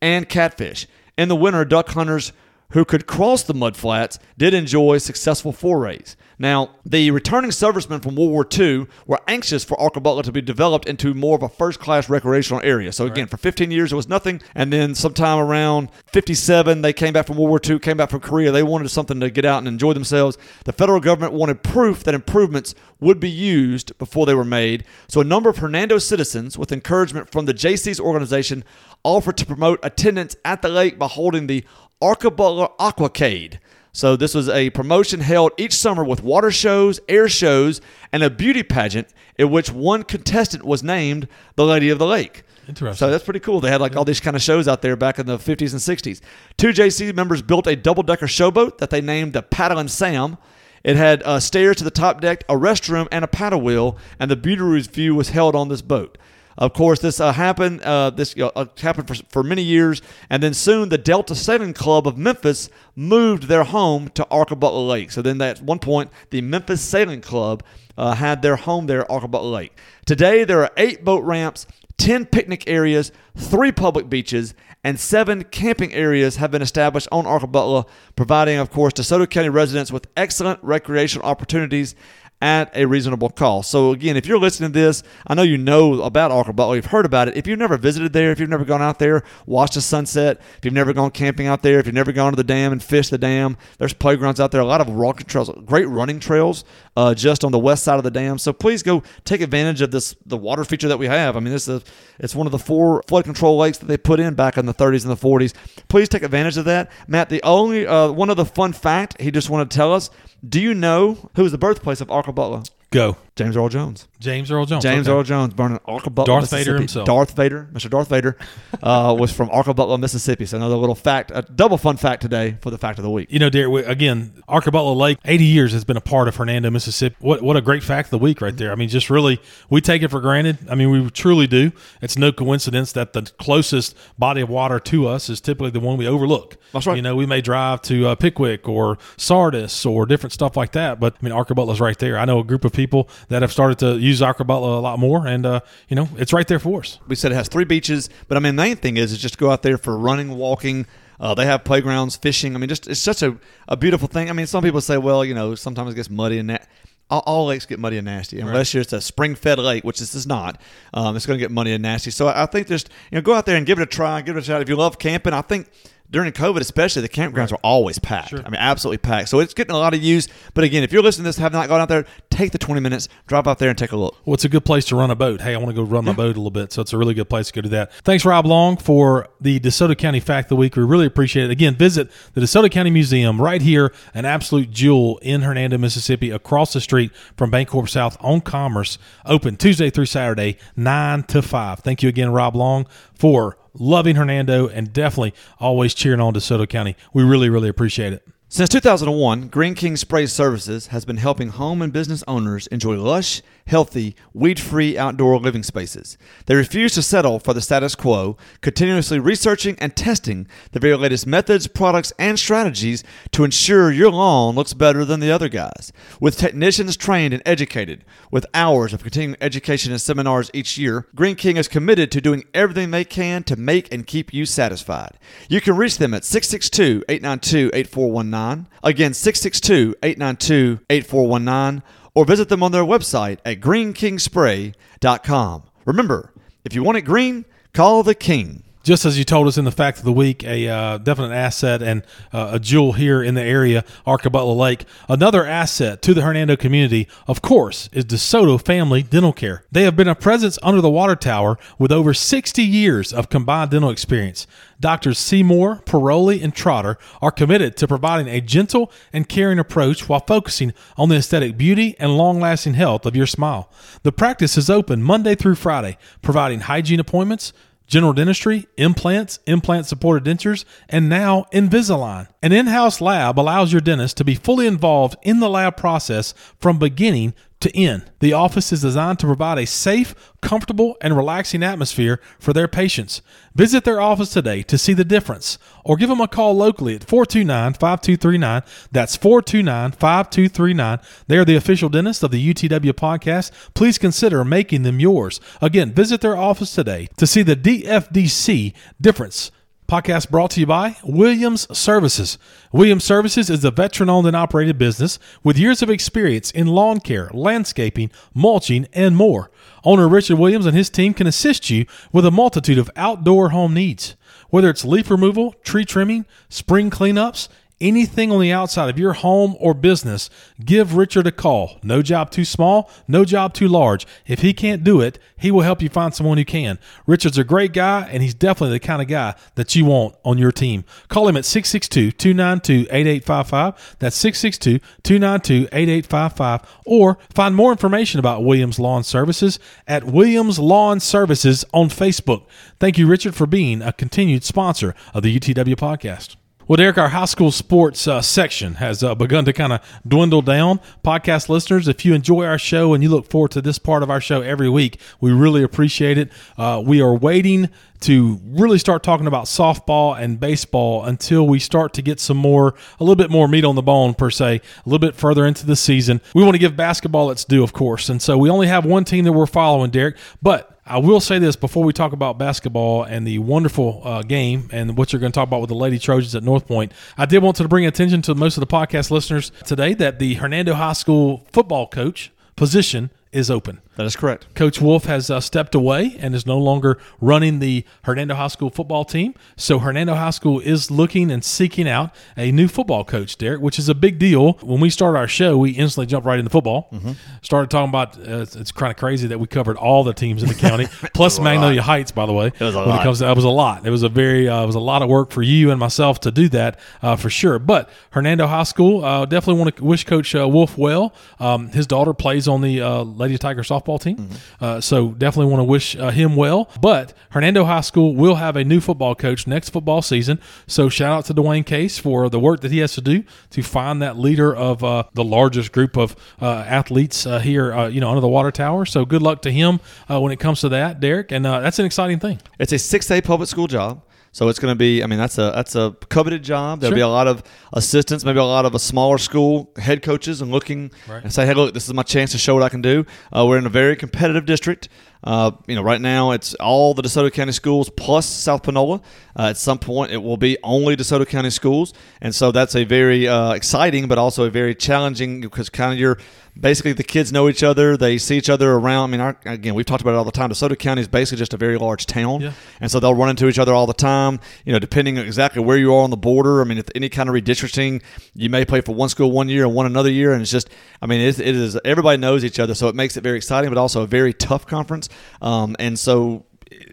and 0.00 0.28
catfish. 0.28 0.86
In 1.18 1.28
the 1.28 1.36
winter, 1.36 1.64
duck 1.64 1.88
hunters 1.88 2.32
who 2.70 2.84
could 2.84 3.06
cross 3.06 3.42
the 3.42 3.54
mudflats 3.54 4.18
did 4.38 4.54
enjoy 4.54 4.98
successful 4.98 5.52
forays. 5.52 6.16
Now, 6.38 6.70
the 6.86 7.10
returning 7.10 7.52
servicemen 7.52 8.00
from 8.00 8.16
World 8.16 8.30
War 8.30 8.46
II 8.50 8.86
were 9.06 9.20
anxious 9.28 9.62
for 9.62 9.76
Arkabutla 9.76 10.22
to 10.22 10.32
be 10.32 10.40
developed 10.40 10.86
into 10.86 11.12
more 11.12 11.36
of 11.36 11.42
a 11.42 11.50
first 11.50 11.78
class 11.78 12.08
recreational 12.08 12.62
area. 12.64 12.92
So, 12.92 13.04
again, 13.04 13.26
for 13.26 13.36
15 13.36 13.70
years, 13.70 13.92
it 13.92 13.96
was 13.96 14.08
nothing. 14.08 14.40
And 14.54 14.72
then, 14.72 14.94
sometime 14.94 15.38
around 15.38 15.90
57, 16.06 16.80
they 16.80 16.94
came 16.94 17.12
back 17.12 17.26
from 17.26 17.36
World 17.36 17.50
War 17.50 17.60
II, 17.62 17.78
came 17.78 17.98
back 17.98 18.08
from 18.08 18.20
Korea. 18.20 18.52
They 18.52 18.62
wanted 18.62 18.88
something 18.88 19.20
to 19.20 19.28
get 19.28 19.44
out 19.44 19.58
and 19.58 19.68
enjoy 19.68 19.92
themselves. 19.92 20.38
The 20.64 20.72
federal 20.72 21.00
government 21.00 21.34
wanted 21.34 21.62
proof 21.62 22.04
that 22.04 22.14
improvements 22.14 22.74
would 23.00 23.20
be 23.20 23.30
used 23.30 23.96
before 23.98 24.24
they 24.24 24.34
were 24.34 24.44
made. 24.44 24.84
So, 25.08 25.20
a 25.20 25.24
number 25.24 25.50
of 25.50 25.58
Hernando 25.58 25.98
citizens, 25.98 26.56
with 26.56 26.72
encouragement 26.72 27.30
from 27.30 27.44
the 27.44 27.52
Jaycee's 27.52 28.00
organization, 28.00 28.64
offered 29.02 29.36
to 29.36 29.44
promote 29.46 29.78
attendance 29.82 30.36
at 30.42 30.62
the 30.62 30.68
lake 30.70 30.98
by 30.98 31.06
holding 31.06 31.48
the 31.48 31.64
Arkabutla 32.02 32.76
Aquacade. 32.78 33.58
So 33.92 34.16
this 34.16 34.34
was 34.34 34.48
a 34.48 34.70
promotion 34.70 35.20
held 35.20 35.52
each 35.58 35.74
summer 35.74 36.04
with 36.04 36.22
water 36.22 36.50
shows, 36.50 37.00
air 37.08 37.28
shows, 37.28 37.80
and 38.12 38.22
a 38.22 38.30
beauty 38.30 38.62
pageant 38.62 39.08
in 39.36 39.50
which 39.50 39.70
one 39.70 40.04
contestant 40.04 40.64
was 40.64 40.82
named 40.82 41.26
the 41.56 41.64
Lady 41.64 41.90
of 41.90 41.98
the 41.98 42.06
Lake. 42.06 42.44
Interesting. 42.68 42.96
So 42.98 43.10
that's 43.10 43.24
pretty 43.24 43.40
cool. 43.40 43.60
They 43.60 43.70
had 43.70 43.80
like 43.80 43.96
all 43.96 44.04
these 44.04 44.20
kind 44.20 44.36
of 44.36 44.42
shows 44.42 44.68
out 44.68 44.80
there 44.80 44.94
back 44.94 45.18
in 45.18 45.26
the 45.26 45.38
50s 45.38 45.72
and 45.72 45.80
60s. 45.80 46.20
Two 46.56 46.68
Jaycee 46.68 47.12
members 47.14 47.42
built 47.42 47.66
a 47.66 47.74
double-decker 47.74 48.26
showboat 48.26 48.78
that 48.78 48.90
they 48.90 49.00
named 49.00 49.32
the 49.32 49.42
Paddle 49.42 49.78
and 49.78 49.90
Sam. 49.90 50.38
It 50.84 50.96
had 50.96 51.22
uh, 51.24 51.40
stairs 51.40 51.76
to 51.76 51.84
the 51.84 51.90
top 51.90 52.20
deck, 52.20 52.44
a 52.48 52.54
restroom, 52.54 53.08
and 53.12 53.24
a 53.24 53.28
paddle 53.28 53.60
wheel, 53.60 53.98
and 54.18 54.30
the 54.30 54.36
beauty 54.36 54.62
review 54.62 55.14
was 55.14 55.30
held 55.30 55.54
on 55.54 55.68
this 55.68 55.82
boat. 55.82 56.16
Of 56.60 56.74
course, 56.74 57.00
this 57.00 57.20
uh, 57.20 57.32
happened. 57.32 57.80
Uh, 57.80 58.10
this 58.10 58.36
uh, 58.36 58.66
happened 58.78 59.08
for, 59.08 59.14
for 59.30 59.42
many 59.42 59.62
years, 59.62 60.02
and 60.28 60.42
then 60.42 60.52
soon 60.52 60.90
the 60.90 60.98
Delta 60.98 61.34
Seven 61.34 61.72
Club 61.72 62.06
of 62.06 62.18
Memphis 62.18 62.68
moved 62.94 63.44
their 63.44 63.64
home 63.64 64.10
to 64.10 64.26
Arkabutla 64.30 64.86
Lake. 64.86 65.10
So 65.10 65.22
then, 65.22 65.40
at 65.40 65.62
one 65.62 65.78
point, 65.78 66.10
the 66.28 66.42
Memphis 66.42 66.82
Sailing 66.82 67.22
Club 67.22 67.62
uh, 67.96 68.14
had 68.14 68.42
their 68.42 68.56
home 68.56 68.86
there, 68.86 69.00
at 69.00 69.08
Arkabutla 69.08 69.50
Lake. 69.50 69.78
Today, 70.04 70.44
there 70.44 70.62
are 70.62 70.70
eight 70.76 71.02
boat 71.02 71.24
ramps, 71.24 71.66
ten 71.96 72.26
picnic 72.26 72.64
areas, 72.66 73.10
three 73.34 73.72
public 73.72 74.10
beaches, 74.10 74.54
and 74.84 75.00
seven 75.00 75.44
camping 75.44 75.94
areas 75.94 76.36
have 76.36 76.50
been 76.50 76.62
established 76.62 77.08
on 77.10 77.24
Arkabutla, 77.24 77.86
providing, 78.16 78.58
of 78.58 78.70
course, 78.70 78.92
DeSoto 78.92 79.28
County 79.28 79.48
residents 79.48 79.90
with 79.90 80.06
excellent 80.16 80.58
recreational 80.62 81.26
opportunities 81.26 81.94
at 82.40 82.74
a 82.74 82.86
reasonable 82.86 83.28
cost. 83.28 83.70
So 83.70 83.92
again, 83.92 84.16
if 84.16 84.26
you're 84.26 84.38
listening 84.38 84.72
to 84.72 84.78
this, 84.78 85.02
I 85.26 85.34
know 85.34 85.42
you 85.42 85.58
know 85.58 86.02
about 86.02 86.30
Arkabutla, 86.30 86.76
you've 86.76 86.86
heard 86.86 87.04
about 87.04 87.28
it. 87.28 87.36
If 87.36 87.46
you've 87.46 87.58
never 87.58 87.76
visited 87.76 88.12
there, 88.12 88.30
if 88.30 88.40
you've 88.40 88.48
never 88.48 88.64
gone 88.64 88.80
out 88.80 88.98
there, 88.98 89.22
watched 89.46 89.74
the 89.74 89.80
sunset, 89.80 90.40
if 90.56 90.64
you've 90.64 90.74
never 90.74 90.92
gone 90.92 91.10
camping 91.10 91.46
out 91.46 91.62
there, 91.62 91.78
if 91.78 91.86
you've 91.86 91.94
never 91.94 92.12
gone 92.12 92.32
to 92.32 92.36
the 92.36 92.44
dam 92.44 92.72
and 92.72 92.82
fished 92.82 93.10
the 93.10 93.18
dam, 93.18 93.56
there's 93.78 93.92
playgrounds 93.92 94.40
out 94.40 94.52
there, 94.52 94.60
a 94.60 94.64
lot 94.64 94.80
of 94.80 94.88
rock 94.88 95.22
trails, 95.24 95.50
great 95.66 95.86
running 95.88 96.18
trails 96.18 96.64
uh, 96.96 97.14
just 97.14 97.44
on 97.44 97.52
the 97.52 97.58
west 97.58 97.84
side 97.84 97.98
of 97.98 98.04
the 98.04 98.10
dam. 98.10 98.38
So 98.38 98.52
please 98.52 98.82
go 98.82 99.02
take 99.24 99.40
advantage 99.40 99.82
of 99.82 99.90
this 99.90 100.16
the 100.24 100.36
water 100.36 100.64
feature 100.64 100.88
that 100.88 100.98
we 100.98 101.06
have. 101.06 101.36
I 101.36 101.40
mean, 101.40 101.52
this 101.52 101.68
is 101.68 101.82
it's 102.18 102.34
one 102.34 102.46
of 102.46 102.52
the 102.52 102.58
four 102.58 103.02
flood 103.06 103.24
control 103.24 103.58
lakes 103.58 103.78
that 103.78 103.86
they 103.86 103.96
put 103.96 104.20
in 104.20 104.34
back 104.34 104.56
in 104.56 104.66
the 104.66 104.74
30s 104.74 105.06
and 105.06 105.10
the 105.10 105.16
40s. 105.16 105.54
Please 105.88 106.08
take 106.08 106.22
advantage 106.22 106.56
of 106.56 106.64
that, 106.66 106.90
Matt. 107.06 107.28
The 107.28 107.42
only 107.42 107.86
uh, 107.86 108.12
one 108.12 108.30
other 108.30 108.44
fun 108.44 108.72
fact 108.72 109.20
he 109.20 109.30
just 109.30 109.50
wanted 109.50 109.70
to 109.70 109.76
tell 109.76 109.92
us. 109.92 110.10
Do 110.46 110.60
you 110.60 110.74
know 110.74 111.30
who 111.36 111.44
is 111.44 111.52
the 111.52 111.58
birthplace 111.58 112.00
of 112.00 112.08
Arkabutla? 112.08 112.68
Go. 112.90 113.16
James 113.36 113.56
Earl 113.56 113.68
Jones. 113.68 114.06
James 114.18 114.50
Earl 114.50 114.66
Jones. 114.66 114.82
James 114.82 115.08
Okay. 115.08 115.16
Earl 115.16 115.22
Jones, 115.22 115.54
born 115.54 115.72
in 115.72 115.78
Arkabutla, 115.78 116.26
Darth 116.26 116.50
Vader 116.50 116.76
himself. 116.76 117.06
Darth 117.06 117.34
Vader, 117.36 117.68
Mr. 117.72 117.88
Darth 117.88 118.08
Vader, 118.08 118.36
uh, 118.82 119.16
was 119.18 119.32
from 119.32 119.48
Arkabutla, 119.48 119.98
Mississippi. 119.98 120.44
So 120.46 120.56
another 120.58 120.76
little 120.76 120.94
fact, 120.94 121.30
a 121.34 121.42
double 121.42 121.78
fun 121.78 121.96
fact 121.96 122.20
today 122.22 122.58
for 122.60 122.70
the 122.70 122.76
fact 122.78 122.98
of 122.98 123.02
the 123.02 123.10
week. 123.10 123.28
You 123.30 123.38
know, 123.38 123.48
Derek, 123.48 123.86
again, 123.86 124.42
Arkabutla 124.48 124.94
Lake, 124.96 125.18
80 125.24 125.44
years 125.44 125.72
has 125.72 125.84
been 125.84 125.96
a 125.96 126.02
part 126.02 126.28
of 126.28 126.36
Hernando, 126.36 126.70
Mississippi. 126.70 127.16
What 127.20 127.42
what 127.42 127.56
a 127.56 127.60
great 127.62 127.82
fact 127.82 128.06
of 128.08 128.10
the 128.10 128.18
week 128.18 128.40
right 128.40 128.56
there. 128.56 128.72
I 128.72 128.74
mean, 128.74 128.88
just 128.88 129.08
really, 129.08 129.40
we 129.70 129.80
take 129.80 130.02
it 130.02 130.08
for 130.08 130.20
granted. 130.20 130.58
I 130.68 130.74
mean, 130.74 130.90
we 130.90 131.08
truly 131.10 131.46
do. 131.46 131.72
It's 132.02 132.18
no 132.18 132.32
coincidence 132.32 132.92
that 132.92 133.12
the 133.14 133.22
closest 133.38 133.96
body 134.18 134.42
of 134.42 134.48
water 134.50 134.78
to 134.80 135.06
us 135.06 135.30
is 135.30 135.40
typically 135.40 135.70
the 135.70 135.80
one 135.80 135.96
we 135.96 136.06
overlook. 136.06 136.56
That's 136.72 136.86
right. 136.86 136.96
You 136.96 137.02
know, 137.02 137.16
we 137.16 137.26
may 137.26 137.40
drive 137.40 137.80
to 137.82 138.08
uh, 138.08 138.14
Pickwick 138.16 138.68
or 138.68 138.98
Sardis 139.16 139.86
or 139.86 140.04
different 140.06 140.32
stuff 140.32 140.56
like 140.56 140.72
that, 140.72 141.00
but 141.00 141.14
I 141.20 141.24
mean, 141.24 141.34
Arkabutla's 141.34 141.80
right 141.80 141.98
there. 141.98 142.18
I 142.18 142.24
know 142.26 142.38
a 142.38 142.44
group 142.44 142.64
of 142.64 142.72
people 142.72 143.08
that 143.30 143.42
have 143.42 143.52
started 143.52 143.78
to 143.78 143.96
use 143.98 144.20
Arkabutla 144.20 144.76
a 144.76 144.80
lot 144.80 144.98
more, 144.98 145.26
and, 145.26 145.46
uh, 145.46 145.60
you 145.88 145.96
know, 145.96 146.08
it's 146.18 146.32
right 146.32 146.46
there 146.46 146.58
for 146.58 146.80
us. 146.80 146.98
We 147.08 147.14
said 147.14 147.32
it 147.32 147.36
has 147.36 147.48
three 147.48 147.64
beaches, 147.64 148.10
but 148.28 148.36
I 148.36 148.40
mean, 148.40 148.56
the 148.56 148.62
main 148.62 148.76
thing 148.76 148.96
is 148.96 149.12
is 149.12 149.18
just 149.18 149.38
go 149.38 149.50
out 149.50 149.62
there 149.62 149.78
for 149.78 149.96
running, 149.96 150.36
walking. 150.36 150.86
Uh, 151.18 151.34
they 151.34 151.46
have 151.46 151.64
playgrounds, 151.64 152.16
fishing. 152.16 152.54
I 152.54 152.58
mean, 152.58 152.68
just 152.68 152.88
it's 152.88 153.00
such 153.00 153.22
a, 153.22 153.36
a 153.68 153.76
beautiful 153.76 154.08
thing. 154.08 154.30
I 154.30 154.32
mean, 154.32 154.46
some 154.46 154.62
people 154.62 154.80
say, 154.80 154.98
well, 154.98 155.24
you 155.24 155.34
know, 155.34 155.54
sometimes 155.54 155.92
it 155.92 155.96
gets 155.96 156.10
muddy 156.10 156.38
and 156.38 156.50
that. 156.50 156.68
All, 157.10 157.22
all 157.26 157.46
lakes 157.46 157.66
get 157.66 157.80
muddy 157.80 157.98
and 157.98 158.04
nasty 158.04 158.38
unless 158.38 158.72
you're 158.72 158.82
it's 158.82 158.92
a 158.92 159.00
spring-fed 159.00 159.58
lake, 159.58 159.82
which 159.82 159.98
this 159.98 160.14
is 160.14 160.28
not. 160.28 160.60
Um, 160.94 161.16
it's 161.16 161.26
going 161.26 161.38
to 161.38 161.42
get 161.42 161.50
muddy 161.50 161.72
and 161.72 161.82
nasty. 161.82 162.12
So 162.12 162.28
I, 162.28 162.44
I 162.44 162.46
think 162.46 162.68
just 162.68 162.88
you 163.10 163.16
know 163.16 163.22
go 163.22 163.34
out 163.34 163.46
there 163.46 163.56
and 163.56 163.66
give 163.66 163.80
it 163.80 163.82
a 163.82 163.86
try, 163.86 164.22
give 164.22 164.36
it 164.36 164.40
a 164.40 164.42
shot. 164.44 164.62
If 164.62 164.68
you 164.68 164.76
love 164.76 164.98
camping, 164.98 165.32
I 165.32 165.42
think 165.42 165.68
during 166.10 166.32
COVID, 166.32 166.60
especially 166.60 167.02
the 167.02 167.08
campgrounds 167.08 167.52
are 167.52 167.58
always 167.62 167.98
packed. 167.98 168.30
Sure. 168.30 168.40
I 168.40 168.50
mean, 168.50 168.56
absolutely 168.56 168.98
packed. 168.98 169.28
So 169.28 169.38
it's 169.38 169.54
getting 169.54 169.74
a 169.74 169.78
lot 169.78 169.94
of 169.94 170.02
use. 170.02 170.28
But 170.54 170.64
again, 170.64 170.82
if 170.82 170.92
you're 170.92 171.02
listening 171.02 171.24
to 171.24 171.28
this, 171.28 171.38
have 171.38 171.52
not 171.52 171.68
gone 171.68 171.80
out 171.80 171.88
there, 171.88 172.04
take 172.30 172.52
the 172.52 172.58
20 172.58 172.80
minutes, 172.80 173.08
drop 173.26 173.46
out 173.46 173.58
there 173.58 173.68
and 173.68 173.78
take 173.78 173.92
a 173.92 173.96
look. 173.96 174.16
Well, 174.24 174.34
it's 174.34 174.44
a 174.44 174.48
good 174.48 174.64
place 174.64 174.84
to 174.86 174.96
run 174.96 175.10
a 175.10 175.14
boat. 175.14 175.40
Hey, 175.40 175.54
I 175.54 175.56
want 175.58 175.68
to 175.68 175.74
go 175.74 175.82
run 175.82 176.04
my 176.04 176.12
boat 176.12 176.36
a 176.36 176.40
little 176.40 176.50
bit, 176.50 176.72
so 176.72 176.82
it's 176.82 176.92
a 176.92 176.98
really 176.98 177.14
good 177.14 177.28
place 177.28 177.48
to 177.48 177.52
go 177.52 177.60
do 177.60 177.68
that. 177.70 177.92
Thanks, 178.02 178.24
Rob 178.24 178.46
Long, 178.46 178.76
for 178.76 179.28
the 179.40 179.60
DeSoto 179.60 179.96
County 179.96 180.20
Fact 180.20 180.46
of 180.46 180.50
the 180.50 180.56
Week. 180.56 180.74
We 180.76 180.82
really 180.82 181.06
appreciate 181.06 181.44
it. 181.44 181.50
Again, 181.50 181.76
visit 181.76 182.10
the 182.34 182.40
DeSoto 182.40 182.70
County 182.70 182.90
Museum 182.90 183.40
right 183.40 183.62
here, 183.62 183.92
an 184.14 184.24
absolute 184.24 184.70
jewel 184.70 185.18
in 185.22 185.42
Hernando, 185.42 185.78
Mississippi, 185.78 186.30
across 186.30 186.72
the 186.72 186.80
street 186.80 187.12
from 187.36 187.50
Bancorp 187.50 187.88
South 187.88 188.16
on 188.20 188.40
Commerce. 188.40 188.98
Open 189.24 189.56
Tuesday 189.56 189.90
through 189.90 190.06
Saturday, 190.06 190.56
nine 190.76 191.22
to 191.24 191.42
five. 191.42 191.80
Thank 191.80 192.02
you 192.02 192.08
again, 192.08 192.32
Rob 192.32 192.56
Long, 192.56 192.86
for 193.14 193.56
loving 193.74 194.16
Hernando 194.16 194.68
and 194.68 194.92
definitely 194.92 195.34
always 195.58 195.94
cheering 195.94 196.20
on 196.20 196.34
DeSoto 196.34 196.68
County. 196.68 196.96
We 197.12 197.22
really, 197.22 197.48
really 197.48 197.68
appreciate 197.68 198.12
it. 198.12 198.26
Since 198.52 198.70
2001, 198.70 199.46
Green 199.46 199.76
King 199.76 199.96
Spray 199.96 200.26
Services 200.26 200.88
has 200.88 201.04
been 201.04 201.18
helping 201.18 201.50
home 201.50 201.80
and 201.80 201.92
business 201.92 202.24
owners 202.26 202.66
enjoy 202.66 202.96
lush, 202.96 203.42
healthy, 203.68 204.16
weed 204.34 204.58
free 204.58 204.98
outdoor 204.98 205.38
living 205.38 205.62
spaces. 205.62 206.18
They 206.46 206.56
refuse 206.56 206.92
to 206.94 207.02
settle 207.02 207.38
for 207.38 207.54
the 207.54 207.60
status 207.60 207.94
quo, 207.94 208.36
continuously 208.60 209.20
researching 209.20 209.76
and 209.78 209.94
testing 209.94 210.48
the 210.72 210.80
very 210.80 210.96
latest 210.96 211.28
methods, 211.28 211.68
products, 211.68 212.12
and 212.18 212.36
strategies 212.36 213.04
to 213.30 213.44
ensure 213.44 213.92
your 213.92 214.10
lawn 214.10 214.56
looks 214.56 214.74
better 214.74 215.04
than 215.04 215.20
the 215.20 215.30
other 215.30 215.48
guys. 215.48 215.92
With 216.20 216.36
technicians 216.36 216.96
trained 216.96 217.32
and 217.32 217.44
educated, 217.46 218.04
with 218.32 218.46
hours 218.52 218.92
of 218.92 219.04
continuing 219.04 219.36
education 219.40 219.92
and 219.92 220.00
seminars 220.00 220.50
each 220.52 220.76
year, 220.76 221.06
Green 221.14 221.36
King 221.36 221.56
is 221.56 221.68
committed 221.68 222.10
to 222.10 222.20
doing 222.20 222.42
everything 222.52 222.90
they 222.90 223.04
can 223.04 223.44
to 223.44 223.54
make 223.54 223.92
and 223.94 224.08
keep 224.08 224.34
you 224.34 224.44
satisfied. 224.44 225.20
You 225.48 225.60
can 225.60 225.76
reach 225.76 225.98
them 225.98 226.14
at 226.14 226.24
662 226.24 227.04
892 227.08 227.70
8419. 227.72 228.39
Again, 228.82 229.14
662 229.14 229.94
892 230.02 230.80
8419 230.88 231.82
or 232.14 232.24
visit 232.24 232.48
them 232.48 232.62
on 232.62 232.72
their 232.72 232.84
website 232.84 233.38
at 233.44 233.60
greenkingspray.com. 233.60 235.62
Remember, 235.84 236.32
if 236.64 236.74
you 236.74 236.82
want 236.82 236.96
it 236.98 237.02
green, 237.02 237.44
call 237.72 238.02
the 238.02 238.14
king. 238.14 238.64
Just 238.90 239.04
as 239.04 239.16
you 239.16 239.24
told 239.24 239.46
us 239.46 239.56
in 239.56 239.64
the 239.64 239.70
fact 239.70 239.98
of 239.98 240.04
the 240.04 240.12
week, 240.12 240.42
a 240.42 240.66
uh, 240.66 240.98
definite 240.98 241.32
asset 241.32 241.80
and 241.80 242.02
uh, 242.32 242.50
a 242.54 242.58
jewel 242.58 242.94
here 242.94 243.22
in 243.22 243.34
the 243.34 243.40
area, 243.40 243.84
Arkabutla 244.04 244.56
Lake. 244.56 244.84
Another 245.08 245.46
asset 245.46 246.02
to 246.02 246.12
the 246.12 246.22
Hernando 246.22 246.56
community, 246.56 247.06
of 247.28 247.40
course, 247.40 247.88
is 247.92 248.04
DeSoto 248.04 248.60
Family 248.60 249.04
Dental 249.04 249.32
Care. 249.32 249.62
They 249.70 249.84
have 249.84 249.94
been 249.94 250.08
a 250.08 250.16
presence 250.16 250.58
under 250.60 250.80
the 250.80 250.90
water 250.90 251.14
tower 251.14 251.56
with 251.78 251.92
over 251.92 252.12
60 252.12 252.64
years 252.64 253.12
of 253.12 253.28
combined 253.28 253.70
dental 253.70 253.90
experience. 253.90 254.48
Doctors 254.80 255.20
Seymour, 255.20 255.82
Paroli, 255.86 256.42
and 256.42 256.52
Trotter 256.52 256.98
are 257.22 257.30
committed 257.30 257.76
to 257.76 257.86
providing 257.86 258.26
a 258.26 258.40
gentle 258.40 258.90
and 259.12 259.28
caring 259.28 259.60
approach 259.60 260.08
while 260.08 260.24
focusing 260.26 260.72
on 260.96 261.10
the 261.10 261.16
aesthetic 261.16 261.56
beauty 261.56 261.94
and 262.00 262.18
long 262.18 262.40
lasting 262.40 262.74
health 262.74 263.06
of 263.06 263.14
your 263.14 263.26
smile. 263.26 263.70
The 264.02 264.10
practice 264.10 264.58
is 264.58 264.68
open 264.68 265.00
Monday 265.00 265.36
through 265.36 265.54
Friday, 265.54 265.96
providing 266.22 266.60
hygiene 266.62 266.98
appointments 266.98 267.52
general 267.90 268.12
dentistry, 268.12 268.68
implants, 268.76 269.40
implant 269.46 269.84
supported 269.84 270.24
dentures, 270.24 270.64
and 270.88 271.08
now 271.08 271.44
Invisalign. 271.52 272.28
An 272.40 272.52
in 272.52 272.68
house 272.68 273.00
lab 273.00 273.38
allows 273.38 273.72
your 273.72 273.80
dentist 273.80 274.16
to 274.18 274.24
be 274.24 274.36
fully 274.36 274.66
involved 274.66 275.16
in 275.22 275.40
the 275.40 275.50
lab 275.50 275.76
process 275.76 276.32
from 276.60 276.78
beginning 276.78 277.34
to 277.60 277.76
end. 277.76 278.10
The 278.20 278.32
office 278.32 278.72
is 278.72 278.82
designed 278.82 279.18
to 279.20 279.26
provide 279.26 279.58
a 279.58 279.66
safe, 279.66 280.14
comfortable, 280.40 280.96
and 281.00 281.16
relaxing 281.16 281.62
atmosphere 281.62 282.20
for 282.38 282.52
their 282.52 282.68
patients. 282.68 283.22
Visit 283.54 283.84
their 283.84 284.00
office 284.00 284.30
today 284.30 284.62
to 284.62 284.78
see 284.78 284.94
the 284.94 285.04
difference 285.04 285.58
or 285.84 285.96
give 285.96 286.08
them 286.08 286.20
a 286.20 286.28
call 286.28 286.56
locally 286.56 286.94
at 286.94 287.04
429 287.04 287.74
5239. 287.74 288.62
That's 288.90 289.16
429 289.16 289.92
5239. 289.92 290.98
They 291.26 291.36
are 291.36 291.44
the 291.44 291.56
official 291.56 291.88
dentist 291.88 292.22
of 292.22 292.30
the 292.30 292.54
UTW 292.54 292.92
podcast. 292.92 293.50
Please 293.74 293.98
consider 293.98 294.44
making 294.44 294.82
them 294.82 295.00
yours. 295.00 295.40
Again, 295.60 295.92
visit 295.92 296.20
their 296.20 296.36
office 296.36 296.74
today 296.74 297.08
to 297.18 297.26
see 297.26 297.42
the 297.42 297.56
DFDC 297.56 298.72
difference. 299.00 299.50
Podcast 299.90 300.30
brought 300.30 300.52
to 300.52 300.60
you 300.60 300.66
by 300.66 300.96
Williams 301.02 301.66
Services. 301.76 302.38
Williams 302.70 303.02
Services 303.02 303.50
is 303.50 303.64
a 303.64 303.72
veteran 303.72 304.08
owned 304.08 304.28
and 304.28 304.36
operated 304.36 304.78
business 304.78 305.18
with 305.42 305.58
years 305.58 305.82
of 305.82 305.90
experience 305.90 306.52
in 306.52 306.68
lawn 306.68 307.00
care, 307.00 307.28
landscaping, 307.34 308.08
mulching, 308.32 308.86
and 308.92 309.16
more. 309.16 309.50
Owner 309.82 310.08
Richard 310.08 310.38
Williams 310.38 310.64
and 310.64 310.76
his 310.76 310.90
team 310.90 311.12
can 311.12 311.26
assist 311.26 311.70
you 311.70 311.86
with 312.12 312.24
a 312.24 312.30
multitude 312.30 312.78
of 312.78 312.88
outdoor 312.94 313.48
home 313.48 313.74
needs. 313.74 314.14
Whether 314.50 314.70
it's 314.70 314.84
leaf 314.84 315.10
removal, 315.10 315.56
tree 315.64 315.84
trimming, 315.84 316.24
spring 316.48 316.88
cleanups, 316.88 317.48
anything 317.80 318.30
on 318.30 318.40
the 318.40 318.52
outside 318.52 318.88
of 318.90 318.98
your 318.98 319.14
home 319.14 319.56
or 319.58 319.74
business, 319.74 320.30
give 320.64 320.96
Richard 320.96 321.26
a 321.26 321.32
call. 321.32 321.78
No 321.82 322.02
job 322.02 322.30
too 322.30 322.44
small, 322.44 322.90
no 323.08 323.24
job 323.24 323.54
too 323.54 323.68
large. 323.68 324.06
If 324.26 324.40
he 324.40 324.52
can't 324.52 324.84
do 324.84 325.00
it, 325.00 325.18
he 325.36 325.50
will 325.50 325.62
help 325.62 325.80
you 325.82 325.88
find 325.88 326.14
someone 326.14 326.38
who 326.38 326.44
can. 326.44 326.78
Richard's 327.06 327.38
a 327.38 327.44
great 327.44 327.72
guy, 327.72 328.08
and 328.12 328.22
he's 328.22 328.34
definitely 328.34 328.76
the 328.76 328.86
kind 328.86 329.00
of 329.00 329.08
guy 329.08 329.34
that 329.54 329.74
you 329.74 329.86
want 329.86 330.14
on 330.24 330.38
your 330.38 330.52
team. 330.52 330.84
Call 331.08 331.28
him 331.28 331.36
at 331.36 331.44
662 331.44 332.12
292 332.12 332.88
8855. 332.90 333.96
That's 333.98 334.16
662 334.16 334.84
292 335.02 335.68
8855. 335.72 336.60
Or 336.84 337.18
find 337.32 337.54
more 337.54 337.72
information 337.72 338.20
about 338.20 338.44
Williams 338.44 338.78
Lawn 338.78 339.02
Services 339.02 339.58
at 339.86 340.04
Williams 340.04 340.58
Lawn 340.58 341.00
Services 341.00 341.64
on 341.72 341.88
Facebook. 341.88 342.44
Thank 342.78 342.98
you, 342.98 343.06
Richard, 343.06 343.34
for 343.34 343.46
being 343.46 343.82
a 343.82 343.92
continued 343.92 344.44
sponsor 344.44 344.94
of 345.14 345.22
the 345.22 345.38
UTW 345.38 345.76
podcast. 345.76 346.36
Well, 346.70 346.76
Derek, 346.76 346.98
our 346.98 347.08
high 347.08 347.24
school 347.24 347.50
sports 347.50 348.06
uh, 348.06 348.22
section 348.22 348.74
has 348.74 349.02
uh, 349.02 349.16
begun 349.16 349.44
to 349.46 349.52
kind 349.52 349.72
of 349.72 349.80
dwindle 350.06 350.40
down. 350.40 350.78
Podcast 351.02 351.48
listeners, 351.48 351.88
if 351.88 352.04
you 352.04 352.14
enjoy 352.14 352.44
our 352.44 352.58
show 352.60 352.94
and 352.94 353.02
you 353.02 353.08
look 353.08 353.28
forward 353.28 353.50
to 353.50 353.60
this 353.60 353.76
part 353.76 354.04
of 354.04 354.08
our 354.08 354.20
show 354.20 354.40
every 354.40 354.68
week, 354.68 355.00
we 355.20 355.32
really 355.32 355.64
appreciate 355.64 356.16
it. 356.16 356.30
Uh, 356.56 356.80
we 356.86 357.00
are 357.00 357.12
waiting 357.12 357.70
to 358.02 358.40
really 358.44 358.78
start 358.78 359.02
talking 359.02 359.26
about 359.26 359.46
softball 359.46 360.16
and 360.16 360.38
baseball 360.38 361.04
until 361.04 361.44
we 361.44 361.58
start 361.58 361.92
to 361.94 362.02
get 362.02 362.20
some 362.20 362.36
more, 362.36 362.76
a 363.00 363.02
little 363.02 363.16
bit 363.16 363.30
more 363.30 363.48
meat 363.48 363.64
on 363.64 363.74
the 363.74 363.82
bone, 363.82 364.14
per 364.14 364.30
se, 364.30 364.54
a 364.54 364.88
little 364.88 365.00
bit 365.00 365.16
further 365.16 365.46
into 365.46 365.66
the 365.66 365.74
season. 365.74 366.20
We 366.36 366.44
want 366.44 366.54
to 366.54 366.60
give 366.60 366.76
basketball 366.76 367.32
its 367.32 367.44
due, 367.44 367.64
of 367.64 367.72
course. 367.72 368.08
And 368.08 368.22
so 368.22 368.38
we 368.38 368.48
only 368.48 368.68
have 368.68 368.84
one 368.84 369.04
team 369.04 369.24
that 369.24 369.32
we're 369.32 369.46
following, 369.46 369.90
Derek, 369.90 370.16
but 370.40 370.79
I 370.90 370.98
will 370.98 371.20
say 371.20 371.38
this 371.38 371.54
before 371.54 371.84
we 371.84 371.92
talk 371.92 372.12
about 372.12 372.36
basketball 372.36 373.04
and 373.04 373.24
the 373.24 373.38
wonderful 373.38 374.02
uh, 374.02 374.22
game 374.22 374.68
and 374.72 374.98
what 374.98 375.12
you're 375.12 375.20
going 375.20 375.30
to 375.30 375.34
talk 375.36 375.46
about 375.46 375.60
with 375.60 375.68
the 375.68 375.76
Lady 375.76 376.00
Trojans 376.00 376.34
at 376.34 376.42
North 376.42 376.66
Point. 376.66 376.90
I 377.16 377.26
did 377.26 377.44
want 377.44 377.56
to 377.58 377.68
bring 377.68 377.86
attention 377.86 378.22
to 378.22 378.34
most 378.34 378.56
of 378.56 378.60
the 378.60 378.66
podcast 378.66 379.12
listeners 379.12 379.52
today 379.64 379.94
that 379.94 380.18
the 380.18 380.34
Hernando 380.34 380.74
High 380.74 380.94
School 380.94 381.46
football 381.52 381.86
coach 381.86 382.32
position 382.56 383.10
is 383.32 383.50
open. 383.50 383.80
That 383.96 384.06
is 384.06 384.16
correct. 384.16 384.46
Coach 384.54 384.80
Wolf 384.80 385.04
has 385.04 385.28
uh, 385.30 385.40
stepped 385.40 385.74
away 385.74 386.16
and 386.20 386.34
is 386.34 386.46
no 386.46 386.58
longer 386.58 386.96
running 387.20 387.58
the 387.58 387.84
Hernando 388.04 388.34
High 388.34 388.48
School 388.48 388.70
football 388.70 389.04
team. 389.04 389.34
So 389.56 389.78
Hernando 389.78 390.14
High 390.14 390.30
School 390.30 390.58
is 390.60 390.90
looking 390.90 391.30
and 391.30 391.44
seeking 391.44 391.86
out 391.86 392.14
a 392.34 392.50
new 392.50 392.66
football 392.66 393.04
coach, 393.04 393.36
Derek, 393.36 393.60
which 393.60 393.78
is 393.78 393.90
a 393.90 393.94
big 393.94 394.18
deal. 394.18 394.54
When 394.62 394.80
we 394.80 394.88
start 394.88 395.16
our 395.16 395.28
show, 395.28 395.58
we 395.58 395.72
instantly 395.72 396.06
jumped 396.06 396.26
right 396.26 396.38
into 396.38 396.50
football. 396.50 396.88
Mm-hmm. 396.92 397.12
Started 397.42 397.70
talking 397.70 397.90
about 397.90 398.16
uh, 398.16 398.46
it's, 398.58 398.72
kind 398.72 398.90
of 398.90 398.96
crazy 398.96 399.28
that 399.28 399.38
we 399.38 399.46
covered 399.46 399.76
all 399.76 400.02
the 400.02 400.14
teams 400.14 400.42
in 400.42 400.48
the 400.48 400.54
county, 400.54 400.86
plus 401.14 401.38
Magnolia 401.38 401.82
Heights, 401.82 402.10
by 402.10 402.24
the 402.24 402.32
way. 402.32 402.46
It 402.46 402.60
was 402.60 402.74
a 402.74 402.78
when 402.78 402.88
lot. 402.88 403.00
It 403.00 403.04
comes 403.04 403.18
to, 403.18 403.24
that 403.24 403.36
was 403.36 403.44
a 403.44 403.50
lot. 403.50 403.86
It 403.86 403.90
was 403.90 404.02
a 404.02 404.08
very 404.08 404.48
uh, 404.48 404.62
it 404.62 404.66
was 404.66 404.76
a 404.76 404.80
lot 404.80 405.02
of 405.02 405.10
work 405.10 405.30
for 405.30 405.42
you 405.42 405.70
and 405.70 405.78
myself 405.78 406.20
to 406.20 406.30
do 406.30 406.48
that 406.48 406.80
uh, 407.02 407.16
for 407.16 407.28
sure. 407.28 407.58
But 407.58 407.90
Hernando 408.12 408.46
High 408.46 408.62
School 408.62 409.04
uh, 409.04 409.26
definitely 409.26 409.60
want 409.62 409.76
to 409.76 409.84
wish 409.84 410.04
Coach 410.04 410.34
uh, 410.34 410.48
Wolf 410.48 410.78
well. 410.78 411.14
Um, 411.38 411.68
his 411.68 411.86
daughter 411.86 412.14
plays 412.14 412.48
on 412.48 412.62
the 412.62 412.80
uh, 412.80 413.04
Lady 413.20 413.38
Tiger 413.38 413.62
softball 413.62 414.00
team. 414.00 414.16
Mm-hmm. 414.16 414.64
Uh, 414.64 414.80
so 414.80 415.08
definitely 415.10 415.52
want 415.52 415.60
to 415.60 415.64
wish 415.64 415.94
uh, 415.96 416.10
him 416.10 416.34
well. 416.36 416.70
But 416.80 417.12
Hernando 417.30 417.64
High 417.64 417.82
School 417.82 418.14
will 418.14 418.36
have 418.36 418.56
a 418.56 418.64
new 418.64 418.80
football 418.80 419.14
coach 419.14 419.46
next 419.46 419.70
football 419.70 420.02
season. 420.02 420.40
So 420.66 420.88
shout 420.88 421.12
out 421.12 421.24
to 421.26 421.34
Dwayne 421.34 421.64
Case 421.64 421.98
for 421.98 422.28
the 422.28 422.40
work 422.40 422.60
that 422.62 422.72
he 422.72 422.78
has 422.78 422.94
to 422.94 423.00
do 423.00 423.24
to 423.50 423.62
find 423.62 424.00
that 424.02 424.18
leader 424.18 424.54
of 424.54 424.82
uh, 424.82 425.04
the 425.14 425.24
largest 425.24 425.72
group 425.72 425.96
of 425.96 426.16
uh, 426.40 426.64
athletes 426.66 427.26
uh, 427.26 427.38
here, 427.38 427.72
uh, 427.72 427.88
you 427.88 428.00
know, 428.00 428.08
under 428.08 428.20
the 428.20 428.28
water 428.28 428.50
tower. 428.50 428.84
So 428.84 429.04
good 429.04 429.22
luck 429.22 429.42
to 429.42 429.52
him 429.52 429.80
uh, 430.10 430.20
when 430.20 430.32
it 430.32 430.40
comes 430.40 430.60
to 430.62 430.68
that, 430.70 431.00
Derek. 431.00 431.30
And 431.30 431.46
uh, 431.46 431.60
that's 431.60 431.78
an 431.78 431.84
exciting 431.84 432.18
thing. 432.18 432.40
It's 432.58 432.72
a 432.72 432.78
six 432.78 433.10
A 433.10 433.20
public 433.20 433.48
school 433.48 433.66
job. 433.66 434.02
So 434.32 434.48
it's 434.48 434.60
going 434.60 434.70
to 434.72 434.78
be. 434.78 435.02
I 435.02 435.06
mean, 435.06 435.18
that's 435.18 435.38
a 435.38 435.50
that's 435.54 435.74
a 435.74 435.96
coveted 436.08 436.44
job. 436.44 436.80
There'll 436.80 436.92
Sure. 436.92 436.96
be 436.98 437.00
a 437.00 437.08
lot 437.08 437.26
of 437.26 437.42
assistants, 437.72 438.24
maybe 438.24 438.38
a 438.38 438.44
lot 438.44 438.64
of 438.64 438.74
a 438.74 438.78
smaller 438.78 439.18
school 439.18 439.70
head 439.76 440.02
coaches, 440.02 440.40
and 440.40 440.52
looking 440.52 440.92
Right. 441.08 441.22
and 441.24 441.32
say, 441.32 441.46
"Hey, 441.46 441.54
look, 441.54 441.74
this 441.74 441.88
is 441.88 441.94
my 441.94 442.04
chance 442.04 442.30
to 442.32 442.38
show 442.38 442.54
what 442.54 442.62
I 442.62 442.68
can 442.68 442.80
do." 442.80 443.04
Uh, 443.36 443.44
we're 443.46 443.58
in 443.58 443.66
a 443.66 443.70
very 443.70 443.96
competitive 443.96 444.46
district. 444.46 444.88
Uh, 445.22 445.50
you 445.66 445.74
know, 445.74 445.82
right 445.82 446.00
now 446.00 446.30
it's 446.30 446.54
all 446.54 446.94
the 446.94 447.02
DeSoto 447.02 447.30
County 447.32 447.52
schools 447.52 447.90
plus 447.90 448.24
South 448.26 448.62
Panola. 448.62 449.02
Uh, 449.38 449.48
at 449.50 449.56
some 449.56 449.78
point, 449.78 450.10
it 450.10 450.18
will 450.18 450.36
be 450.38 450.56
only 450.62 450.96
DeSoto 450.96 451.26
County 451.26 451.50
schools, 451.50 451.92
and 452.20 452.34
so 452.34 452.50
that's 452.52 452.74
a 452.74 452.84
very 452.84 453.28
uh, 453.28 453.52
exciting, 453.52 454.08
but 454.08 454.16
also 454.18 454.44
a 454.44 454.50
very 454.50 454.74
challenging 454.74 455.40
because 455.42 455.68
kind 455.68 455.92
of 455.92 455.98
you're 455.98 456.18
basically 456.58 456.92
the 456.92 457.04
kids 457.04 457.32
know 457.32 457.48
each 457.48 457.62
other. 457.62 457.96
They 457.96 458.18
see 458.18 458.36
each 458.36 458.50
other 458.50 458.72
around. 458.72 459.10
I 459.10 459.12
mean, 459.12 459.20
our, 459.20 459.38
again, 459.46 459.74
we've 459.74 459.86
talked 459.86 460.02
about 460.02 460.14
it 460.14 460.16
all 460.16 460.24
the 460.24 460.32
time. 460.32 460.50
DeSoto 460.50 460.78
County 460.78 461.02
is 461.02 461.08
basically 461.08 461.38
just 461.38 461.54
a 461.54 461.56
very 461.58 461.76
large 461.78 462.06
town, 462.06 462.40
Yeah. 462.40 462.52
and 462.80 462.90
so 462.90 462.98
they'll 462.98 463.14
run 463.14 463.28
into 463.30 463.46
each 463.46 463.58
other 463.58 463.74
all 463.74 463.86
the 463.86 463.92
time. 463.94 464.40
You 464.64 464.72
know, 464.72 464.78
depending 464.78 465.16
exactly 465.18 465.62
where 465.62 465.76
you 465.76 465.94
are 465.94 466.02
on 466.02 466.10
the 466.10 466.16
border. 466.16 466.60
I 466.60 466.64
mean, 466.64 466.78
if 466.78 466.88
any 466.94 467.08
kind 467.10 467.28
of 467.28 467.34
redistricting, 467.34 468.02
you 468.34 468.48
may 468.48 468.64
play 468.64 468.80
for 468.80 468.94
one 468.94 469.10
school 469.10 469.30
one 469.30 469.48
year 469.50 469.64
and 469.64 469.74
one 469.74 469.84
another 469.86 470.10
year, 470.10 470.32
and 470.32 470.40
it's 470.42 470.50
just, 470.50 470.70
I 471.02 471.06
mean, 471.06 471.20
it 471.20 471.38
is 471.38 471.78
everybody 471.84 472.16
knows 472.18 472.42
each 472.44 472.58
other, 472.58 472.74
so 472.74 472.88
it 472.88 472.94
makes 472.94 473.16
it 473.18 473.20
very 473.22 473.36
exciting, 473.36 473.70
but 473.70 473.78
also 473.78 474.02
a 474.02 474.06
very 474.06 474.32
tough 474.32 474.66
conference. 474.66 475.08
Um, 475.42 475.76
and 475.78 475.98
so, 475.98 476.44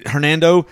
Hernando 0.05 0.65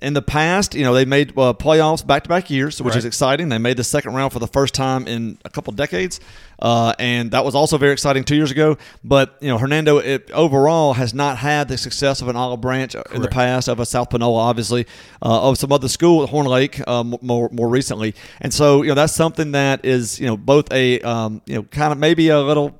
in 0.00 0.14
the 0.14 0.22
past, 0.22 0.76
you 0.76 0.84
know, 0.84 0.94
they 0.94 1.04
made 1.04 1.30
uh, 1.30 1.52
playoffs 1.52 2.06
back 2.06 2.22
to 2.22 2.28
back 2.28 2.50
years, 2.50 2.80
which 2.80 2.92
Right. 2.92 2.98
is 2.98 3.04
exciting. 3.04 3.48
They 3.48 3.58
made 3.58 3.76
the 3.76 3.82
second 3.82 4.14
round 4.14 4.32
for 4.32 4.38
the 4.38 4.46
first 4.46 4.72
time 4.72 5.08
in 5.08 5.38
a 5.44 5.50
couple 5.50 5.72
decades. 5.72 6.20
Uh, 6.60 6.92
and 7.00 7.32
that 7.32 7.44
was 7.44 7.56
also 7.56 7.78
very 7.78 7.92
exciting 7.94 8.22
two 8.22 8.36
years 8.36 8.52
ago. 8.52 8.78
But, 9.02 9.36
you 9.40 9.48
know, 9.48 9.58
Hernando 9.58 9.98
it, 9.98 10.30
overall 10.32 10.92
has 10.92 11.14
not 11.14 11.38
had 11.38 11.66
the 11.66 11.76
success 11.76 12.22
of 12.22 12.28
an 12.28 12.36
Olive 12.36 12.60
Branch 12.60 12.94
in 13.12 13.22
the 13.22 13.28
past, 13.28 13.66
of 13.66 13.80
a 13.80 13.86
South 13.86 14.10
Panola, 14.10 14.38
obviously, 14.38 14.86
uh, 15.20 15.48
of 15.48 15.58
some 15.58 15.72
other 15.72 15.88
school 15.88 16.22
at 16.22 16.28
Horn 16.28 16.46
Lake 16.46 16.80
uh, 16.86 17.02
more, 17.02 17.48
more 17.50 17.68
recently. 17.68 18.14
And 18.40 18.54
so, 18.54 18.82
you 18.82 18.90
know, 18.90 18.94
that's 18.94 19.14
something 19.14 19.50
that 19.52 19.84
is, 19.84 20.20
you 20.20 20.26
know, 20.26 20.36
both 20.36 20.70
a, 20.72 21.00
um, 21.00 21.42
you 21.46 21.56
know, 21.56 21.62
kind 21.64 21.92
of 21.92 21.98
maybe 21.98 22.28
a 22.28 22.40
little 22.40 22.78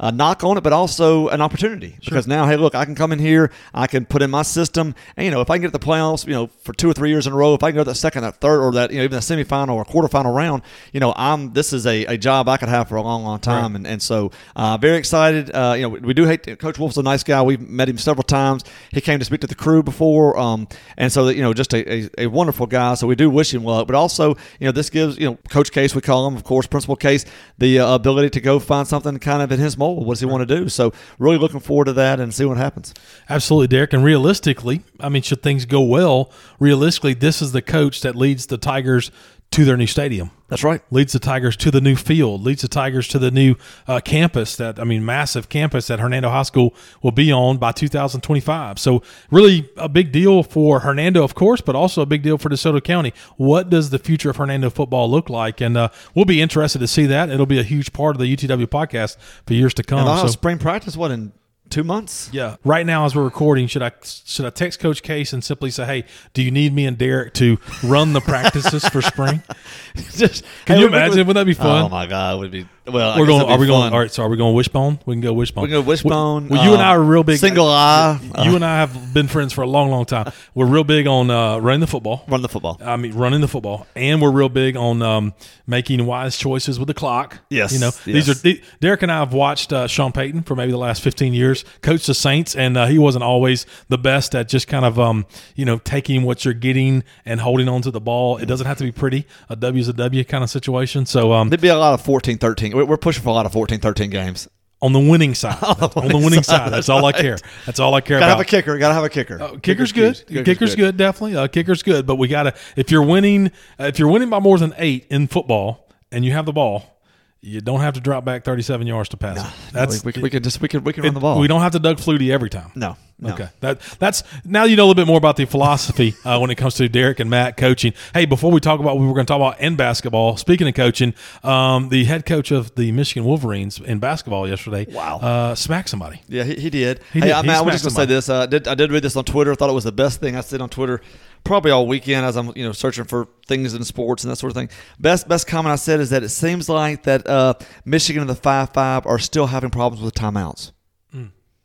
a 0.00 0.12
knock 0.12 0.44
on 0.44 0.56
it, 0.56 0.62
but 0.62 0.72
also 0.72 1.28
an 1.28 1.40
opportunity 1.40 1.96
because 2.04 2.26
now, 2.26 2.46
hey, 2.46 2.56
look, 2.56 2.74
I 2.74 2.84
can 2.84 2.94
come 2.94 3.12
in 3.12 3.18
here, 3.18 3.50
I 3.74 3.86
can 3.86 4.06
put 4.06 4.22
in 4.22 4.30
my 4.30 4.42
system, 4.42 4.94
and 5.16 5.24
you 5.24 5.30
know, 5.30 5.40
if 5.40 5.50
I 5.50 5.56
can 5.56 5.62
get 5.62 5.72
the 5.72 5.78
playoffs, 5.78 6.26
you 6.26 6.32
know, 6.32 6.46
for 6.62 6.72
two 6.72 6.88
or 6.88 6.92
three 6.92 7.10
years 7.10 7.26
in 7.26 7.32
a 7.32 7.36
row, 7.36 7.54
if 7.54 7.62
I 7.62 7.70
can 7.70 7.76
go 7.76 7.84
to 7.84 7.90
that 7.90 7.96
second, 7.96 8.22
that 8.22 8.36
third, 8.36 8.60
or 8.60 8.72
that 8.72 8.90
you 8.90 8.98
know, 8.98 9.04
even 9.04 9.16
the 9.16 9.20
semifinal 9.20 9.74
or 9.74 9.84
quarterfinal 9.84 10.34
round, 10.34 10.62
you 10.92 11.00
know, 11.00 11.12
I'm 11.16 11.52
this 11.52 11.72
is 11.72 11.86
a, 11.86 12.04
a 12.06 12.16
job 12.16 12.48
I 12.48 12.56
could 12.56 12.68
have 12.68 12.88
for 12.88 12.96
a 12.96 13.02
long, 13.02 13.24
long 13.24 13.40
time, 13.40 13.74
and 13.74 13.86
and 13.86 14.00
so 14.00 14.30
uh, 14.54 14.76
very 14.76 14.98
excited. 14.98 15.50
Uh, 15.50 15.74
you 15.76 15.82
know, 15.82 15.88
we, 15.88 16.00
we 16.00 16.14
do 16.14 16.24
hate 16.26 16.58
Coach 16.58 16.78
Wolf's 16.78 16.96
a 16.96 17.02
nice 17.02 17.24
guy. 17.24 17.42
We've 17.42 17.60
met 17.60 17.88
him 17.88 17.98
several 17.98 18.22
times. 18.22 18.64
He 18.92 19.00
came 19.00 19.18
to 19.18 19.24
speak 19.24 19.40
to 19.40 19.46
the 19.46 19.54
crew 19.54 19.82
before, 19.82 20.38
um, 20.38 20.68
and 20.96 21.12
so 21.12 21.24
that 21.26 21.34
you 21.34 21.42
know, 21.42 21.52
just 21.52 21.74
a, 21.74 21.92
a, 21.92 22.08
a 22.18 22.26
wonderful 22.26 22.66
guy. 22.66 22.94
So 22.94 23.06
we 23.06 23.16
do 23.16 23.28
wish 23.30 23.52
him 23.52 23.64
luck, 23.64 23.86
but 23.88 23.96
also 23.96 24.36
you 24.60 24.66
know, 24.66 24.72
this 24.72 24.90
gives 24.90 25.18
you 25.18 25.26
know, 25.26 25.38
Coach 25.48 25.72
Case 25.72 25.94
we 25.94 26.00
call 26.00 26.28
him, 26.28 26.36
of 26.36 26.44
course, 26.44 26.66
Principal 26.66 26.96
Case, 26.96 27.24
the 27.58 27.80
uh, 27.80 27.94
ability 27.94 28.30
to 28.30 28.40
go 28.40 28.60
find 28.60 28.86
something 28.86 29.18
kind 29.18 29.42
of 29.42 29.50
in 29.50 29.58
his 29.58 29.76
mold. 29.76 29.87
What 29.96 30.14
does 30.14 30.20
he 30.20 30.26
want 30.26 30.48
to 30.48 30.56
do? 30.56 30.68
So 30.68 30.92
really 31.18 31.38
looking 31.38 31.60
forward 31.60 31.86
to 31.86 31.92
that 31.94 32.20
and 32.20 32.34
see 32.34 32.44
what 32.44 32.56
happens. 32.56 32.94
Absolutely, 33.28 33.68
Derek. 33.68 33.92
And 33.92 34.04
realistically, 34.04 34.82
I 35.00 35.08
mean, 35.08 35.22
should 35.22 35.42
things 35.42 35.64
go 35.64 35.80
well, 35.80 36.30
realistically, 36.58 37.14
this 37.14 37.42
is 37.42 37.52
the 37.52 37.62
coach 37.62 38.00
that 38.02 38.14
leads 38.14 38.46
the 38.46 38.58
Tigers 38.58 39.10
to 39.50 39.64
their 39.64 39.76
new 39.76 39.86
stadium. 39.86 40.30
That's 40.48 40.64
right. 40.64 40.80
Leads 40.90 41.12
the 41.12 41.18
Tigers 41.18 41.56
to 41.58 41.70
the 41.70 41.80
new 41.80 41.94
field, 41.96 42.42
leads 42.42 42.62
the 42.62 42.68
Tigers 42.68 43.06
to 43.08 43.18
the 43.18 43.30
new 43.30 43.54
uh, 43.86 44.00
campus 44.00 44.56
that, 44.56 44.78
I 44.80 44.84
mean, 44.84 45.04
massive 45.04 45.48
campus 45.48 45.86
that 45.88 46.00
Hernando 46.00 46.30
High 46.30 46.42
School 46.42 46.74
will 47.02 47.12
be 47.12 47.30
on 47.32 47.58
by 47.58 47.72
2025. 47.72 48.78
So, 48.78 49.02
really 49.30 49.68
a 49.76 49.88
big 49.88 50.10
deal 50.12 50.42
for 50.42 50.80
Hernando, 50.80 51.22
of 51.22 51.34
course, 51.34 51.60
but 51.60 51.74
also 51.76 52.00
a 52.02 52.06
big 52.06 52.22
deal 52.22 52.38
for 52.38 52.48
DeSoto 52.48 52.82
County. 52.82 53.12
What 53.36 53.68
does 53.68 53.90
the 53.90 53.98
future 53.98 54.30
of 54.30 54.36
Hernando 54.36 54.70
football 54.70 55.10
look 55.10 55.28
like? 55.28 55.60
And 55.60 55.76
uh, 55.76 55.88
we'll 56.14 56.24
be 56.24 56.40
interested 56.40 56.78
to 56.78 56.86
see 56.88 57.06
that. 57.06 57.28
It'll 57.30 57.44
be 57.46 57.58
a 57.60 57.64
huge 57.64 57.92
part 57.92 58.16
of 58.16 58.20
the 58.20 58.34
UTW 58.34 58.66
podcast 58.66 59.16
for 59.46 59.52
years 59.54 59.74
to 59.74 59.82
come. 59.82 60.06
And 60.06 60.20
So- 60.20 60.26
spring 60.28 60.58
practice. 60.58 60.96
What 60.96 61.10
in 61.10 61.32
two 61.70 61.84
months? 61.84 62.28
yeah. 62.32 62.56
Right 62.64 62.84
now, 62.86 63.04
as 63.04 63.14
we're 63.14 63.24
recording, 63.24 63.66
should 63.66 63.82
I 63.82 63.92
should 64.02 64.44
I 64.46 64.50
text 64.50 64.80
Coach 64.80 65.02
Case 65.02 65.32
and 65.32 65.42
simply 65.44 65.70
say, 65.70 65.84
"Hey, 65.84 66.04
do 66.34 66.42
you 66.42 66.50
need 66.50 66.72
me 66.72 66.86
and 66.86 66.96
Derek 66.98 67.34
to 67.34 67.58
run 67.84 68.12
the 68.12 68.20
practices 68.20 68.88
for 68.88 69.02
spring?" 69.02 69.42
Just 70.16 70.44
Can 70.64 70.76
hey, 70.76 70.82
you 70.82 70.86
we- 70.86 70.92
we- 70.92 70.96
imagine? 70.98 71.26
Wouldn't 71.26 71.34
that 71.34 71.46
be 71.46 71.54
fun? 71.54 71.84
Oh 71.84 71.88
my 71.88 72.06
god, 72.06 72.36
it 72.36 72.38
would 72.38 72.50
be 72.50 72.66
well. 72.92 73.18
We're 73.18 73.26
going. 73.26 73.42
Are 73.42 73.58
we 73.58 73.66
going? 73.66 73.82
fun. 73.82 73.92
All 73.92 73.98
right. 73.98 74.10
So 74.10 74.22
are 74.22 74.28
we 74.28 74.36
going 74.36 74.54
wishbone? 74.54 74.98
We 75.06 75.14
can 75.14 75.20
go 75.20 75.32
wishbone. 75.32 75.62
We 75.62 75.68
can 75.68 75.82
go 75.82 75.86
wishbone. 75.86 76.48
Well, 76.48 76.64
you 76.64 76.72
and 76.72 76.82
I 76.82 76.90
uh, 76.90 76.96
are 76.96 77.02
real 77.02 77.24
big. 77.24 77.38
Single 77.38 77.68
eye. 77.68 78.18
You 78.44 78.54
and 78.54 78.64
I 78.64 78.78
have 78.80 79.14
been 79.14 79.28
friends 79.28 79.52
for 79.52 79.62
a 79.62 79.66
long, 79.66 79.90
long 79.90 80.04
time. 80.04 80.32
We're 80.54 80.66
real 80.66 80.84
big 80.84 81.06
on 81.06 81.30
uh, 81.30 81.58
running 81.58 81.80
the 81.80 81.86
football. 81.86 82.24
Run 82.28 82.42
the 82.42 82.48
football. 82.48 82.78
I 82.82 82.96
mean, 82.96 83.14
running 83.14 83.40
the 83.40 83.48
football, 83.48 83.86
and 83.94 84.20
we're 84.20 84.30
real 84.30 84.48
big 84.48 84.76
on 84.76 85.02
um, 85.02 85.34
making 85.66 86.04
wise 86.06 86.36
choices 86.36 86.78
with 86.78 86.88
the 86.88 86.94
clock. 86.94 87.38
Yes, 87.50 87.72
you 87.72 87.78
know 87.78 87.90
these 88.04 88.28
are 88.28 88.58
Derek 88.80 89.02
and 89.02 89.12
I 89.12 89.18
have 89.18 89.32
watched 89.32 89.72
uh, 89.72 89.86
Sean 89.86 90.12
Payton 90.12 90.42
for 90.42 90.54
maybe 90.54 90.72
the 90.72 90.78
last 90.78 91.02
fifteen 91.02 91.34
years, 91.34 91.64
coach 91.82 92.06
the 92.06 92.14
Saints, 92.14 92.54
and 92.54 92.76
uh, 92.76 92.86
he 92.86 92.98
wasn't 92.98 93.24
always 93.24 93.66
the 93.88 93.98
best 93.98 94.34
at 94.34 94.48
just 94.48 94.68
kind 94.68 94.84
of 94.84 94.98
um, 94.98 95.26
you 95.54 95.64
know 95.64 95.78
taking 95.78 96.22
what 96.22 96.44
you're 96.44 96.54
getting 96.54 97.04
and 97.24 97.40
holding 97.40 97.68
on 97.68 97.82
to 97.82 97.90
the 97.90 98.00
ball. 98.00 98.36
It 98.38 98.46
doesn't 98.46 98.66
have 98.66 98.78
to 98.78 98.84
be 98.84 98.92
pretty. 98.92 99.26
A 99.48 99.56
W 99.56 99.80
is 99.80 99.88
a 99.88 99.92
W 99.92 100.24
kind 100.24 100.44
of 100.44 100.50
situation. 100.50 101.06
So 101.06 101.32
um, 101.32 101.48
There'd 101.48 101.60
be 101.60 101.68
a 101.68 101.76
lot 101.76 101.94
of 101.94 102.02
14, 102.02 102.38
13. 102.38 102.77
We're 102.84 102.96
pushing 102.96 103.22
for 103.22 103.30
a 103.30 103.32
lot 103.32 103.46
of 103.46 103.52
14, 103.52 103.80
13 103.80 104.10
games. 104.10 104.48
on 104.80 104.92
the 104.92 105.00
winning 105.00 105.34
side, 105.34 105.58
on 105.62 105.76
the 105.80 105.90
winning 105.96 106.22
winning 106.24 106.42
side, 106.42 106.64
side, 106.64 106.72
that's 106.72 106.88
all 106.88 107.04
I 107.04 107.12
care. 107.12 107.36
That's 107.66 107.80
all 107.80 107.94
I 107.94 108.00
care 108.00 108.20
Gotta 108.20 108.32
about. 108.32 108.38
have 108.38 108.46
a 108.46 108.48
kicker. 108.48 108.78
Gotta 108.78 108.94
have 108.94 109.04
a 109.04 109.08
kicker. 109.08 109.40
Uh, 109.42 109.56
kicker's 109.58 109.92
good. 109.92 110.14
Kicker's 110.26 110.44
Kicker's, 110.44 110.74
good. 110.76 110.96
definitely. 110.96 111.36
Uh, 111.36 111.48
kicker's 111.48 111.82
good, 111.82 112.06
but 112.06 112.16
we 112.16 112.28
gotta. 112.28 112.54
If 112.76 112.90
you're 112.90 113.02
winning, 113.02 113.48
uh, 113.80 113.84
if 113.84 113.98
you're 113.98 114.08
winning 114.08 114.30
by 114.30 114.38
more 114.40 114.58
than 114.58 114.74
eight 114.78 115.06
in 115.10 115.26
football, 115.26 115.88
and 116.12 116.24
you 116.24 116.32
have 116.32 116.46
the 116.46 116.52
ball, 116.52 116.97
you 117.40 117.60
don't 117.60 117.80
have 117.80 117.94
to 117.94 118.00
drop 118.00 118.24
back 118.24 118.44
37 118.44 118.86
yards 118.86 119.10
to 119.10 119.16
pass 119.16 119.38
it. 119.38 119.72
That's 119.72 120.04
we, 120.04 120.12
we, 120.16 120.22
we 120.22 120.30
can 120.30 120.42
just 120.42 120.60
we 120.60 120.68
can 120.68 120.82
we 120.82 120.92
can 120.92 121.04
run 121.04 121.14
the 121.14 121.20
ball. 121.20 121.38
We 121.38 121.46
don't 121.46 121.60
have 121.60 121.72
to 121.72 121.78
Doug 121.78 121.98
Flutie 121.98 122.30
every 122.30 122.50
time. 122.50 122.72
No. 122.74 122.96
no. 123.20 123.32
Okay, 123.32 123.48
that 123.60 123.80
that's 124.00 124.24
now 124.44 124.64
you 124.64 124.74
know 124.74 124.82
a 124.82 124.86
little 124.86 124.94
bit 124.96 125.06
more 125.06 125.18
about 125.18 125.36
the 125.36 125.44
philosophy 125.44 126.14
uh, 126.24 126.38
when 126.40 126.50
it 126.50 126.56
comes 126.56 126.74
to 126.76 126.88
Derek 126.88 127.20
and 127.20 127.30
Matt 127.30 127.56
coaching. 127.56 127.92
Hey, 128.12 128.24
before 128.24 128.50
we 128.50 128.58
talk 128.58 128.80
about 128.80 128.96
what 128.96 129.02
we 129.02 129.06
were 129.06 129.14
going 129.14 129.26
to 129.26 129.30
talk 129.30 129.36
about 129.36 129.60
in 129.60 129.76
basketball, 129.76 130.36
speaking 130.36 130.66
of 130.66 130.74
coaching, 130.74 131.14
um, 131.44 131.90
the 131.90 132.04
head 132.04 132.26
coach 132.26 132.50
of 132.50 132.74
the 132.74 132.90
Michigan 132.90 133.24
Wolverines 133.24 133.78
in 133.78 134.00
basketball 134.00 134.48
yesterday, 134.48 134.86
Wow. 134.90 135.18
uh, 135.18 135.54
smacked 135.54 135.90
somebody. 135.90 136.20
Yeah, 136.28 136.42
he, 136.42 136.56
he 136.56 136.70
did. 136.70 137.00
He 137.12 137.20
hey, 137.20 137.26
did. 137.26 137.32
I, 137.34 137.42
He 137.42 137.50
I 137.50 137.60
was 137.60 137.74
just 137.74 137.84
gonna 137.84 137.94
say 137.94 138.06
this. 138.06 138.28
Uh, 138.28 138.40
I 138.40 138.46
did 138.46 138.66
I 138.66 138.74
did 138.74 138.90
read 138.90 139.04
this 139.04 139.14
on 139.14 139.24
Twitter? 139.24 139.52
I 139.52 139.54
thought 139.54 139.70
it 139.70 139.74
was 139.74 139.84
the 139.84 139.92
best 139.92 140.18
thing 140.18 140.34
I 140.34 140.40
said 140.40 140.60
on 140.60 140.70
Twitter, 140.70 141.00
probably 141.44 141.70
all 141.70 141.86
weekend 141.86 142.26
as 142.26 142.36
I'm 142.36 142.52
you 142.56 142.64
know 142.64 142.72
searching 142.72 143.04
for 143.04 143.28
things 143.46 143.74
in 143.74 143.84
sports 143.84 144.24
and 144.24 144.30
that 144.30 144.36
sort 144.36 144.50
of 144.50 144.56
thing. 144.56 144.68
Best 144.98 145.28
best 145.28 145.46
comment 145.46 145.72
I 145.72 145.76
said 145.76 146.00
is 146.00 146.10
that 146.10 146.22
it 146.22 146.28
seems 146.30 146.68
like 146.68 147.04
that 147.04 147.26
uh, 147.26 147.54
Michigan 147.84 148.22
and 148.22 148.30
the 148.30 148.34
five 148.34 148.70
five 148.70 149.06
are 149.06 149.18
still 149.18 149.46
having 149.46 149.70
problems 149.70 150.02
with 150.02 150.14
timeouts. 150.14 150.72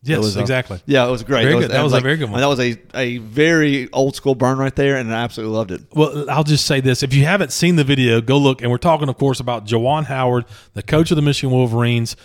Yes, 0.05 0.17
It 0.17 0.19
was, 0.19 0.38
uh, 0.38 0.41
exactly. 0.41 0.82
Yeah, 0.86 1.07
it 1.07 1.11
was 1.11 1.24
great. 1.24 1.43
Very 1.43 1.55
It 1.55 1.59
good. 1.61 1.71
That 1.71 1.82
was 1.82 1.93
a 1.93 2.01
very 2.01 2.17
good 2.17 2.30
one. 2.30 2.41
That 2.41 2.47
was 2.47 2.59
a, 2.59 2.78
a 2.93 3.19
very 3.19 3.89
old 3.93 4.17
school 4.17 4.36
burn 4.36 4.57
right 4.57 4.76
there, 4.76 4.97
and 4.97 5.13
I 5.13 5.24
absolutely 5.24 5.55
loved 5.55 5.71
it. 5.71 5.82
Well, 5.93 6.30
I'll 6.30 6.43
just 6.43 6.65
say 6.65 6.82
this: 6.82 7.03
if 7.03 7.13
you 7.13 7.24
haven't 7.24 7.53
seen 7.53 7.78
the 7.78 7.86
video, 7.86 8.19
go 8.19 8.38
look. 8.38 8.61
And 8.61 8.69
we're 8.69 8.80
talking, 8.80 9.07
of 9.07 9.17
course, 9.17 9.39
about 9.39 9.65
Juwan 9.65 10.03
Howard, 10.03 10.43
the 10.74 10.84
coach 10.84 11.09
of 11.11 11.15
the 11.15 11.21
Michigan 11.21 11.55
Wolverines. 11.55 12.17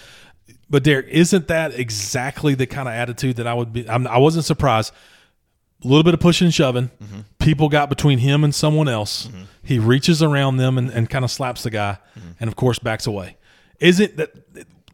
But 0.68 0.82
Derek, 0.82 1.06
isn't 1.06 1.46
that 1.48 1.78
exactly 1.78 2.56
the 2.56 2.66
kind 2.66 2.88
of 2.88 2.94
attitude 2.94 3.36
that 3.36 3.46
I 3.46 3.54
would 3.54 3.72
be? 3.72 3.88
I'm, 3.88 4.08
I 4.08 4.18
wasn't 4.18 4.44
surprised. 4.44 4.92
A 5.84 5.86
little 5.86 6.02
bit 6.02 6.12
of 6.14 6.20
pushing 6.20 6.46
and 6.46 6.54
shoving. 6.54 6.90
Mm-hmm. 7.02 7.20
People 7.38 7.68
got 7.68 7.88
between 7.88 8.18
him 8.18 8.42
and 8.44 8.54
someone 8.54 8.88
else. 8.88 9.28
He 9.62 9.78
reaches 9.78 10.22
around 10.22 10.56
them 10.56 10.76
and, 10.78 10.90
and 10.90 11.08
kind 11.08 11.24
of 11.24 11.30
slaps 11.30 11.62
the 11.62 11.70
guy, 11.70 11.98
Mm-hmm. 12.18 12.30
and 12.40 12.48
of 12.48 12.56
course 12.56 12.78
backs 12.78 13.06
away. 13.06 13.36
Is 13.80 14.00
it 14.00 14.16
that? 14.16 14.32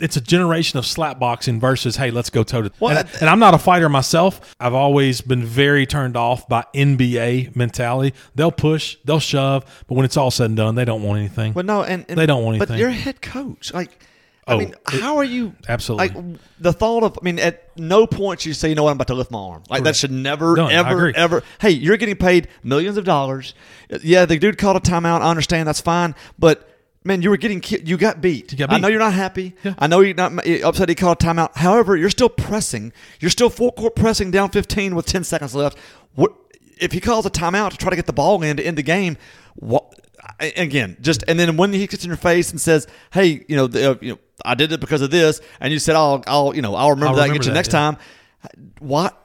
It's 0.01 0.17
a 0.17 0.21
generation 0.21 0.77
of 0.79 0.85
slap 0.85 1.21
boxing 1.21 1.61
versus 1.61 1.97
hey, 1.97 2.11
let's 2.11 2.29
go 2.29 2.43
toe 2.43 2.63
to. 2.63 2.73
Well, 2.81 2.99
and, 2.99 3.09
and 3.21 3.31
I'm 3.31 3.39
not 3.39 3.55
a 3.55 3.59
fighter 3.59 3.89
myself. 3.89 4.55
I've 4.59 4.75
always 4.75 5.21
been 5.21 5.45
very 5.45 5.87
turned 5.87 6.17
off 6.17 6.49
by 6.49 6.65
NBA 6.75 7.55
mentality. 7.57 8.15
They'll 8.35 8.51
push, 8.53 8.97
they'll 9.05 9.21
shove, 9.21 9.65
but 9.87 9.95
when 9.95 10.05
it's 10.05 10.17
all 10.17 10.33
said 10.33 10.47
and 10.47 10.57
done, 10.57 10.75
they 10.75 10.85
don't 10.85 11.03
want 11.05 11.21
anything. 11.21 11.53
But 11.53 11.65
no, 11.65 11.85
and, 11.85 12.05
and 12.09 12.19
They 12.19 12.27
don't 12.27 12.43
want 12.45 12.57
anything. 12.57 12.75
But 12.75 12.81
you're 12.81 12.89
a 12.89 12.93
head 12.93 13.23
coach. 13.23 13.73
Like, 13.73 14.05
I 14.47 14.53
Oh, 14.55 14.59
mean, 14.59 14.69
it- 14.71 15.01
how 15.01 15.17
are 15.17 15.25
you? 15.25 15.55
Absolutely. 15.69 16.09
Like 16.23 16.39
the 16.61 16.73
thought 16.73 17.03
of, 17.03 17.19
I 17.21 17.25
mean, 17.25 17.39
at 17.39 17.77
no 17.79 18.07
point 18.07 18.41
should 18.41 18.49
you 18.49 18.55
say, 18.55 18.69
you 18.69 18.75
know 18.75 18.83
what, 18.83 18.91
I'm 18.91 18.97
about 18.97 19.07
to 19.09 19.15
lift 19.15 19.31
my 19.31 19.39
arm. 19.39 19.63
Like 19.71 19.85
that 19.85 19.97
should 19.97 20.11
never, 20.11 20.55
Done. 20.57 20.71
Ever, 20.71 21.13
ever. 21.17 21.43
Hey, 21.61 21.71
you're 21.71 21.97
getting 21.97 22.17
paid 22.17 22.49
millions 22.63 22.97
of 22.99 23.05
dollars. 23.05 23.55
Yeah, 24.03 24.27
the 24.27 24.39
dude 24.39 24.59
called 24.59 24.77
a 24.77 24.81
timeout. 24.81 25.21
I 25.23 25.31
understand 25.31 25.69
that's 25.69 25.81
fine, 25.81 26.15
but. 26.39 26.71
Man, 27.07 27.21
you 27.21 27.29
were 27.29 27.37
getting 27.37 27.63
you 27.87 27.99
got 27.99 28.23
beat. 28.23 28.51
You 28.53 28.57
got 28.57 28.73
I 28.73 28.79
know 28.79 28.89
you're 28.89 28.99
not 28.99 29.13
happy. 29.13 29.55
Yeah. 29.63 29.75
I 29.79 29.89
know 29.89 30.01
you're 30.01 30.15
not 30.15 30.33
upset. 30.65 30.89
He 30.89 30.95
called 30.95 31.23
a 31.23 31.27
timeout. 31.27 31.55
However, 31.55 31.99
you're 31.99 32.09
still 32.09 32.31
pressing. 32.31 32.95
You're 33.21 33.31
still 33.31 33.51
full 33.51 33.73
court 33.73 33.95
pressing 33.95 34.31
down 34.31 34.49
15 34.49 34.95
with 34.95 35.05
10 35.05 35.23
seconds 35.23 35.55
left. 35.55 35.77
What 36.15 36.33
if 36.79 36.93
he 36.93 37.01
calls 37.03 37.27
a 37.27 37.31
timeout 37.31 37.73
to 37.73 37.77
try 37.77 37.91
to 37.91 37.97
get 37.97 38.07
the 38.07 38.15
ball 38.15 38.43
in 38.43 38.57
to 38.57 38.63
end 38.67 38.79
the 38.79 38.83
game? 38.83 39.19
What 39.57 40.01
again? 40.41 40.97
Just 41.01 41.25
and 41.29 41.39
then 41.39 41.57
when 41.57 41.73
he 41.73 41.87
gets 41.87 42.05
in 42.05 42.09
your 42.09 42.17
face 42.17 42.51
and 42.51 42.61
says, 42.61 42.87
"Hey, 43.13 43.45
you 43.49 43.57
know, 43.57 43.67
the, 43.67 43.93
uh, 43.93 43.95
you 44.01 44.13
know, 44.13 44.19
I 44.45 44.55
did 44.55 44.73
it 44.73 44.81
because 44.81 45.03
of 45.03 45.11
this," 45.11 45.41
and 45.61 45.73
you 45.73 45.79
said, 45.79 45.97
"I'll, 45.97 46.23
I'll, 46.27 46.55
you 46.55 46.63
know, 46.63 46.75
I'll 46.75 46.91
remember 46.91 47.09
I'll 47.09 47.15
that 47.17 47.23
and 47.23 47.33
remember 47.33 47.43
get 47.43 47.47
you 47.47 47.53
that, 47.53 47.55
next 47.55 47.69
yeah. 47.69 47.81
time." 47.81 47.97
What? 48.79 49.21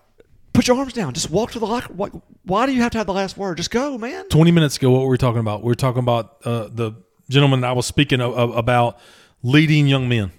Put 0.54 0.68
your 0.68 0.78
arms 0.78 0.94
down. 0.94 1.14
Just 1.14 1.30
walk 1.30 1.52
to 1.52 1.60
the 1.60 1.68
locker. 1.68 1.94
Why, 1.94 2.10
why 2.44 2.66
do 2.66 2.74
you 2.74 2.82
have 2.82 2.92
to 2.92 2.98
have 2.98 3.08
the 3.08 3.14
last 3.14 3.38
word? 3.38 3.58
Just 3.58 3.72
go, 3.72 3.98
man. 3.98 4.28
20 4.30 4.52
minutes 4.52 4.78
ago, 4.78 4.90
what 4.92 5.02
were 5.02 5.10
we 5.10 5.18
talking 5.18 5.40
about? 5.40 5.62
We 5.62 5.68
were 5.68 5.76
talking 5.76 6.00
about 6.00 6.38
uh, 6.44 6.68
the 6.72 6.94
gentleman 7.30 7.64
I 7.64 7.74
was 7.74 7.86
speaking 7.86 8.20
of, 8.20 8.34
of- 8.34 8.58
about 8.58 9.00
leading 9.44 9.88
young 9.88 10.10
men. 10.10 10.32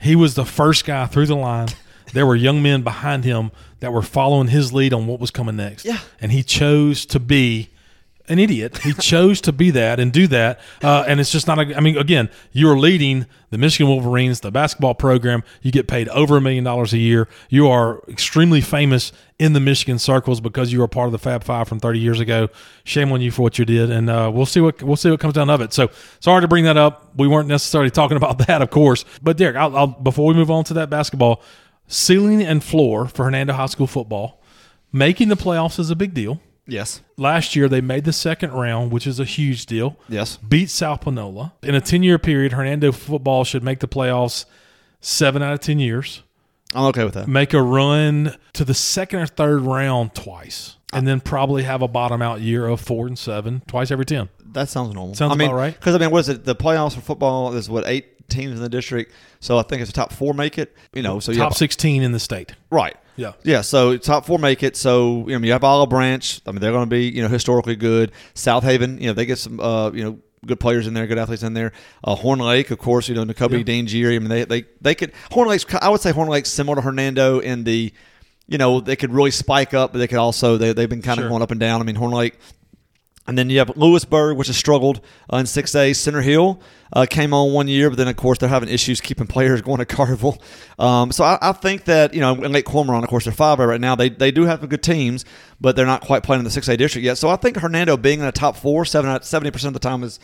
He 0.00 0.16
was 0.16 0.34
the 0.34 0.44
first 0.44 0.84
guy 0.84 1.06
through 1.06 1.26
the 1.26 1.36
line. 1.36 1.68
There 2.12 2.26
were 2.26 2.36
young 2.36 2.62
men 2.62 2.82
behind 2.82 3.24
him 3.24 3.50
that 3.80 3.92
were 3.92 4.02
following 4.02 4.48
his 4.48 4.72
lead 4.72 4.92
on 4.92 5.06
what 5.06 5.20
was 5.20 5.30
coming 5.30 5.56
next. 5.56 5.84
Yeah. 5.84 5.98
And 6.20 6.32
he 6.32 6.42
chose 6.42 7.06
to 7.06 7.20
be 7.20 7.70
an 8.28 8.38
idiot. 8.38 8.78
He 8.78 8.92
chose 8.94 9.40
to 9.42 9.52
be 9.52 9.70
that 9.70 10.00
and 10.00 10.12
do 10.12 10.26
that. 10.28 10.60
Uh, 10.82 11.04
and 11.06 11.20
it's 11.20 11.30
just 11.30 11.46
not, 11.46 11.58
a, 11.58 11.76
I 11.76 11.80
mean, 11.80 11.96
again, 11.96 12.28
you're 12.52 12.78
leading 12.78 13.26
the 13.50 13.58
Michigan 13.58 13.88
Wolverines, 13.88 14.40
the 14.40 14.50
basketball 14.50 14.94
program. 14.94 15.42
You 15.62 15.72
get 15.72 15.86
paid 15.86 16.08
over 16.08 16.36
a 16.36 16.40
million 16.40 16.64
dollars 16.64 16.92
a 16.92 16.98
year. 16.98 17.28
You 17.48 17.68
are 17.68 18.02
extremely 18.08 18.60
famous 18.60 19.12
in 19.38 19.52
the 19.52 19.60
Michigan 19.60 19.98
circles 19.98 20.40
because 20.40 20.72
you 20.72 20.80
were 20.80 20.88
part 20.88 21.06
of 21.06 21.12
the 21.12 21.18
Fab 21.18 21.44
Five 21.44 21.68
from 21.68 21.78
30 21.80 21.98
years 21.98 22.20
ago. 22.20 22.48
Shame 22.84 23.12
on 23.12 23.20
you 23.20 23.30
for 23.30 23.42
what 23.42 23.58
you 23.58 23.64
did. 23.64 23.90
And 23.90 24.10
uh, 24.10 24.30
we'll 24.32 24.46
see 24.46 24.60
what, 24.60 24.82
we'll 24.82 24.96
see 24.96 25.10
what 25.10 25.20
comes 25.20 25.34
down 25.34 25.50
of 25.50 25.60
it. 25.60 25.72
So 25.72 25.90
sorry 26.20 26.42
to 26.42 26.48
bring 26.48 26.64
that 26.64 26.76
up. 26.76 27.12
We 27.16 27.28
weren't 27.28 27.48
necessarily 27.48 27.90
talking 27.90 28.16
about 28.16 28.38
that, 28.46 28.62
of 28.62 28.70
course. 28.70 29.04
But 29.22 29.36
Derek, 29.36 29.56
I'll, 29.56 29.76
I'll, 29.76 29.86
before 29.86 30.26
we 30.26 30.34
move 30.34 30.50
on 30.50 30.64
to 30.64 30.74
that 30.74 30.90
basketball, 30.90 31.42
ceiling 31.86 32.42
and 32.42 32.62
floor 32.62 33.06
for 33.06 33.24
Hernando 33.24 33.52
High 33.52 33.66
School 33.66 33.86
football, 33.86 34.40
making 34.92 35.28
the 35.28 35.36
playoffs 35.36 35.78
is 35.78 35.90
a 35.90 35.96
big 35.96 36.14
deal. 36.14 36.40
Yes. 36.66 37.00
Last 37.16 37.54
year, 37.54 37.68
they 37.68 37.80
made 37.80 38.04
the 38.04 38.12
second 38.12 38.52
round, 38.52 38.90
which 38.90 39.06
is 39.06 39.20
a 39.20 39.24
huge 39.24 39.66
deal. 39.66 39.96
Yes. 40.08 40.36
Beat 40.38 40.68
South 40.70 41.02
Panola. 41.02 41.52
In 41.62 41.74
a 41.74 41.80
10 41.80 42.02
year 42.02 42.18
period, 42.18 42.52
Hernando 42.52 42.92
football 42.92 43.44
should 43.44 43.62
make 43.62 43.80
the 43.80 43.88
playoffs 43.88 44.44
seven 45.00 45.42
out 45.42 45.52
of 45.52 45.60
10 45.60 45.78
years, 45.78 46.22
I'm 46.74 46.84
okay 46.86 47.04
with 47.04 47.14
that. 47.14 47.28
make 47.28 47.54
a 47.54 47.62
run 47.62 48.34
to 48.54 48.64
the 48.64 48.74
second 48.74 49.20
or 49.20 49.26
third 49.26 49.62
round 49.62 50.14
twice, 50.14 50.76
and 50.92 51.06
then 51.06 51.20
probably 51.20 51.62
have 51.62 51.82
a 51.82 51.88
bottom 51.88 52.20
out 52.22 52.40
year 52.40 52.66
of 52.66 52.80
four 52.80 53.06
and 53.06 53.18
seven 53.18 53.62
twice 53.68 53.90
every 53.90 54.04
10. 54.04 54.28
That 54.52 54.68
sounds 54.68 54.94
normal. 54.94 55.14
Sounds 55.14 55.32
I 55.32 55.36
mean, 55.36 55.48
about 55.48 55.56
right. 55.58 55.74
Because 55.74 55.94
I 55.94 55.98
mean, 55.98 56.10
what 56.10 56.20
is 56.20 56.28
it? 56.30 56.44
The 56.44 56.56
playoffs 56.56 56.94
for 56.94 57.00
football 57.00 57.54
is 57.54 57.68
what 57.70 57.86
eight 57.86 58.28
teams 58.28 58.52
in 58.56 58.60
the 58.60 58.68
district. 58.68 59.12
So 59.38 59.58
I 59.58 59.62
think 59.62 59.82
it's 59.82 59.90
the 59.90 59.94
top 59.94 60.12
four 60.12 60.34
make 60.34 60.58
it. 60.58 60.74
You 60.92 61.02
know, 61.02 61.20
so 61.20 61.30
you 61.30 61.38
Top 61.38 61.52
have, 61.52 61.58
16 61.58 62.02
in 62.02 62.12
the 62.12 62.18
state. 62.18 62.54
right. 62.70 62.96
Yeah. 63.16 63.32
Yeah, 63.42 63.62
so 63.62 63.96
top 63.96 64.26
four 64.26 64.38
make 64.38 64.62
it. 64.62 64.76
So 64.76 65.26
you 65.28 65.38
know, 65.38 65.44
you 65.46 65.52
have 65.52 65.64
Olive 65.64 65.88
Branch. 65.90 66.40
I 66.46 66.50
mean, 66.52 66.60
they're 66.60 66.72
going 66.72 66.84
to 66.84 66.90
be 66.90 67.08
you 67.08 67.22
know 67.22 67.28
historically 67.28 67.76
good. 67.76 68.12
South 68.34 68.62
Haven, 68.64 68.98
you 69.00 69.06
know, 69.08 69.12
they 69.12 69.26
get 69.26 69.38
some 69.38 69.58
uh, 69.60 69.90
you 69.92 70.04
know 70.04 70.18
good 70.44 70.60
players 70.60 70.86
in 70.86 70.94
there, 70.94 71.06
good 71.06 71.18
athletes 71.18 71.42
in 71.42 71.54
there. 71.54 71.72
Uh, 72.04 72.14
Horn 72.14 72.38
Lake, 72.38 72.70
of 72.70 72.78
course, 72.78 73.08
you 73.08 73.14
know, 73.14 73.24
Nakobe 73.24 73.58
Yeah. 73.58 73.62
Dean 73.64 73.86
Geary. 73.86 74.16
I 74.16 74.18
mean, 74.18 74.28
they 74.28 74.44
they 74.44 74.64
they 74.80 74.94
could 74.94 75.12
Horn 75.32 75.48
Lake's. 75.48 75.64
I 75.80 75.88
would 75.88 76.00
say 76.00 76.12
Horn 76.12 76.28
Lake's 76.28 76.50
similar 76.50 76.76
to 76.76 76.82
Hernando 76.82 77.38
in 77.40 77.64
the, 77.64 77.92
you 78.46 78.58
know, 78.58 78.80
they 78.80 78.96
could 78.96 79.12
really 79.12 79.30
spike 79.32 79.72
up, 79.74 79.92
but 79.92 79.98
they 79.98 80.06
could 80.06 80.18
also 80.18 80.56
they 80.56 80.72
they've 80.72 80.88
been 80.88 81.02
kind 81.02 81.16
Sure. 81.16 81.24
of 81.24 81.30
going 81.30 81.42
up 81.42 81.50
and 81.50 81.58
down. 81.60 81.80
I 81.80 81.84
mean, 81.84 81.96
Horn 81.96 82.12
Lake. 82.12 82.38
And 83.26 83.36
then 83.36 83.50
you 83.50 83.58
have 83.58 83.76
Lewisburg, 83.76 84.36
which 84.36 84.46
has 84.46 84.56
struggled 84.56 85.00
uh, 85.32 85.38
in 85.38 85.46
6A. 85.46 85.96
Center 85.96 86.20
Hill 86.20 86.60
uh, 86.92 87.06
came 87.08 87.34
on 87.34 87.52
one 87.52 87.66
year, 87.66 87.90
but 87.90 87.96
then, 87.96 88.08
of 88.08 88.16
course, 88.16 88.38
they're 88.38 88.48
having 88.48 88.68
issues 88.68 89.00
keeping 89.00 89.26
players 89.26 89.62
going 89.62 89.78
to 89.78 89.84
Carville. 89.84 90.40
Um, 90.78 91.12
so 91.12 91.24
I, 91.24 91.38
I 91.42 91.52
think 91.52 91.84
that, 91.84 92.14
you 92.14 92.20
know, 92.20 92.34
and 92.34 92.52
Lake 92.52 92.66
Cormorant, 92.66 93.02
of 93.02 93.10
course, 93.10 93.24
they're 93.24 93.32
5A 93.32 93.66
right 93.66 93.80
now. 93.80 93.96
They, 93.96 94.08
they 94.08 94.30
do 94.30 94.44
have 94.44 94.66
good 94.68 94.82
teams, 94.82 95.24
but 95.60 95.76
they're 95.76 95.86
not 95.86 96.02
quite 96.02 96.22
playing 96.22 96.40
in 96.40 96.44
the 96.44 96.50
6A 96.50 96.78
district 96.78 97.04
yet. 97.04 97.18
So 97.18 97.28
I 97.28 97.36
think 97.36 97.56
Hernando 97.56 97.96
being 97.96 98.20
in 98.20 98.26
the 98.26 98.32
top 98.32 98.56
four, 98.56 98.84
seven, 98.84 99.10
70% 99.10 99.64
of 99.66 99.72
the 99.72 99.78
time 99.78 100.02
is, 100.02 100.20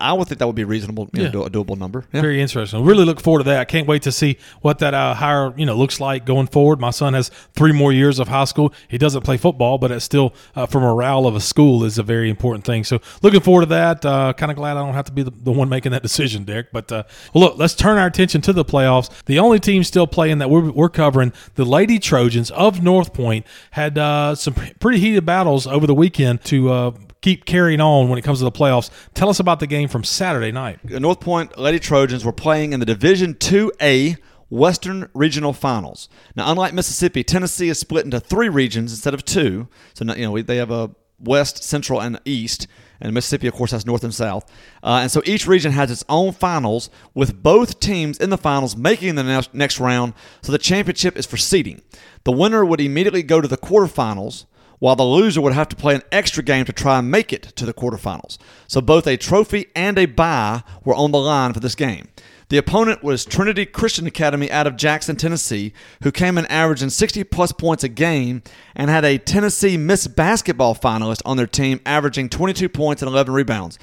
I 0.00 0.12
would 0.12 0.28
think 0.28 0.38
that 0.38 0.46
would 0.46 0.54
be 0.54 0.62
a 0.62 0.66
reasonable, 0.66 1.10
you 1.12 1.18
know, 1.22 1.24
Yeah. 1.24 1.32
do- 1.32 1.42
a 1.42 1.50
doable 1.50 1.76
number. 1.76 2.04
Yeah. 2.12 2.20
Very 2.20 2.40
interesting. 2.40 2.84
Really 2.84 3.04
look 3.04 3.20
forward 3.20 3.40
to 3.40 3.44
that. 3.50 3.58
I 3.58 3.64
can't 3.64 3.88
wait 3.88 4.02
to 4.02 4.12
see 4.12 4.36
what 4.60 4.78
that 4.78 4.94
uh, 4.94 5.14
hire 5.14 5.52
you 5.56 5.66
know 5.66 5.74
looks 5.76 5.98
like 5.98 6.24
going 6.24 6.46
forward. 6.46 6.78
My 6.78 6.90
son 6.90 7.14
has 7.14 7.28
three 7.56 7.72
more 7.72 7.92
years 7.92 8.20
of 8.20 8.28
high 8.28 8.44
school. 8.44 8.72
He 8.86 8.98
doesn't 8.98 9.22
play 9.22 9.36
football, 9.36 9.78
but 9.78 9.90
it's 9.90 10.04
still 10.04 10.32
uh, 10.54 10.66
for 10.66 10.80
morale 10.80 11.26
of 11.26 11.34
a 11.34 11.40
school 11.40 11.82
is 11.82 11.98
a 11.98 12.04
very 12.04 12.30
important 12.30 12.64
thing. 12.64 12.84
So 12.84 13.00
looking 13.20 13.40
forward 13.40 13.62
to 13.62 13.66
that. 13.70 14.06
Uh, 14.06 14.32
kind 14.32 14.52
of 14.52 14.56
glad 14.56 14.76
I 14.76 14.84
don't 14.84 14.94
have 14.94 15.06
to 15.06 15.12
be 15.12 15.24
the, 15.24 15.32
the 15.32 15.50
one 15.50 15.68
making 15.68 15.90
that 15.90 16.02
decision, 16.02 16.44
Derek. 16.44 16.70
But 16.70 16.92
uh, 16.92 17.02
well, 17.34 17.44
look, 17.46 17.58
let's 17.58 17.74
turn 17.74 17.98
our 17.98 18.06
attention 18.06 18.42
to 18.42 18.52
the 18.52 18.64
playoffs. 18.64 19.10
The 19.24 19.40
only 19.40 19.58
team 19.58 19.82
still 19.82 20.06
playing 20.06 20.38
that 20.38 20.50
we're, 20.50 20.70
we're 20.70 20.88
covering, 20.88 21.32
the 21.56 21.64
Lady 21.64 21.98
Trojans 21.98 22.52
of 22.52 22.80
North 22.80 23.12
Point, 23.12 23.44
had 23.72 23.98
uh, 23.98 24.36
some 24.36 24.54
pretty 24.54 25.00
heated 25.00 25.26
battles 25.26 25.66
over 25.66 25.88
the 25.88 25.94
weekend 25.96 26.44
to. 26.44 26.94
Keep 27.22 27.44
carrying 27.44 27.80
on 27.80 28.08
when 28.08 28.18
it 28.18 28.22
comes 28.22 28.38
to 28.38 28.44
the 28.44 28.52
playoffs. 28.52 28.90
Tell 29.12 29.28
us 29.28 29.40
about 29.40 29.60
the 29.60 29.66
game 29.66 29.88
from 29.88 30.04
Saturday 30.04 30.52
night. 30.52 30.78
The 30.82 31.00
North 31.00 31.20
Point 31.20 31.58
Lady 31.58 31.78
Trojans 31.78 32.24
were 32.24 32.32
playing 32.32 32.72
in 32.72 32.80
the 32.80 32.86
Division 32.86 33.34
2A 33.34 34.16
Western 34.48 35.08
Regional 35.12 35.52
Finals. 35.52 36.08
Now, 36.34 36.50
unlike 36.50 36.72
Mississippi, 36.72 37.22
Tennessee 37.22 37.68
is 37.68 37.78
split 37.78 38.04
into 38.04 38.20
three 38.20 38.48
regions 38.48 38.92
instead 38.92 39.14
of 39.14 39.24
two. 39.24 39.68
So, 39.94 40.04
you 40.14 40.22
know, 40.22 40.40
they 40.40 40.56
have 40.56 40.70
a 40.70 40.90
West, 41.18 41.62
Central, 41.62 42.00
and 42.00 42.18
East. 42.24 42.66
And 43.02 43.14
Mississippi, 43.14 43.46
of 43.46 43.54
course, 43.54 43.70
has 43.70 43.86
North 43.86 44.04
and 44.04 44.14
South. 44.14 44.50
Uh, 44.82 45.00
and 45.02 45.10
so 45.10 45.22
each 45.24 45.46
region 45.46 45.72
has 45.72 45.90
its 45.90 46.04
own 46.08 46.32
finals, 46.32 46.90
with 47.14 47.42
both 47.42 47.80
teams 47.80 48.18
in 48.18 48.30
the 48.30 48.36
finals 48.36 48.76
making 48.76 49.14
the 49.14 49.48
next 49.52 49.80
round. 49.80 50.14
So 50.42 50.52
the 50.52 50.58
championship 50.58 51.16
is 51.16 51.26
for 51.26 51.36
seeding. 51.36 51.82
The 52.24 52.32
winner 52.32 52.64
would 52.64 52.80
immediately 52.80 53.22
go 53.22 53.40
to 53.40 53.48
the 53.48 53.56
quarterfinals 53.56 54.46
while 54.80 54.96
the 54.96 55.04
loser 55.04 55.40
would 55.40 55.52
have 55.52 55.68
to 55.68 55.76
play 55.76 55.94
an 55.94 56.02
extra 56.10 56.42
game 56.42 56.64
to 56.64 56.72
try 56.72 56.98
and 56.98 57.10
make 57.10 57.32
it 57.32 57.44
to 57.54 57.64
the 57.64 57.72
quarterfinals. 57.72 58.36
So 58.66 58.80
both 58.80 59.06
a 59.06 59.16
trophy 59.16 59.66
and 59.76 59.96
a 59.96 60.06
bye 60.06 60.64
were 60.84 60.94
on 60.94 61.12
the 61.12 61.18
line 61.18 61.52
for 61.52 61.60
this 61.60 61.76
game. 61.76 62.08
The 62.48 62.58
opponent 62.58 63.04
was 63.04 63.24
Trinity 63.24 63.64
Christian 63.64 64.08
Academy 64.08 64.50
out 64.50 64.66
of 64.66 64.76
Jackson, 64.76 65.14
Tennessee, 65.14 65.72
who 66.02 66.10
came 66.10 66.36
in 66.36 66.46
averaging 66.46 66.90
60 66.90 67.22
plus 67.24 67.52
points 67.52 67.84
a 67.84 67.88
game 67.88 68.42
and 68.74 68.90
had 68.90 69.04
a 69.04 69.18
Tennessee 69.18 69.76
Miss 69.76 70.08
Basketball 70.08 70.74
finalist 70.74 71.22
on 71.24 71.36
their 71.36 71.46
team, 71.46 71.80
averaging 71.86 72.28
22 72.28 72.68
points 72.68 73.02
and 73.02 73.08
11 73.08 73.32
rebounds. 73.32 73.78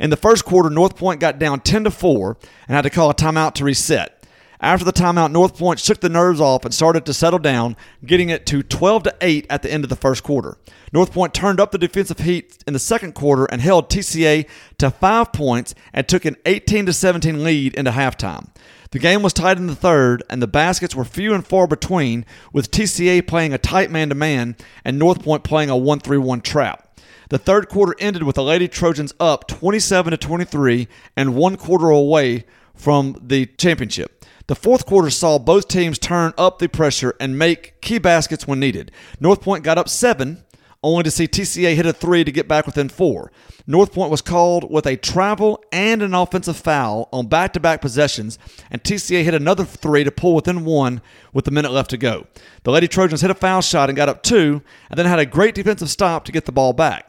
In 0.00 0.08
the 0.08 0.16
first 0.16 0.46
quarter, 0.46 0.70
North 0.70 0.96
Point 0.96 1.20
got 1.20 1.38
down 1.38 1.60
10 1.60 1.84
to 1.84 1.90
4 1.90 2.38
and 2.66 2.74
had 2.74 2.82
to 2.82 2.90
call 2.90 3.10
a 3.10 3.14
timeout 3.14 3.52
to 3.54 3.64
reset. 3.64 4.17
After 4.60 4.84
the 4.84 4.92
timeout, 4.92 5.30
North 5.30 5.56
Point 5.56 5.78
shook 5.78 6.00
the 6.00 6.08
nerves 6.08 6.40
off 6.40 6.64
and 6.64 6.74
started 6.74 7.06
to 7.06 7.14
settle 7.14 7.38
down, 7.38 7.76
getting 8.04 8.28
it 8.28 8.44
to 8.46 8.64
12 8.64 9.04
to 9.04 9.16
8 9.20 9.46
at 9.48 9.62
the 9.62 9.72
end 9.72 9.84
of 9.84 9.90
the 9.90 9.96
first 9.96 10.24
quarter. 10.24 10.58
North 10.92 11.12
Point 11.12 11.32
turned 11.32 11.60
up 11.60 11.70
the 11.70 11.78
defensive 11.78 12.18
heat 12.18 12.64
in 12.66 12.72
the 12.72 12.80
second 12.80 13.14
quarter 13.14 13.44
and 13.44 13.60
held 13.60 13.88
TCA 13.88 14.48
to 14.78 14.90
5 14.90 15.32
points 15.32 15.76
and 15.92 16.08
took 16.08 16.24
an 16.24 16.36
18 16.44 16.86
to 16.86 16.92
17 16.92 17.44
lead 17.44 17.74
into 17.74 17.92
halftime. 17.92 18.48
The 18.90 18.98
game 18.98 19.22
was 19.22 19.32
tight 19.32 19.58
in 19.58 19.66
the 19.68 19.76
third, 19.76 20.24
and 20.28 20.42
the 20.42 20.48
baskets 20.48 20.96
were 20.96 21.04
few 21.04 21.34
and 21.34 21.46
far 21.46 21.68
between, 21.68 22.24
with 22.52 22.70
TCA 22.70 23.26
playing 23.26 23.52
a 23.52 23.58
tight 23.58 23.90
man 23.90 24.08
to 24.08 24.14
man 24.14 24.56
and 24.84 24.98
North 24.98 25.22
Point 25.22 25.44
playing 25.44 25.70
a 25.70 25.76
1 25.76 26.00
3 26.00 26.18
1 26.18 26.40
trap. 26.40 26.98
The 27.28 27.38
third 27.38 27.68
quarter 27.68 27.94
ended 28.00 28.22
with 28.24 28.36
the 28.36 28.42
Lady 28.42 28.66
Trojans 28.66 29.12
up 29.20 29.46
27 29.46 30.10
to 30.12 30.16
23 30.16 30.88
and 31.14 31.36
one 31.36 31.56
quarter 31.56 31.90
away 31.90 32.46
from 32.74 33.16
the 33.22 33.46
championship. 33.58 34.17
The 34.48 34.54
fourth 34.54 34.86
quarter 34.86 35.10
saw 35.10 35.38
both 35.38 35.68
teams 35.68 35.98
turn 35.98 36.32
up 36.38 36.58
the 36.58 36.70
pressure 36.70 37.14
and 37.20 37.38
make 37.38 37.82
key 37.82 37.98
baskets 37.98 38.48
when 38.48 38.58
needed. 38.58 38.90
North 39.20 39.42
Point 39.42 39.62
got 39.62 39.76
up 39.76 39.90
seven, 39.90 40.42
only 40.82 41.02
to 41.02 41.10
see 41.10 41.28
TCA 41.28 41.74
hit 41.74 41.84
a 41.84 41.92
three 41.92 42.24
to 42.24 42.32
get 42.32 42.48
back 42.48 42.64
within 42.64 42.88
four. 42.88 43.30
North 43.66 43.92
Point 43.92 44.10
was 44.10 44.22
called 44.22 44.70
with 44.70 44.86
a 44.86 44.96
travel 44.96 45.62
and 45.70 46.00
an 46.00 46.14
offensive 46.14 46.56
foul 46.56 47.10
on 47.12 47.26
back 47.26 47.52
to 47.52 47.60
back 47.60 47.82
possessions, 47.82 48.38
and 48.70 48.82
TCA 48.82 49.22
hit 49.22 49.34
another 49.34 49.66
three 49.66 50.02
to 50.02 50.10
pull 50.10 50.34
within 50.34 50.64
one 50.64 51.02
with 51.34 51.46
a 51.46 51.50
minute 51.50 51.72
left 51.72 51.90
to 51.90 51.98
go. 51.98 52.26
The 52.62 52.70
Lady 52.70 52.88
Trojans 52.88 53.20
hit 53.20 53.30
a 53.30 53.34
foul 53.34 53.60
shot 53.60 53.90
and 53.90 53.96
got 53.96 54.08
up 54.08 54.22
two, 54.22 54.62
and 54.88 54.98
then 54.98 55.04
had 55.04 55.18
a 55.18 55.26
great 55.26 55.54
defensive 55.54 55.90
stop 55.90 56.24
to 56.24 56.32
get 56.32 56.46
the 56.46 56.52
ball 56.52 56.72
back. 56.72 57.07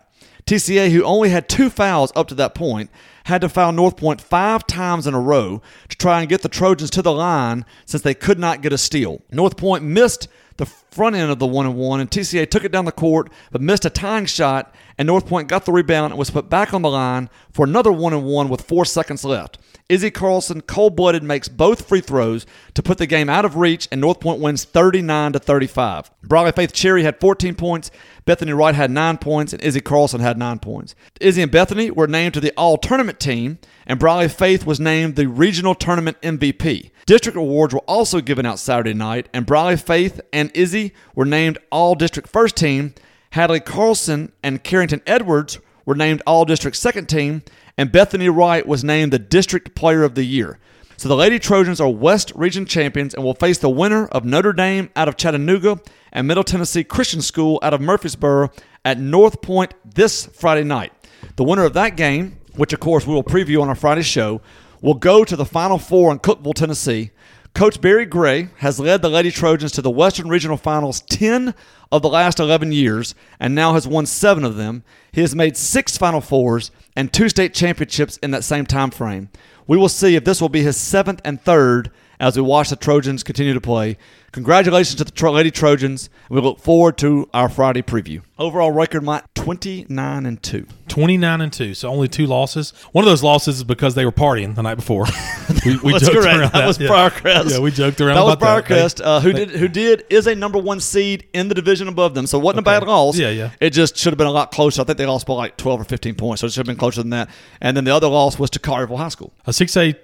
TCA, 0.50 0.90
who 0.90 1.04
only 1.04 1.30
had 1.30 1.48
two 1.48 1.70
fouls 1.70 2.12
up 2.16 2.28
to 2.30 2.34
that 2.34 2.56
point, 2.56 2.90
had 3.26 3.42
to 3.42 3.50
foul 3.50 3.72
North 3.72 3.96
Point 3.96 4.20
five 4.20 4.66
times 4.66 5.06
in 5.06 5.14
a 5.14 5.20
row 5.20 5.62
to 5.90 5.96
try 5.96 6.22
and 6.22 6.28
get 6.28 6.42
the 6.42 6.50
Trojans 6.50 6.90
to 6.90 7.04
the 7.04 7.12
line 7.12 7.66
since 7.86 8.02
they 8.02 8.16
could 8.16 8.40
not 8.40 8.64
get 8.64 8.74
a 8.74 8.78
steal. 8.80 9.22
North 9.30 9.58
Point 9.58 9.84
missed 9.84 10.28
the 10.58 10.66
front 10.66 11.16
end 11.16 11.30
of 11.30 11.38
the 11.38 11.46
one 11.46 11.68
and 11.68 11.76
one, 11.76 12.00
and 12.00 12.10
TCA 12.10 12.50
took 12.50 12.64
it 12.64 12.72
down 12.72 12.86
the 12.86 12.92
court 12.92 13.32
but 13.52 13.62
missed 13.62 13.86
a 13.86 13.92
tying 13.92 14.26
shot, 14.26 14.74
and 14.98 15.06
North 15.06 15.28
Point 15.28 15.50
got 15.50 15.66
the 15.66 15.72
rebound 15.72 16.14
and 16.14 16.18
was 16.18 16.32
put 16.32 16.50
back 16.50 16.74
on 16.74 16.82
the 16.82 16.90
line 16.90 17.30
for 17.52 17.64
another 17.64 17.92
one 17.92 18.14
and 18.14 18.26
one 18.26 18.50
with 18.50 18.64
four 18.64 18.86
seconds 18.86 19.24
left. 19.24 19.60
Izzy 19.90 20.12
Carlson, 20.12 20.62
cold 20.62 20.96
blooded, 20.96 21.24
makes 21.24 21.50
both 21.50 21.88
free 21.88 22.00
throws 22.00 22.46
to 22.76 22.84
put 22.84 23.00
the 23.00 23.08
game 23.08 23.28
out 23.28 23.44
of 23.44 23.58
reach, 23.58 23.88
and 23.92 24.00
North 24.00 24.20
Point 24.20 24.40
wins 24.40 24.64
39 24.64 25.34
to 25.34 25.40
35. 25.40 26.12
Brawley 26.24 26.52
Faith 26.52 26.72
Cherry 26.72 27.02
had 27.02 27.20
14 27.20 27.56
points, 27.56 27.90
Bethany 28.26 28.54
Wright 28.54 28.76
had 28.76 28.92
9 28.92 29.18
points, 29.18 29.52
and 29.52 29.62
Izzy 29.64 29.82
Carlson 29.82 30.22
had 30.22 30.38
9 30.38 30.60
points. 30.60 30.94
Izzy 31.20 31.42
and 31.42 31.52
Bethany 31.52 31.90
were 31.90 32.08
named 32.08 32.36
to 32.36 32.40
the 32.40 32.54
All 32.56 32.78
Tournament 32.78 33.20
team, 33.20 33.58
and 33.88 34.00
Brawley 34.00 34.30
Faith 34.30 34.64
was 34.66 34.80
named 34.80 35.16
the 35.16 35.28
Regional 35.28 35.74
Tournament 35.74 36.22
MVP. 36.22 36.92
District 37.08 37.36
awards 37.36 37.74
were 37.74 37.80
also 37.88 38.22
given 38.22 38.46
out 38.46 38.60
Saturday 38.60 38.94
night, 38.94 39.28
and 39.34 39.48
Brawley 39.48 39.76
Faith 39.76 40.22
and 40.32 40.52
Izzy 40.54 40.94
were 41.16 41.26
named 41.26 41.58
All 41.72 41.96
District 41.96 42.30
First 42.30 42.56
Team. 42.56 42.94
Hadley 43.32 43.60
Carlson 43.60 44.32
and 44.44 44.64
Carrington 44.64 45.02
Edwards 45.08 45.58
were 45.86 45.96
named 45.96 46.22
All 46.28 46.46
District 46.46 46.78
Second 46.78 47.10
Team, 47.10 47.42
and 47.80 47.94
Bethany 47.94 48.28
Wright 48.28 48.68
was 48.68 48.84
named 48.84 49.14
the 49.14 49.20
District 49.20 49.74
Player 49.74 50.04
of 50.04 50.14
the 50.14 50.26
Year. 50.26 50.60
So 50.98 51.08
the 51.08 51.16
Lady 51.16 51.40
Trojans 51.40 51.80
are 51.80 51.88
West 51.88 52.34
Region 52.36 52.66
champions 52.66 53.14
and 53.14 53.24
will 53.24 53.36
face 53.36 53.58
the 53.58 53.70
winner 53.70 54.08
of 54.08 54.26
Notre 54.26 54.52
Dame 54.52 54.90
out 54.98 55.08
of 55.08 55.16
Chattanooga 55.16 55.80
and 56.12 56.28
Middle 56.28 56.44
Tennessee 56.44 56.84
Christian 56.84 57.22
School 57.22 57.58
out 57.64 57.74
of 57.74 57.80
Murfreesboro 57.80 58.52
at 58.84 59.00
North 59.00 59.42
Point 59.42 59.76
this 59.86 60.26
Friday 60.26 60.66
night. 60.66 60.92
The 61.38 61.46
winner 61.46 61.64
of 61.64 61.72
that 61.72 61.96
game, 61.96 62.38
which 62.58 62.74
of 62.74 62.82
course 62.82 63.08
we 63.08 63.14
will 63.14 63.24
preview 63.24 63.62
on 63.62 63.70
our 63.70 63.76
Friday 63.76 64.02
show, 64.02 64.42
will 64.82 64.96
go 64.96 65.24
to 65.24 65.38
the 65.38 65.46
Final 65.46 65.78
Four 65.78 66.12
in 66.12 66.20
Cookeville, 66.20 66.56
Tennessee. 66.56 67.12
Coach 67.54 67.80
Barry 67.80 68.06
Gray 68.06 68.50
has 68.58 68.78
led 68.82 69.02
the 69.02 69.10
Lady 69.10 69.32
Trojans 69.32 69.72
to 69.72 69.82
the 69.82 69.90
Western 69.90 70.28
Regional 70.28 70.58
Finals 70.58 71.00
10 71.00 71.56
of 71.94 72.02
the 72.02 72.10
last 72.10 72.42
11 72.42 72.74
years 72.74 73.16
and 73.40 73.56
now 73.56 73.74
has 73.74 73.88
won 73.88 74.06
7 74.06 74.44
of 74.44 74.58
them. 74.58 74.84
He 75.14 75.22
has 75.22 75.34
made 75.34 75.56
6 75.56 75.98
Final 75.98 76.20
Fours 76.20 76.72
and 76.96 77.12
2 77.14 77.30
state 77.30 77.54
championships 77.54 78.18
in 78.18 78.32
that 78.32 78.44
same 78.44 78.66
time 78.66 78.92
frame. 78.92 79.30
We 79.68 79.78
will 79.78 79.90
see 79.90 80.16
if 80.16 80.26
this 80.26 80.42
will 80.42 80.50
be 80.50 80.64
his 80.64 80.78
7th 80.78 81.20
and 81.24 81.44
3rd 81.44 81.92
as 82.20 82.36
we 82.36 82.42
watch 82.42 82.70
the 82.70 82.76
Trojans 82.76 83.24
continue 83.24 83.54
to 83.54 83.62
play. 83.62 83.98
Congratulations 84.32 84.96
to 84.96 85.04
the 85.04 85.12
Tro- 85.12 85.32
Lady 85.32 85.50
Trojans. 85.50 86.08
We 86.30 86.40
look 86.40 86.60
forward 86.60 87.00
to 87.00 87.28
our 87.34 87.50
Friday 87.50 87.82
preview. 87.82 88.22
Overall 88.38 88.72
record, 88.72 89.04
Mike, 89.04 89.24
29 89.34 90.26
and 90.28 90.42
2. 90.44 90.68
29 90.88 91.42
and 91.42 91.52
2, 91.52 91.74
so 91.74 91.90
only 91.90 92.08
two 92.08 92.28
losses. 92.28 92.72
One 92.92 93.04
of 93.04 93.10
those 93.10 93.24
losses 93.24 93.58
is 93.58 93.64
because 93.64 93.96
they 93.96 94.06
were 94.06 94.12
partying 94.12 94.54
the 94.54 94.62
night 94.62 94.76
before. 94.76 95.06
we 95.66 95.78
we 95.78 95.94
That's 95.94 96.08
correct. 96.10 96.54
That 96.54 96.68
was 96.68 96.80
yeah. 96.80 96.90
Briarcrest. 96.90 97.52
Yeah, 97.52 97.60
we 97.60 97.72
joked 97.72 98.00
around 98.02 98.16
That 98.16 98.24
was 98.24 98.36
about 98.36 98.68
that. 98.68 98.76
Briarcrest, 98.76 98.98
They- 98.98 99.04
uh, 99.04 99.20
who 99.20 99.34
did 99.34 99.50
who 99.50 99.68
did 99.68 100.06
is 100.12 100.28
a 100.28 100.36
number 100.36 100.60
one 100.60 100.80
seed 100.80 101.28
in 101.34 101.48
the 101.48 101.56
division 101.56 101.88
above 101.88 102.14
them. 102.14 102.28
So 102.28 102.40
it 102.40 102.44
wasn't 102.44 102.68
a 102.68 102.70
Okay. 102.70 102.80
bad 102.82 102.88
loss. 102.88 103.18
Yeah, 103.18 103.30
yeah. 103.30 103.50
It 103.60 103.72
just 103.72 103.98
should 103.98 104.14
have 104.14 104.18
been 104.20 104.28
a 104.28 104.32
lot 104.32 104.52
closer. 104.52 104.82
I 104.82 104.86
think 104.86 105.00
they 105.00 105.06
lost 105.08 105.26
by 105.26 105.34
like 105.34 105.58
twelve 105.58 105.82
or 105.82 105.86
fifteen 105.86 106.14
points, 106.16 106.42
so 106.42 106.48
it 106.48 106.52
should 106.52 106.60
have 106.60 106.68
been 106.68 106.78
closer 106.78 107.02
than 107.02 107.10
that. 107.10 107.30
And 107.62 107.76
then 107.76 107.84
the 107.84 107.96
other 107.96 108.08
loss 108.08 108.38
was 108.38 108.50
to 108.52 108.60
Collierville 108.60 108.98
High 108.98 109.10
School. 109.10 109.34
a 109.48 109.52
6A 109.52 109.96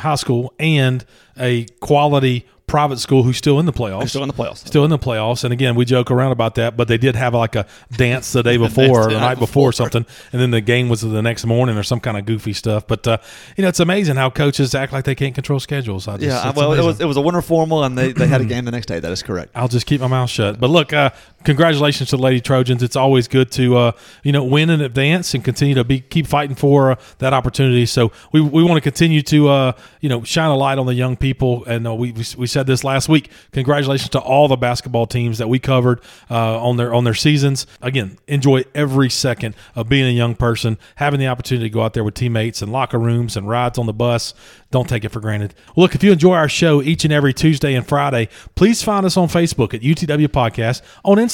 high 0.00 0.16
school 0.16 0.52
and 0.58 1.04
a 1.38 1.66
quality 1.80 2.46
private 2.70 3.00
school 3.00 3.24
who's 3.24 3.36
still 3.36 3.58
in 3.58 3.66
the 3.66 3.72
playoffs. 3.72 3.98
They're 3.98 4.08
still 4.08 4.22
in 4.22 4.28
the 4.28 4.34
playoffs. 4.34 4.58
Still 4.58 4.84
in 4.84 4.90
the 4.90 4.98
playoffs. 4.98 5.42
And 5.42 5.52
again, 5.52 5.74
we 5.74 5.84
joke 5.84 6.08
around 6.08 6.30
about 6.30 6.54
that, 6.54 6.76
but 6.76 6.86
they 6.86 6.98
did 6.98 7.16
have 7.16 7.34
like 7.34 7.56
a 7.56 7.66
dance 7.96 8.30
the 8.32 8.44
day 8.44 8.56
before 8.68 9.08
or 9.08 9.12
the 9.12 9.18
night 9.18 9.40
before 9.40 9.70
or 9.70 9.72
before. 9.72 9.90
something. 9.90 10.06
And 10.32 10.40
then 10.40 10.52
the 10.52 10.60
game 10.60 10.88
was 10.88 11.00
the 11.00 11.20
next 11.20 11.44
morning 11.44 11.76
or 11.76 11.82
some 11.82 11.98
kind 11.98 12.16
of 12.16 12.26
goofy 12.26 12.52
stuff. 12.52 12.86
But, 12.86 13.08
uh, 13.08 13.18
you 13.56 13.62
know, 13.62 13.68
it's 13.68 13.80
amazing 13.80 14.14
how 14.14 14.30
coaches 14.30 14.72
act 14.76 14.92
like 14.92 15.04
they 15.04 15.16
can't 15.16 15.34
control 15.34 15.58
schedules. 15.58 16.06
I 16.06 16.16
just, 16.16 16.44
Yeah, 16.44 16.52
well, 16.54 16.72
it 16.72 16.84
was 16.84 17.00
it 17.00 17.06
was 17.06 17.16
a 17.16 17.20
winter 17.20 17.42
formal, 17.42 17.82
and 17.82 17.98
they, 17.98 18.12
they 18.12 18.28
had 18.28 18.40
a 18.40 18.44
game 18.44 18.64
the 18.64 18.70
next 18.70 18.86
day. 18.86 19.00
That 19.00 19.10
is 19.10 19.24
correct. 19.24 19.50
I'll 19.56 19.68
just 19.68 19.86
keep 19.86 20.00
my 20.00 20.06
mouth 20.06 20.30
shut. 20.30 20.60
But 20.60 20.70
look, 20.70 20.92
uh, 20.92 21.10
congratulations 21.44 22.10
to 22.10 22.16
the 22.16 22.22
Lady 22.22 22.40
Trojans. 22.40 22.82
It's 22.82 22.96
always 22.96 23.28
good 23.28 23.50
to 23.52 23.76
uh, 23.76 23.92
you 24.22 24.32
know 24.32 24.44
win 24.44 24.70
in 24.70 24.80
advance 24.80 25.34
and 25.34 25.44
continue 25.44 25.74
to 25.74 25.84
be 25.84 26.00
keep 26.00 26.26
fighting 26.26 26.56
for 26.56 26.92
uh, 26.92 26.96
that 27.18 27.32
opportunity. 27.32 27.86
So 27.86 28.12
we, 28.32 28.40
we 28.40 28.62
want 28.62 28.76
to 28.76 28.80
continue 28.80 29.22
to 29.22 29.48
uh, 29.48 29.72
you 30.00 30.08
know 30.08 30.22
shine 30.22 30.50
a 30.50 30.56
light 30.56 30.78
on 30.78 30.86
the 30.86 30.94
young 30.94 31.16
people. 31.16 31.64
And 31.64 31.86
uh, 31.86 31.94
we, 31.94 32.12
we 32.36 32.46
said 32.46 32.66
this 32.66 32.84
last 32.84 33.08
week. 33.08 33.30
Congratulations 33.52 34.10
to 34.10 34.20
all 34.20 34.48
the 34.48 34.56
basketball 34.56 35.06
teams 35.06 35.38
that 35.38 35.48
we 35.48 35.58
covered 35.58 36.00
uh, 36.30 36.60
on 36.62 36.76
their 36.76 36.92
on 36.92 37.04
their 37.04 37.14
seasons. 37.14 37.66
Again, 37.80 38.18
enjoy 38.26 38.64
every 38.74 39.10
second 39.10 39.54
of 39.74 39.88
being 39.88 40.06
a 40.06 40.16
young 40.16 40.34
person, 40.34 40.78
having 40.96 41.20
the 41.20 41.26
opportunity 41.26 41.68
to 41.68 41.72
go 41.72 41.82
out 41.82 41.94
there 41.94 42.04
with 42.04 42.14
teammates 42.14 42.62
and 42.62 42.72
locker 42.72 42.98
rooms 42.98 43.36
and 43.36 43.48
rides 43.48 43.78
on 43.78 43.86
the 43.86 43.92
bus. 43.92 44.34
Don't 44.70 44.88
take 44.88 45.04
it 45.04 45.08
for 45.08 45.20
granted. 45.20 45.54
Look, 45.76 45.96
if 45.96 46.04
you 46.04 46.12
enjoy 46.12 46.34
our 46.34 46.48
show 46.48 46.80
each 46.80 47.04
and 47.04 47.12
every 47.12 47.34
Tuesday 47.34 47.74
and 47.74 47.84
Friday, 47.86 48.28
please 48.54 48.82
find 48.84 49.04
us 49.04 49.16
on 49.16 49.26
Facebook 49.26 49.74
at 49.74 49.80
UTW 49.80 50.28
Podcast, 50.28 50.82
on 51.04 51.16
Instagram 51.16 51.29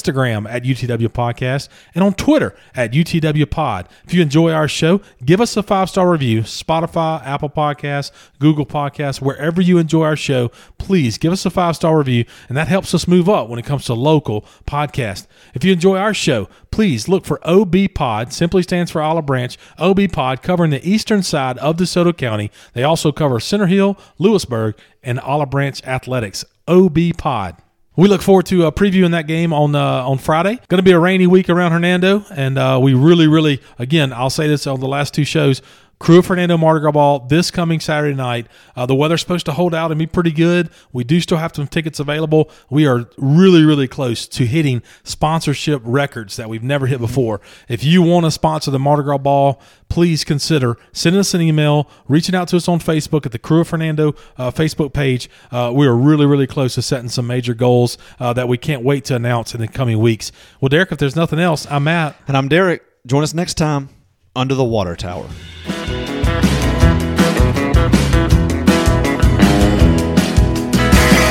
at 0.47 0.63
UTW 0.63 1.09
Podcast, 1.09 1.69
and 1.95 2.03
on 2.03 2.15
Twitter 2.15 2.55
at 2.75 2.93
UTW 2.93 3.49
Pod. 3.51 3.89
If 4.05 4.15
you 4.15 4.23
enjoy 4.23 4.53
our 4.53 4.69
show, 4.69 5.01
give 5.25 5.41
us 5.41 5.57
a 5.57 5.63
five 5.63 5.89
star 5.91 6.11
review. 6.11 6.43
Spotify, 6.43 7.25
Apple 7.25 7.51
Podcasts, 7.51 8.11
Google 8.39 8.67
Podcasts, 8.67 9.21
wherever 9.21 9.61
you 9.61 9.79
enjoy 9.79 10.05
our 10.05 10.17
show, 10.17 10.51
please 10.79 11.19
give 11.19 11.33
us 11.33 11.47
a 11.47 11.51
five 11.51 11.77
star 11.77 11.99
review, 11.99 12.25
and 12.49 12.57
that 12.57 12.69
helps 12.69 12.95
us 12.95 13.09
move 13.09 13.29
up 13.29 13.49
when 13.49 13.59
it 13.59 13.65
comes 13.65 13.85
to 13.87 13.95
local 13.95 14.43
podcast. 14.67 15.27
If 15.55 15.65
you 15.65 15.73
enjoy 15.73 15.99
our 15.99 16.15
show, 16.15 16.49
please 16.71 17.09
look 17.09 17.25
for 17.25 17.41
OB 17.47 17.75
Pod, 17.95 18.33
simply 18.33 18.63
stands 18.63 18.91
for 18.91 19.03
Olive 19.03 19.27
Branch, 19.27 19.57
OB 19.79 20.01
Pod, 20.13 20.43
covering 20.43 20.71
the 20.71 20.89
eastern 20.89 21.23
side 21.23 21.59
of 21.59 21.77
DeSoto 21.77 22.17
County. 22.17 22.51
They 22.75 22.83
also 22.83 23.13
cover 23.13 23.41
Center 23.41 23.67
Hill, 23.67 23.99
Lewisburg, 24.19 24.77
and 25.03 25.19
Olive 25.21 25.51
Branch 25.51 25.83
Athletics. 25.85 26.45
OB 26.69 26.99
Pod. 27.17 27.57
We 27.99 28.09
look 28.09 28.21
forward 28.21 28.45
to 28.47 28.67
uh, 28.67 28.71
previewing 28.71 29.13
that 29.13 29.27
game 29.27 29.55
on 29.55 29.75
uh, 29.75 29.81
on 29.81 30.19
Friday. 30.19 30.61
Going 30.69 30.79
to 30.79 30.83
be 30.83 30.93
a 30.93 30.99
rainy 30.99 31.27
week 31.27 31.49
around 31.49 31.73
Hernando, 31.73 32.27
and 32.31 32.59
uh, 32.59 32.79
we 32.83 32.93
really, 32.93 33.27
really, 33.27 33.63
again, 33.79 34.13
I'll 34.13 34.29
say 34.29 34.47
this 34.49 34.67
on 34.67 34.81
the 34.81 34.87
last 34.87 35.15
two 35.15 35.25
shows. 35.25 35.63
Krewe 35.99 36.19
of 36.19 36.27
Hernando 36.27 36.59
Mardi 36.59 36.91
Ball 36.93 37.21
this 37.21 37.51
coming 37.51 37.81
Saturday 37.81 38.15
night. 38.15 38.47
Uh, 38.75 38.85
the 38.85 38.95
weather's 38.95 39.21
supposed 39.23 39.47
to 39.47 39.53
hold 39.53 39.75
out 39.75 39.91
and 39.91 39.99
be 39.99 40.07
pretty 40.07 40.31
good. 40.31 40.69
We 40.93 41.05
do 41.05 41.21
still 41.21 41.39
have 41.39 41.55
some 41.55 41.67
tickets 41.67 41.99
available. 41.99 42.51
We 42.69 42.87
are 42.87 43.09
really, 43.17 43.65
really 43.65 43.89
close 43.89 44.29
to 44.29 44.45
hitting 44.47 44.83
sponsorship 45.05 45.81
records 45.85 46.37
that 46.37 46.51
we've 46.51 46.63
never 46.63 46.87
hit 46.87 47.01
before. 47.01 47.41
If 47.69 47.83
you 47.83 48.03
want 48.03 48.27
to 48.27 48.31
sponsor 48.31 48.71
the 48.71 48.79
Mardi 48.79 49.05
Gras 49.05 49.19
Ball, 49.19 49.61
please 49.89 50.23
consider 50.23 50.77
sending 50.93 51.21
us 51.21 51.33
an 51.33 51.41
email, 51.41 51.89
reaching 52.09 52.35
out 52.35 52.49
to 52.49 52.57
us 52.57 52.69
on 52.69 52.79
Facebook 52.79 53.25
at 53.25 53.33
the 53.33 53.39
Krewe 53.39 53.63
of 53.63 53.71
Hernando 53.71 54.15
uh, 54.37 54.51
Facebook 54.51 54.93
page. 54.93 55.31
Uh, 55.51 55.73
we 55.75 55.87
are 55.87 55.97
really, 55.97 56.27
really 56.27 56.47
close 56.47 56.75
to 56.75 56.83
setting 56.83 57.09
some 57.09 57.27
major 57.27 57.55
goals 57.55 57.97
uh, 58.21 58.35
that 58.35 58.49
we 58.49 58.59
can't 58.59 58.83
wait 58.83 59.07
to 59.07 59.17
announce 59.17 59.55
in 59.55 59.61
the 59.61 59.69
coming 59.69 59.99
weeks. 59.99 60.31
Well, 60.61 60.69
Derek, 60.69 60.93
if 60.93 60.99
there's 60.99 61.17
nothing 61.17 61.39
else, 61.39 61.67
I'm 61.71 61.85
Matt. 61.85 62.17
And 62.29 62.37
I'm 62.37 62.49
Derek. 62.49 62.83
Join 63.07 63.23
us 63.23 63.33
next 63.33 63.55
time 63.55 63.96
under 64.37 64.55
the 64.55 64.65
water 64.65 64.95
tower. 64.95 65.27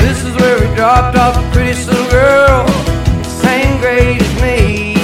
This 0.02 0.24
is 0.24 0.34
where 0.36 0.60
we 0.60 0.74
dropped 0.74 1.16
off 1.16 1.36
a 1.36 1.50
pretty 1.52 1.72
little 1.84 2.10
girl, 2.10 2.66
same 3.22 3.80
grade 3.80 4.20
as 4.20 4.42
me. 4.42 4.94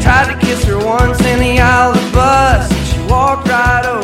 Tried 0.00 0.32
to 0.32 0.46
kiss 0.46 0.64
her 0.64 0.78
once 0.78 1.20
in 1.24 1.40
the 1.40 1.58
aisle 1.58 1.90
of 1.90 2.04
the 2.04 2.12
bus, 2.12 2.70
and 2.70 2.86
she 2.86 3.10
walked 3.10 3.48
right 3.48 3.84
over. 3.84 4.01